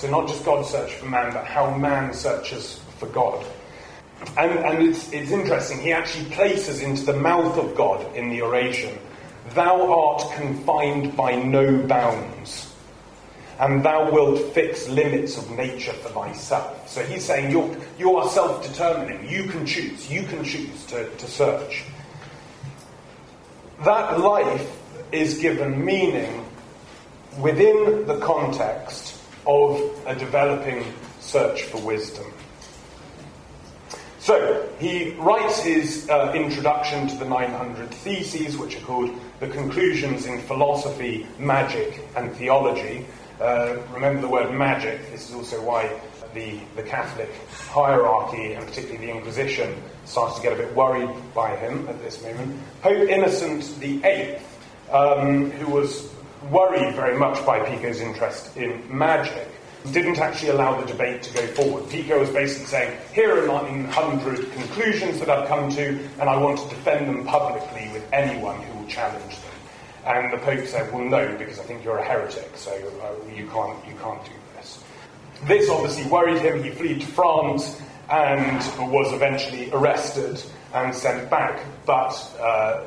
So 0.00 0.08
not 0.08 0.28
just 0.28 0.46
God 0.46 0.64
search 0.64 0.94
for 0.94 1.04
man, 1.04 1.30
but 1.34 1.44
how 1.44 1.76
man 1.76 2.14
searches 2.14 2.80
for 2.96 3.04
God. 3.08 3.44
And, 4.38 4.50
and 4.60 4.82
it's, 4.82 5.12
it's 5.12 5.30
interesting, 5.30 5.78
he 5.78 5.92
actually 5.92 6.24
places 6.30 6.80
into 6.80 7.04
the 7.04 7.12
mouth 7.12 7.58
of 7.58 7.74
God 7.74 8.16
in 8.16 8.30
the 8.30 8.40
oration, 8.40 8.98
Thou 9.50 9.92
art 9.92 10.32
confined 10.36 11.14
by 11.14 11.34
no 11.34 11.82
bounds, 11.86 12.74
and 13.58 13.82
thou 13.82 14.10
wilt 14.10 14.54
fix 14.54 14.88
limits 14.88 15.36
of 15.36 15.50
nature 15.50 15.92
for 15.92 16.08
thyself. 16.08 16.88
So 16.88 17.04
he's 17.04 17.26
saying 17.26 17.50
you're, 17.50 17.76
you 17.98 18.16
are 18.16 18.26
self 18.30 18.66
determining, 18.66 19.28
you 19.28 19.50
can 19.50 19.66
choose, 19.66 20.10
you 20.10 20.22
can 20.22 20.42
choose 20.44 20.86
to, 20.86 21.10
to 21.14 21.26
search. 21.26 21.84
That 23.84 24.18
life 24.18 24.80
is 25.12 25.36
given 25.36 25.84
meaning 25.84 26.46
within 27.38 28.06
the 28.06 28.18
context 28.20 29.19
of 29.46 29.80
a 30.06 30.14
developing 30.14 30.84
search 31.20 31.62
for 31.64 31.80
wisdom. 31.80 32.26
So, 34.20 34.68
he 34.78 35.12
writes 35.12 35.62
his 35.62 36.08
uh, 36.10 36.32
introduction 36.34 37.08
to 37.08 37.16
the 37.16 37.24
900 37.24 37.90
Theses, 37.90 38.58
which 38.58 38.76
are 38.76 38.80
called 38.80 39.10
The 39.40 39.48
Conclusions 39.48 40.26
in 40.26 40.40
Philosophy, 40.42 41.26
Magic, 41.38 42.06
and 42.16 42.30
Theology. 42.32 43.06
Uh, 43.40 43.78
remember 43.94 44.20
the 44.20 44.28
word 44.28 44.52
magic, 44.52 45.10
this 45.10 45.30
is 45.30 45.34
also 45.34 45.62
why 45.62 45.90
the, 46.34 46.60
the 46.76 46.82
Catholic 46.82 47.30
hierarchy, 47.70 48.52
and 48.52 48.66
particularly 48.66 49.06
the 49.06 49.12
Inquisition, 49.12 49.82
started 50.04 50.36
to 50.36 50.42
get 50.42 50.52
a 50.52 50.56
bit 50.56 50.74
worried 50.74 51.10
by 51.34 51.56
him 51.56 51.88
at 51.88 51.98
this 52.02 52.22
moment. 52.22 52.60
Pope 52.82 53.08
Innocent 53.08 53.64
VIII, 53.64 54.36
um, 54.92 55.50
who 55.52 55.72
was 55.72 56.12
worried 56.50 56.94
very 56.94 57.18
much 57.18 57.44
by 57.44 57.60
Pico's 57.60 58.00
interest 58.00 58.56
in 58.56 58.82
magic, 58.88 59.48
didn't 59.92 60.18
actually 60.18 60.50
allow 60.50 60.80
the 60.80 60.86
debate 60.86 61.22
to 61.22 61.34
go 61.34 61.46
forward. 61.48 61.88
Pico 61.88 62.20
was 62.20 62.30
basically 62.30 62.66
saying, 62.66 62.98
here 63.12 63.42
are 63.42 63.46
900 63.46 64.52
conclusions 64.52 65.18
that 65.20 65.30
I've 65.30 65.48
come 65.48 65.70
to, 65.70 65.98
and 66.20 66.28
I 66.28 66.36
want 66.36 66.58
to 66.58 66.68
defend 66.68 67.08
them 67.08 67.24
publicly 67.24 67.88
with 67.92 68.06
anyone 68.12 68.60
who 68.62 68.78
will 68.78 68.86
challenge 68.86 69.36
them. 69.36 69.50
And 70.06 70.32
the 70.32 70.38
Pope 70.38 70.66
said, 70.66 70.92
well, 70.92 71.04
no, 71.04 71.36
because 71.36 71.58
I 71.58 71.62
think 71.62 71.84
you're 71.84 71.98
a 71.98 72.04
heretic, 72.04 72.56
so 72.56 72.72
uh, 72.72 73.34
you, 73.34 73.46
can't, 73.48 73.86
you 73.86 73.94
can't 74.02 74.22
do 74.24 74.32
this. 74.56 74.82
This 75.44 75.70
obviously 75.70 76.10
worried 76.10 76.38
him. 76.38 76.62
He 76.62 76.70
fled 76.70 77.00
to 77.00 77.06
France 77.06 77.80
and 78.10 78.90
was 78.92 79.12
eventually 79.12 79.70
arrested 79.72 80.42
and 80.74 80.94
sent 80.94 81.30
back. 81.30 81.60
But 81.86 82.12
uh, 82.40 82.82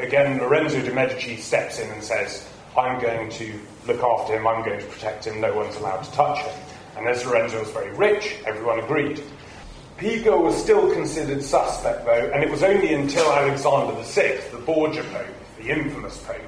again, 0.00 0.38
Lorenzo 0.38 0.80
de' 0.80 0.92
Medici 0.92 1.36
steps 1.36 1.78
in 1.78 1.90
and 1.90 2.02
says, 2.02 2.46
I'm 2.80 3.00
going 3.00 3.30
to 3.30 3.60
look 3.86 4.02
after 4.02 4.36
him, 4.36 4.46
I'm 4.46 4.64
going 4.64 4.80
to 4.80 4.86
protect 4.86 5.26
him, 5.26 5.40
no 5.40 5.54
one's 5.54 5.76
allowed 5.76 6.02
to 6.02 6.12
touch 6.12 6.38
him. 6.38 6.54
And 6.96 7.06
as 7.06 7.24
Lorenzo 7.24 7.60
was 7.60 7.70
very 7.70 7.94
rich, 7.96 8.36
everyone 8.46 8.78
agreed. 8.78 9.22
Pico 9.98 10.40
was 10.40 10.56
still 10.56 10.90
considered 10.92 11.42
suspect, 11.42 12.06
though, 12.06 12.30
and 12.32 12.42
it 12.42 12.50
was 12.50 12.62
only 12.62 12.94
until 12.94 13.30
Alexander 13.30 13.94
VI, 14.02 14.40
the 14.50 14.58
Borgia 14.58 15.04
Pope, 15.04 15.26
the 15.58 15.68
infamous 15.68 16.18
Pope, 16.24 16.40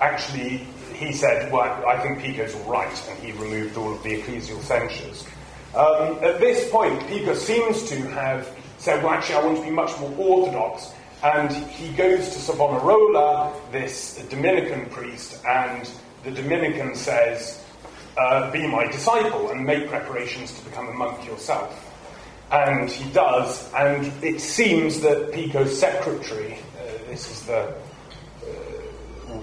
actually 0.00 0.66
he 0.94 1.12
said, 1.12 1.50
Well, 1.52 1.86
I 1.86 1.98
think 1.98 2.20
Pico's 2.20 2.54
all 2.54 2.70
right, 2.70 3.08
and 3.10 3.18
he 3.18 3.32
removed 3.32 3.76
all 3.76 3.92
of 3.92 4.02
the 4.02 4.20
ecclesial 4.20 4.60
censures. 4.62 5.26
Um, 5.74 6.18
at 6.22 6.38
this 6.40 6.70
point, 6.70 7.06
Pico 7.08 7.34
seems 7.34 7.88
to 7.88 7.96
have 8.10 8.48
said, 8.78 9.02
Well, 9.02 9.12
actually, 9.12 9.36
I 9.36 9.44
want 9.44 9.58
to 9.58 9.64
be 9.64 9.70
much 9.70 9.98
more 9.98 10.12
orthodox. 10.16 10.92
And 11.24 11.50
he 11.50 11.90
goes 11.94 12.28
to 12.34 12.38
Savonarola, 12.38 13.54
this 13.72 14.22
Dominican 14.28 14.90
priest, 14.90 15.42
and 15.46 15.90
the 16.22 16.30
Dominican 16.30 16.94
says, 16.94 17.64
uh, 18.18 18.50
Be 18.50 18.66
my 18.66 18.86
disciple 18.88 19.48
and 19.48 19.64
make 19.64 19.88
preparations 19.88 20.52
to 20.58 20.64
become 20.66 20.88
a 20.88 20.92
monk 20.92 21.26
yourself. 21.26 21.90
And 22.52 22.90
he 22.90 23.10
does, 23.12 23.72
and 23.72 24.12
it 24.22 24.38
seems 24.38 25.00
that 25.00 25.32
Pico's 25.32 25.78
secretary, 25.80 26.58
uh, 26.78 27.08
this 27.08 27.30
is 27.30 27.46
the, 27.46 27.60
uh, 27.60 27.72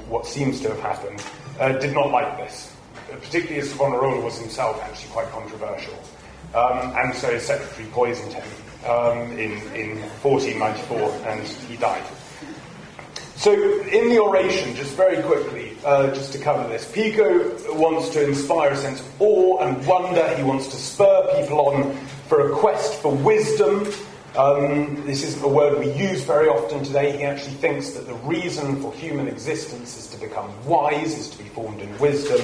what 0.07 0.27
seems 0.27 0.61
to 0.61 0.69
have 0.69 0.79
happened, 0.81 1.25
uh, 1.59 1.69
did 1.79 1.95
not 1.95 2.11
like 2.11 2.37
this. 2.37 2.71
Particularly 3.09 3.59
as 3.59 3.71
Savonarola 3.71 4.21
was 4.21 4.37
himself 4.37 4.79
actually 4.83 5.09
quite 5.13 5.29
controversial. 5.31 5.95
Um, 6.53 6.93
and 6.95 7.15
so 7.15 7.33
his 7.33 7.43
secretary 7.43 7.87
poisoned 7.91 8.33
him 8.33 8.45
um, 8.85 9.31
in, 9.33 9.51
in 9.73 9.97
1494 10.21 11.11
and 11.27 11.47
he 11.47 11.77
died. 11.77 12.03
So, 13.35 13.53
in 13.53 14.09
the 14.09 14.19
oration, 14.19 14.75
just 14.75 14.95
very 14.95 15.23
quickly, 15.23 15.75
uh, 15.83 16.13
just 16.13 16.31
to 16.33 16.37
cover 16.37 16.67
this, 16.69 16.91
Pico 16.91 17.49
wants 17.73 18.09
to 18.09 18.23
inspire 18.23 18.69
a 18.69 18.75
sense 18.75 18.99
of 18.99 19.19
awe 19.19 19.57
and 19.63 19.83
wonder. 19.87 20.27
He 20.35 20.43
wants 20.43 20.67
to 20.67 20.75
spur 20.75 21.27
people 21.35 21.59
on 21.59 21.95
for 22.27 22.51
a 22.51 22.55
quest 22.55 23.01
for 23.01 23.15
wisdom. 23.15 23.91
Um, 24.37 25.03
this 25.07 25.23
isn't 25.23 25.43
a 25.43 25.47
word 25.47 25.79
we 25.79 25.91
use 25.91 26.23
very 26.23 26.47
often 26.49 26.83
today. 26.83 27.17
He 27.17 27.23
actually 27.23 27.55
thinks 27.55 27.89
that 27.91 28.05
the 28.05 28.13
reason 28.13 28.79
for 28.79 28.93
human 28.93 29.27
existence 29.27 29.97
is 29.97 30.07
to 30.07 30.17
become 30.19 30.53
wise, 30.65 31.17
is 31.17 31.29
to 31.31 31.37
be 31.39 31.49
formed 31.49 31.81
in 31.81 31.97
wisdom. 31.97 32.39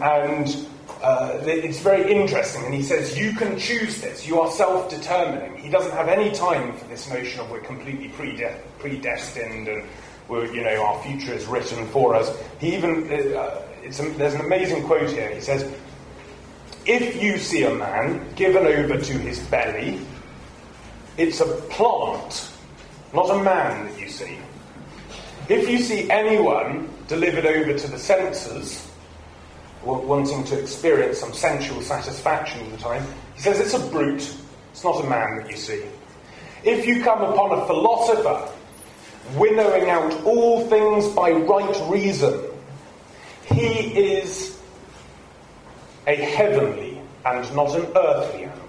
And 0.00 0.66
uh, 1.02 1.38
it's 1.42 1.80
very 1.80 2.10
interesting, 2.10 2.64
and 2.64 2.74
he 2.74 2.82
says, 2.82 3.18
You 3.18 3.32
can 3.32 3.58
choose 3.58 4.00
this, 4.00 4.26
you 4.26 4.40
are 4.40 4.50
self 4.50 4.90
determining. 4.90 5.56
He 5.58 5.68
doesn't 5.68 5.92
have 5.92 6.08
any 6.08 6.30
time 6.32 6.76
for 6.76 6.86
this 6.86 7.08
notion 7.10 7.40
of 7.40 7.50
we're 7.50 7.60
completely 7.60 8.08
predestined 8.08 9.68
and 9.68 9.84
we're, 10.28 10.52
you 10.52 10.62
know, 10.62 10.82
our 10.82 11.02
future 11.02 11.32
is 11.32 11.46
written 11.46 11.86
for 11.88 12.14
us. 12.14 12.36
He 12.60 12.76
even, 12.76 13.10
uh, 13.34 13.62
a, 14.00 14.08
there's 14.16 14.34
an 14.34 14.40
amazing 14.40 14.84
quote 14.84 15.10
here. 15.10 15.34
He 15.34 15.40
says, 15.40 15.72
If 16.84 17.22
you 17.22 17.38
see 17.38 17.64
a 17.64 17.74
man 17.74 18.26
given 18.34 18.66
over 18.66 18.98
to 18.98 19.12
his 19.18 19.38
belly, 19.38 20.00
it's 21.16 21.40
a 21.40 21.46
plant, 21.46 22.52
not 23.14 23.30
a 23.30 23.42
man 23.42 23.86
that 23.86 24.00
you 24.00 24.08
see. 24.08 24.38
If 25.48 25.68
you 25.68 25.78
see 25.78 26.10
anyone 26.10 26.90
delivered 27.06 27.46
over 27.46 27.78
to 27.78 27.88
the 27.88 27.98
senses, 27.98 28.87
wanting 29.84 30.44
to 30.44 30.58
experience 30.58 31.18
some 31.18 31.32
sensual 31.32 31.80
satisfaction 31.82 32.60
all 32.62 32.70
the 32.70 32.76
time. 32.78 33.06
He 33.34 33.42
says 33.42 33.60
it's 33.60 33.74
a 33.74 33.90
brute, 33.90 34.34
it's 34.72 34.84
not 34.84 35.04
a 35.04 35.08
man 35.08 35.38
that 35.38 35.50
you 35.50 35.56
see. 35.56 35.84
If 36.64 36.86
you 36.86 37.02
come 37.02 37.22
upon 37.22 37.58
a 37.58 37.66
philosopher 37.66 38.48
winnowing 39.36 39.90
out 39.90 40.12
all 40.24 40.66
things 40.68 41.08
by 41.08 41.30
right 41.30 41.90
reason, 41.90 42.40
he 43.44 43.66
is 44.16 44.58
a 46.06 46.16
heavenly 46.16 47.00
and 47.24 47.54
not 47.54 47.74
an 47.74 47.86
earthly 47.96 48.44
animal. 48.44 48.68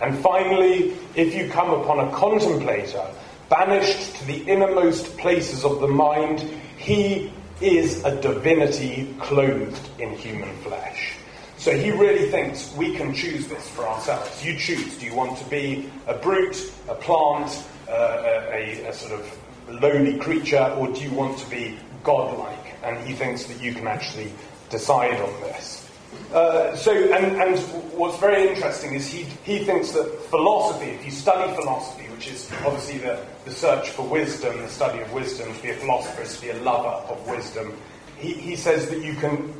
And 0.00 0.18
finally, 0.18 0.96
if 1.14 1.34
you 1.34 1.48
come 1.48 1.70
upon 1.70 2.08
a 2.08 2.10
contemplator 2.12 3.06
banished 3.48 4.16
to 4.16 4.26
the 4.26 4.42
innermost 4.44 5.16
places 5.18 5.64
of 5.64 5.80
the 5.80 5.86
mind, 5.86 6.40
he 6.76 7.32
is 7.60 8.04
a 8.04 8.20
divinity 8.20 9.14
clothed 9.20 9.88
in 9.98 10.10
human 10.10 10.54
flesh. 10.58 11.14
So 11.56 11.76
he 11.76 11.90
really 11.92 12.30
thinks 12.30 12.74
we 12.76 12.94
can 12.94 13.14
choose 13.14 13.46
this 13.48 13.68
for 13.70 13.88
ourselves. 13.88 14.44
You 14.44 14.58
choose. 14.58 14.98
Do 14.98 15.06
you 15.06 15.14
want 15.14 15.38
to 15.38 15.44
be 15.46 15.88
a 16.06 16.14
brute, 16.14 16.72
a 16.88 16.94
plant, 16.94 17.64
uh, 17.88 18.50
a, 18.52 18.84
a, 18.86 18.92
sort 18.92 19.18
of 19.18 19.38
lowly 19.68 20.18
creature, 20.18 20.74
or 20.78 20.88
do 20.88 21.00
you 21.00 21.10
want 21.12 21.38
to 21.38 21.48
be 21.48 21.78
godlike? 22.02 22.74
And 22.82 22.98
he 23.06 23.14
thinks 23.14 23.44
that 23.44 23.62
you 23.62 23.72
can 23.72 23.86
actually 23.86 24.32
decide 24.68 25.20
on 25.20 25.40
this. 25.40 25.88
Uh, 26.32 26.76
so, 26.76 26.92
and, 26.92 27.40
and 27.40 27.58
what's 27.96 28.18
very 28.18 28.48
interesting 28.48 28.94
is 28.94 29.06
he, 29.06 29.22
he 29.44 29.64
thinks 29.64 29.92
that 29.92 30.20
philosophy, 30.30 30.90
if 30.90 31.04
you 31.04 31.10
study 31.10 31.50
philosophy, 31.54 32.03
which 32.24 32.32
is 32.32 32.50
obviously 32.64 32.98
the, 32.98 33.22
the 33.44 33.50
search 33.50 33.90
for 33.90 34.06
wisdom, 34.06 34.56
the 34.58 34.68
study 34.68 35.00
of 35.00 35.12
wisdom, 35.12 35.52
to 35.54 35.62
be 35.62 35.70
a 35.70 35.74
philosopher 35.74 36.24
to 36.24 36.40
be 36.40 36.50
a 36.50 36.56
lover 36.62 37.12
of 37.12 37.28
wisdom. 37.28 37.76
He, 38.16 38.32
he 38.32 38.56
says 38.56 38.88
that 38.88 39.02
you 39.02 39.14
can 39.14 39.52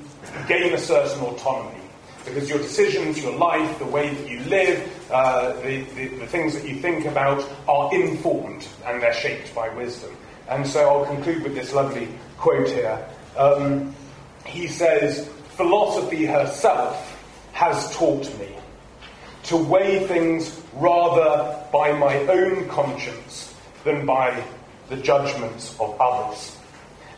gain 0.48 0.72
a 0.72 0.78
certain 0.78 1.20
autonomy 1.20 1.80
because 2.24 2.48
your 2.48 2.58
decisions, 2.58 3.22
your 3.22 3.36
life, 3.36 3.78
the 3.78 3.84
way 3.84 4.14
that 4.14 4.30
you 4.30 4.40
live, 4.44 5.10
uh, 5.10 5.52
the, 5.60 5.82
the, 5.94 6.08
the, 6.08 6.26
things 6.26 6.54
that 6.54 6.66
you 6.66 6.76
think 6.76 7.04
about 7.04 7.46
are 7.68 7.94
informed 7.94 8.66
and 8.86 9.02
they're 9.02 9.12
shaped 9.12 9.54
by 9.54 9.68
wisdom. 9.68 10.16
And 10.48 10.66
so 10.66 10.88
I'll 10.88 11.04
conclude 11.04 11.42
with 11.42 11.54
this 11.54 11.74
lovely 11.74 12.08
quote 12.38 12.70
here. 12.70 13.06
Um, 13.36 13.94
he 14.46 14.68
says, 14.68 15.28
Philosophy 15.56 16.24
herself 16.24 17.10
has 17.52 17.94
taught 17.94 18.26
me 18.38 18.56
to 19.44 19.56
weigh 19.56 20.06
things 20.06 20.60
rather 20.74 21.58
by 21.72 21.92
my 21.92 22.16
own 22.26 22.68
conscience 22.68 23.54
than 23.84 24.04
by 24.06 24.42
the 24.88 24.96
judgments 24.96 25.78
of 25.80 25.98
others, 26.00 26.56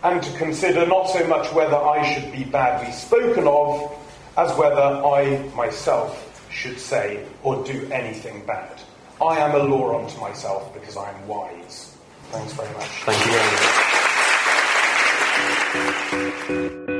and 0.03 0.23
to 0.23 0.39
consider 0.39 0.87
not 0.87 1.09
so 1.09 1.27
much 1.27 1.53
whether 1.53 1.77
I 1.77 2.03
should 2.13 2.31
be 2.33 2.45
badly 2.45 2.93
spoken 2.93 3.47
of 3.47 3.93
as 4.37 4.57
whether 4.57 4.81
I 4.83 5.39
myself 5.55 6.23
should 6.51 6.79
say 6.79 7.25
or 7.43 7.65
do 7.65 7.89
anything 7.91 8.45
bad. 8.47 8.81
I 9.21 9.39
am 9.39 9.55
a 9.55 9.59
law 9.63 10.03
unto 10.03 10.21
myself 10.21 10.73
because 10.75 10.97
I 10.97 11.11
am 11.11 11.27
wise. 11.27 11.97
Thanks 12.31 12.53
very 12.53 12.73
much. 12.75 12.87
Thank 13.05 13.27
you 13.27 13.33
very 16.53 16.87
much. 16.89 16.96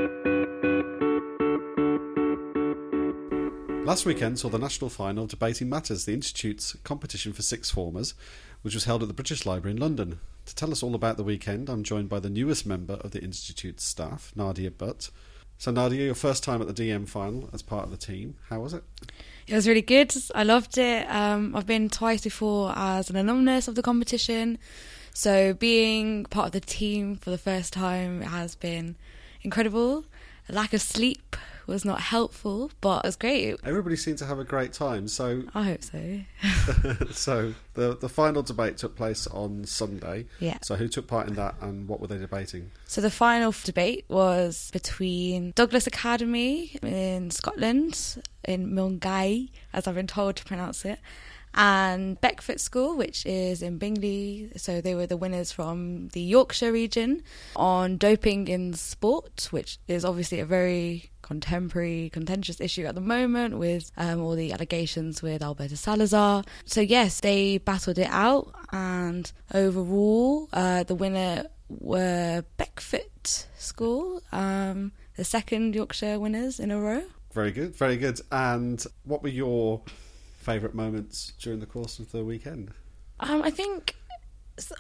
Last 3.87 4.05
weekend 4.05 4.41
saw 4.41 4.49
the 4.49 4.59
national 4.59 4.91
final 4.91 5.29
Debating 5.29 5.69
Matters, 5.69 6.07
the 6.07 6.13
Institute's 6.13 6.77
competition 6.83 7.33
for 7.33 7.43
sixth 7.43 7.73
formers, 7.73 8.15
which 8.63 8.75
was 8.75 8.83
held 8.83 9.01
at 9.03 9.07
the 9.07 9.15
British 9.15 9.47
Library 9.47 9.77
in 9.77 9.81
London. 9.81 10.19
To 10.47 10.55
tell 10.57 10.73
us 10.73 10.83
all 10.83 10.97
about 10.97 11.17
the 11.17 11.23
weekend, 11.23 11.71
I'm 11.71 11.85
joined 11.85 12.09
by 12.09 12.19
the 12.19 12.29
newest 12.29 12.67
member 12.67 12.95
of 12.95 13.13
the 13.13 13.23
Institute's 13.23 13.85
staff, 13.85 14.33
Nadia 14.35 14.73
Butt. 14.73 15.11
So, 15.59 15.71
Nadia, 15.71 16.05
your 16.05 16.17
first 16.17 16.43
time 16.43 16.61
at 16.61 16.67
the 16.67 16.75
DM 16.75 17.09
final 17.09 17.49
as 17.53 17.63
part 17.63 17.85
of 17.85 17.93
the 17.93 17.97
team. 17.97 18.35
How 18.49 18.59
was 18.59 18.75
it? 18.75 18.83
It 19.47 19.55
was 19.55 19.69
really 19.69 19.83
good. 19.83 20.13
I 20.35 20.43
loved 20.43 20.79
it. 20.79 21.09
Um, 21.09 21.55
I've 21.55 21.65
been 21.65 21.89
twice 21.89 22.23
before 22.23 22.73
as 22.75 23.09
an 23.09 23.15
alumnus 23.15 23.69
of 23.69 23.77
the 23.77 23.83
competition. 23.83 24.59
So, 25.15 25.55
being 25.55 26.25
part 26.25 26.47
of 26.47 26.53
the 26.53 26.61
team 26.61 27.15
for 27.15 27.31
the 27.31 27.39
first 27.39 27.73
time 27.73 28.23
has 28.23 28.57
been 28.57 28.97
incredible. 29.43 30.07
A 30.49 30.53
lack 30.53 30.73
of 30.73 30.83
sleep 30.83 31.37
was 31.67 31.85
not 31.85 32.01
helpful, 32.01 32.71
but 32.81 33.05
it 33.05 33.09
was 33.09 33.17
great. 33.17 33.57
Everybody 33.65 33.97
seemed 33.97 34.19
to 34.19 34.27
have 34.27 34.39
a 34.39 34.45
great 34.45 34.73
time. 34.73 35.09
So 35.09 35.43
I 35.55 35.63
hope 35.65 35.83
so. 35.83 36.21
so 37.11 37.55
the 37.75 37.97
the 37.97 38.09
final 38.09 38.43
debate 38.43 38.77
took 38.77 38.97
place 38.97 39.27
on 39.27 39.65
Sunday. 39.65 40.27
Yeah. 40.41 40.59
So 40.63 40.77
who 40.77 40.89
took 40.89 41.07
part 41.07 41.29
in 41.29 41.35
that, 41.35 41.57
and 41.61 41.89
what 41.89 42.01
were 42.01 42.07
they 42.07 42.19
debating? 42.19 42.71
So 42.87 43.01
the 43.01 43.11
final 43.11 43.55
debate 43.65 44.05
was 44.09 44.71
between 44.73 45.53
Douglas 45.55 45.87
Academy 45.87 46.79
in 46.83 47.31
Scotland, 47.31 48.23
in 48.45 48.73
Milngavie, 48.73 49.51
as 49.73 49.87
I've 49.87 49.95
been 49.95 50.07
told 50.07 50.37
to 50.37 50.45
pronounce 50.45 50.85
it, 50.85 50.99
and 51.57 52.21
Beckfoot 52.21 52.61
School, 52.61 52.97
which 52.97 53.25
is 53.25 53.63
in 53.63 53.79
Bingley. 53.79 54.51
So 54.57 54.81
they 54.81 54.95
were 54.95 55.07
the 55.07 55.17
winners 55.17 55.53
from 55.53 56.09
the 56.09 56.21
Yorkshire 56.21 56.71
region 56.71 57.23
on 57.57 57.97
doping 57.97 58.49
in 58.49 58.75
sport, 58.75 59.49
which 59.51 59.79
is 59.89 60.05
obviously 60.05 60.39
a 60.41 60.47
very 60.47 61.11
contemporary, 61.27 62.09
contentious 62.13 62.61
issue 62.61 62.87
at 62.87 62.95
the 62.95 63.01
moment 63.01 63.59
with 63.59 63.91
um, 63.97 64.21
all 64.21 64.37
the 64.37 64.53
allegations 64.53 65.23
with 65.23 65.43
Alberto 65.43 65.75
Salazar. 65.75 66.45
So, 66.65 66.81
yes, 66.81 67.21
they 67.21 67.59
battled 67.59 67.99
it 67.99 68.09
out, 68.11 68.55
and 68.73 69.31
overall, 69.53 70.49
uh, 70.53 70.85
the 70.85 70.95
winner 70.95 71.47
were 71.69 72.45
Beckfoot 72.59 73.47
School, 73.59 74.23
um, 74.31 74.93
the 75.17 75.25
second 75.25 75.75
Yorkshire 75.75 76.21
winners 76.21 76.61
in 76.61 76.71
a 76.71 76.81
row. 76.81 77.03
Very 77.33 77.51
good, 77.51 77.75
very 77.75 77.97
good. 77.97 78.21
And 78.31 78.83
what 79.05 79.23
were 79.23 79.29
your 79.29 79.83
favourite 80.39 80.75
moments 80.75 81.33
during 81.41 81.59
the 81.59 81.67
course 81.67 81.99
of 81.99 82.13
the 82.13 82.25
weekend? 82.25 82.71
Um, 83.19 83.43
I 83.43 83.51
think 83.51 83.97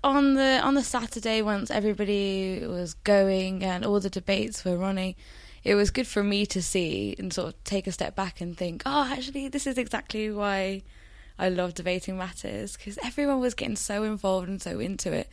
on 0.05 0.34
the 0.34 0.61
on 0.62 0.74
the 0.74 0.82
Saturday, 0.82 1.42
once 1.42 1.70
everybody 1.70 2.64
was 2.66 2.94
going 2.94 3.64
and 3.64 3.84
all 3.84 3.99
the 3.99 4.11
debates 4.11 4.64
were 4.64 4.76
running, 4.76 5.16
it 5.66 5.74
was 5.74 5.90
good 5.90 6.06
for 6.06 6.22
me 6.22 6.46
to 6.46 6.62
see 6.62 7.16
and 7.18 7.32
sort 7.32 7.48
of 7.48 7.64
take 7.64 7.88
a 7.88 7.92
step 7.92 8.14
back 8.14 8.40
and 8.40 8.56
think, 8.56 8.84
oh, 8.86 9.10
actually, 9.12 9.48
this 9.48 9.66
is 9.66 9.76
exactly 9.76 10.30
why 10.30 10.82
I 11.40 11.48
love 11.48 11.74
debating 11.74 12.16
matters 12.16 12.76
because 12.76 12.96
everyone 13.02 13.40
was 13.40 13.54
getting 13.54 13.74
so 13.74 14.04
involved 14.04 14.48
and 14.48 14.62
so 14.62 14.78
into 14.78 15.12
it. 15.12 15.28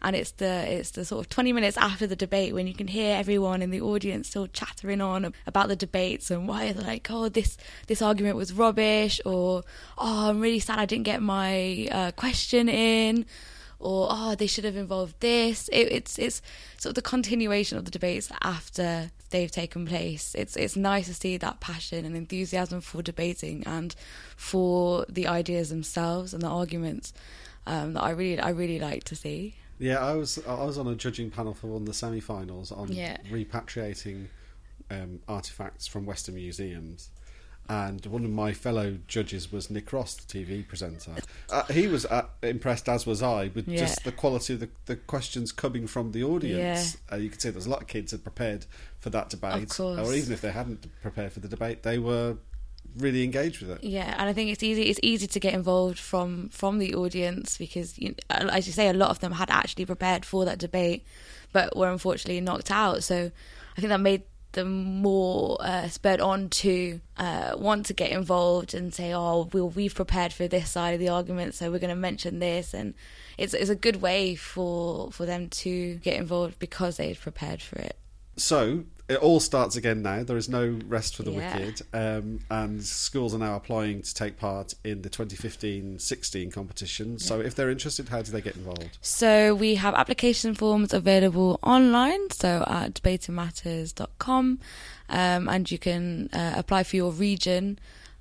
And 0.00 0.14
it's 0.14 0.30
the 0.32 0.72
it's 0.72 0.92
the 0.92 1.04
sort 1.04 1.24
of 1.24 1.28
20 1.30 1.52
minutes 1.52 1.76
after 1.76 2.06
the 2.06 2.14
debate 2.14 2.54
when 2.54 2.68
you 2.68 2.74
can 2.74 2.86
hear 2.86 3.16
everyone 3.16 3.60
in 3.60 3.70
the 3.70 3.80
audience 3.80 4.28
still 4.28 4.46
chattering 4.46 5.00
on 5.00 5.32
about 5.48 5.66
the 5.66 5.76
debates 5.76 6.30
and 6.30 6.48
why 6.48 6.72
they're 6.72 6.82
like 6.82 7.08
oh 7.08 7.28
this 7.28 7.56
this 7.86 8.02
argument 8.02 8.34
was 8.34 8.52
rubbish 8.52 9.20
or 9.24 9.62
oh 9.98 10.30
I'm 10.30 10.40
really 10.40 10.58
sad 10.58 10.80
I 10.80 10.86
didn't 10.86 11.04
get 11.04 11.22
my 11.22 11.88
uh, 11.92 12.10
question 12.12 12.68
in 12.68 13.26
or 13.78 14.08
oh 14.10 14.34
they 14.34 14.48
should 14.48 14.64
have 14.64 14.76
involved 14.76 15.20
this. 15.20 15.68
It, 15.68 15.92
it's 15.92 16.18
it's 16.18 16.42
sort 16.78 16.90
of 16.90 16.94
the 16.96 17.02
continuation 17.02 17.78
of 17.78 17.84
the 17.84 17.92
debates 17.92 18.28
after 18.42 19.12
they've 19.32 19.50
taken 19.50 19.84
place 19.86 20.34
it's 20.38 20.56
it's 20.56 20.76
nice 20.76 21.06
to 21.06 21.14
see 21.14 21.36
that 21.36 21.58
passion 21.60 22.04
and 22.04 22.14
enthusiasm 22.16 22.80
for 22.80 23.02
debating 23.02 23.62
and 23.66 23.94
for 24.36 25.04
the 25.08 25.26
ideas 25.26 25.68
themselves 25.70 26.32
and 26.32 26.42
the 26.42 26.48
arguments 26.48 27.12
um, 27.66 27.94
that 27.94 28.02
I 28.02 28.10
really 28.10 28.38
I 28.40 28.50
really 28.50 28.78
like 28.78 29.04
to 29.04 29.16
see 29.16 29.54
yeah, 29.78 29.98
I 29.98 30.14
was 30.14 30.38
I 30.46 30.64
was 30.64 30.78
on 30.78 30.86
a 30.86 30.94
judging 30.94 31.28
panel 31.30 31.54
for 31.54 31.66
one 31.66 31.82
of 31.82 31.86
the 31.86 31.94
semi-finals 31.94 32.70
on 32.70 32.92
Yeah. 32.92 33.16
repatriating 33.28 34.26
um, 34.90 35.20
artifacts 35.26 35.88
from 35.88 36.06
Western 36.06 36.36
museums, 36.36 37.10
and 37.68 38.04
one 38.06 38.24
of 38.24 38.30
my 38.30 38.52
fellow 38.52 38.98
judges 39.06 39.50
was 39.52 39.70
Nick 39.70 39.92
Ross, 39.92 40.14
the 40.14 40.44
TV 40.44 40.66
presenter. 40.66 41.12
Uh, 41.50 41.64
he 41.64 41.86
was 41.86 42.04
uh, 42.06 42.26
impressed, 42.42 42.88
as 42.88 43.06
was 43.06 43.22
I, 43.22 43.50
with 43.54 43.68
Yeah. 43.68 43.78
just 43.78 44.04
the 44.04 44.12
quality 44.12 44.54
of 44.54 44.60
the, 44.60 44.68
the 44.86 44.96
questions 44.96 45.52
coming 45.52 45.86
from 45.86 46.12
the 46.12 46.22
audience. 46.24 46.96
Uh, 47.10 47.16
you 47.16 47.30
could 47.30 47.40
see 47.40 47.50
there's 47.50 47.66
a 47.66 47.70
lot 47.70 47.80
of 47.82 47.88
kids 47.88 48.12
had 48.12 48.22
prepared 48.22 48.66
for 49.00 49.10
that 49.10 49.30
debate, 49.30 49.78
or 49.80 50.12
even 50.12 50.32
if 50.32 50.40
they 50.40 50.50
hadn't 50.52 50.86
prepared 51.02 51.32
for 51.32 51.40
the 51.40 51.48
debate, 51.48 51.82
they 51.82 51.98
were 51.98 52.36
really 52.98 53.24
engaged 53.24 53.62
with 53.62 53.70
it. 53.70 53.84
Yeah, 53.84 54.14
and 54.18 54.28
I 54.28 54.32
think 54.34 54.50
it's 54.50 54.62
easy. 54.62 54.82
It's 54.82 55.00
easy 55.02 55.26
to 55.26 55.40
get 55.40 55.54
involved 55.54 55.98
from 55.98 56.50
from 56.50 56.78
the 56.78 56.94
audience 56.94 57.56
because, 57.56 57.98
you 57.98 58.14
as 58.28 58.66
you 58.66 58.72
say, 58.72 58.88
a 58.88 58.92
lot 58.92 59.08
of 59.10 59.20
them 59.20 59.32
had 59.32 59.50
actually 59.50 59.86
prepared 59.86 60.24
for 60.26 60.44
that 60.44 60.58
debate, 60.58 61.04
but 61.52 61.74
were 61.76 61.90
unfortunately 61.90 62.40
knocked 62.42 62.70
out. 62.70 63.02
So 63.02 63.30
I 63.76 63.80
think 63.80 63.88
that 63.88 64.00
made 64.00 64.22
them 64.52 65.00
more 65.02 65.56
uh, 65.60 65.88
spurred 65.88 66.20
on 66.20 66.48
to 66.48 67.00
uh, 67.16 67.54
want 67.56 67.86
to 67.86 67.94
get 67.94 68.10
involved 68.10 68.74
and 68.74 68.92
say, 68.94 69.14
"Oh, 69.14 69.48
well, 69.52 69.68
we've 69.68 69.94
prepared 69.94 70.32
for 70.32 70.48
this 70.48 70.70
side 70.70 70.94
of 70.94 71.00
the 71.00 71.08
argument, 71.08 71.54
so 71.54 71.70
we're 71.70 71.78
going 71.78 71.90
to 71.90 71.96
mention 71.96 72.38
this." 72.38 72.74
And 72.74 72.94
it's 73.38 73.54
it's 73.54 73.70
a 73.70 73.76
good 73.76 74.02
way 74.02 74.34
for 74.34 75.10
for 75.12 75.26
them 75.26 75.48
to 75.48 75.96
get 75.96 76.16
involved 76.16 76.58
because 76.58 76.96
they'd 76.96 77.20
prepared 77.20 77.62
for 77.62 77.78
it. 77.78 77.96
So 78.36 78.84
it 79.12 79.18
all 79.20 79.40
starts 79.40 79.76
again 79.76 80.02
now. 80.02 80.22
There 80.22 80.36
is 80.36 80.48
no 80.48 80.78
rest 80.88 81.16
for 81.16 81.22
the 81.22 81.30
Yeah. 81.32 81.56
wicked, 81.58 81.82
um, 81.92 82.40
and 82.50 82.82
schools 82.84 83.34
are 83.34 83.38
now 83.38 83.54
applying 83.56 84.02
to 84.02 84.14
take 84.14 84.38
part 84.38 84.74
in 84.84 85.02
the 85.02 85.10
2015-16 85.10 86.50
competition. 86.50 87.18
So 87.18 87.40
if 87.40 87.54
they're 87.54 87.70
interested, 87.70 88.08
how 88.08 88.22
do 88.22 88.32
they 88.32 88.40
get 88.40 88.56
involved? 88.56 88.98
So 89.00 89.54
we 89.54 89.74
have 89.76 89.94
application 89.94 90.54
forms 90.54 90.92
available 90.94 91.58
online, 91.62 92.30
so 92.30 92.64
at 92.66 92.94
debatingmatters.com, 92.94 94.58
um, 95.08 95.48
and 95.48 95.70
you 95.70 95.78
can 95.78 96.28
uh, 96.32 96.54
apply 96.56 96.82
for 96.84 96.96
your 96.96 97.12
region 97.12 97.78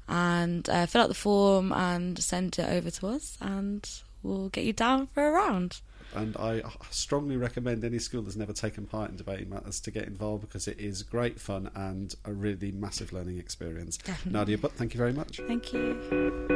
and 0.08 0.70
uh, 0.70 0.86
fill 0.86 1.02
out 1.04 1.08
the 1.10 1.14
form 1.14 1.72
and 1.72 2.20
send 2.20 2.60
it 2.60 2.68
over 2.70 2.92
to 2.92 3.08
us, 3.08 3.38
and 3.40 3.90
we'll 4.24 4.50
get 4.50 4.66
you 4.66 4.74
down 4.74 5.08
for 5.08 5.28
a 5.28 5.32
round. 5.32 5.80
And 6.14 6.36
I 6.38 6.62
strongly 6.90 7.38
recommend 7.38 7.84
any 7.84 8.00
school 8.00 8.22
that's 8.22 8.36
never 8.36 8.54
taken 8.54 8.86
part 8.86 9.10
in 9.12 9.18
debating 9.18 9.50
matters 9.50 9.80
to 9.82 9.92
get 9.92 10.06
involved 10.06 10.42
because 10.42 10.68
it 10.68 10.80
is 10.80 11.04
great 11.04 11.40
fun 11.40 11.70
and 11.76 12.14
a 12.26 12.34
really 12.34 12.72
massive 12.72 13.14
learning 13.14 13.38
experience. 13.38 13.98
Definitely. 13.98 14.32
Nadia, 14.32 14.58
but 14.58 14.74
thank 14.74 14.94
you 14.94 14.98
very 14.98 15.14
much. 15.14 15.40
Thank 15.48 15.74
you. 15.74 16.52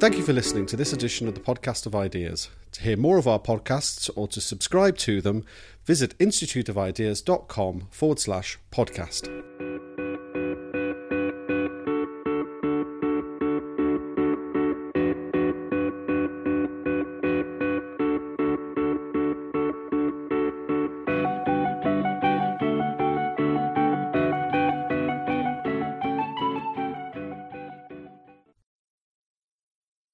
Thank 0.00 0.16
you 0.16 0.22
for 0.22 0.32
listening 0.32 0.64
to 0.66 0.76
this 0.78 0.94
edition 0.94 1.28
of 1.28 1.34
the 1.34 1.40
Podcast 1.40 1.84
of 1.84 1.94
Ideas. 1.94 2.48
To 2.72 2.82
hear 2.82 2.96
more 2.96 3.18
of 3.18 3.28
our 3.28 3.38
podcasts 3.38 4.08
or 4.16 4.28
to 4.28 4.40
subscribe 4.40 4.96
to 4.98 5.20
them, 5.20 5.44
visit 5.84 6.16
instituteofideas.com 6.16 7.88
forward 7.90 8.18
slash 8.18 8.58
podcast. 8.72 9.99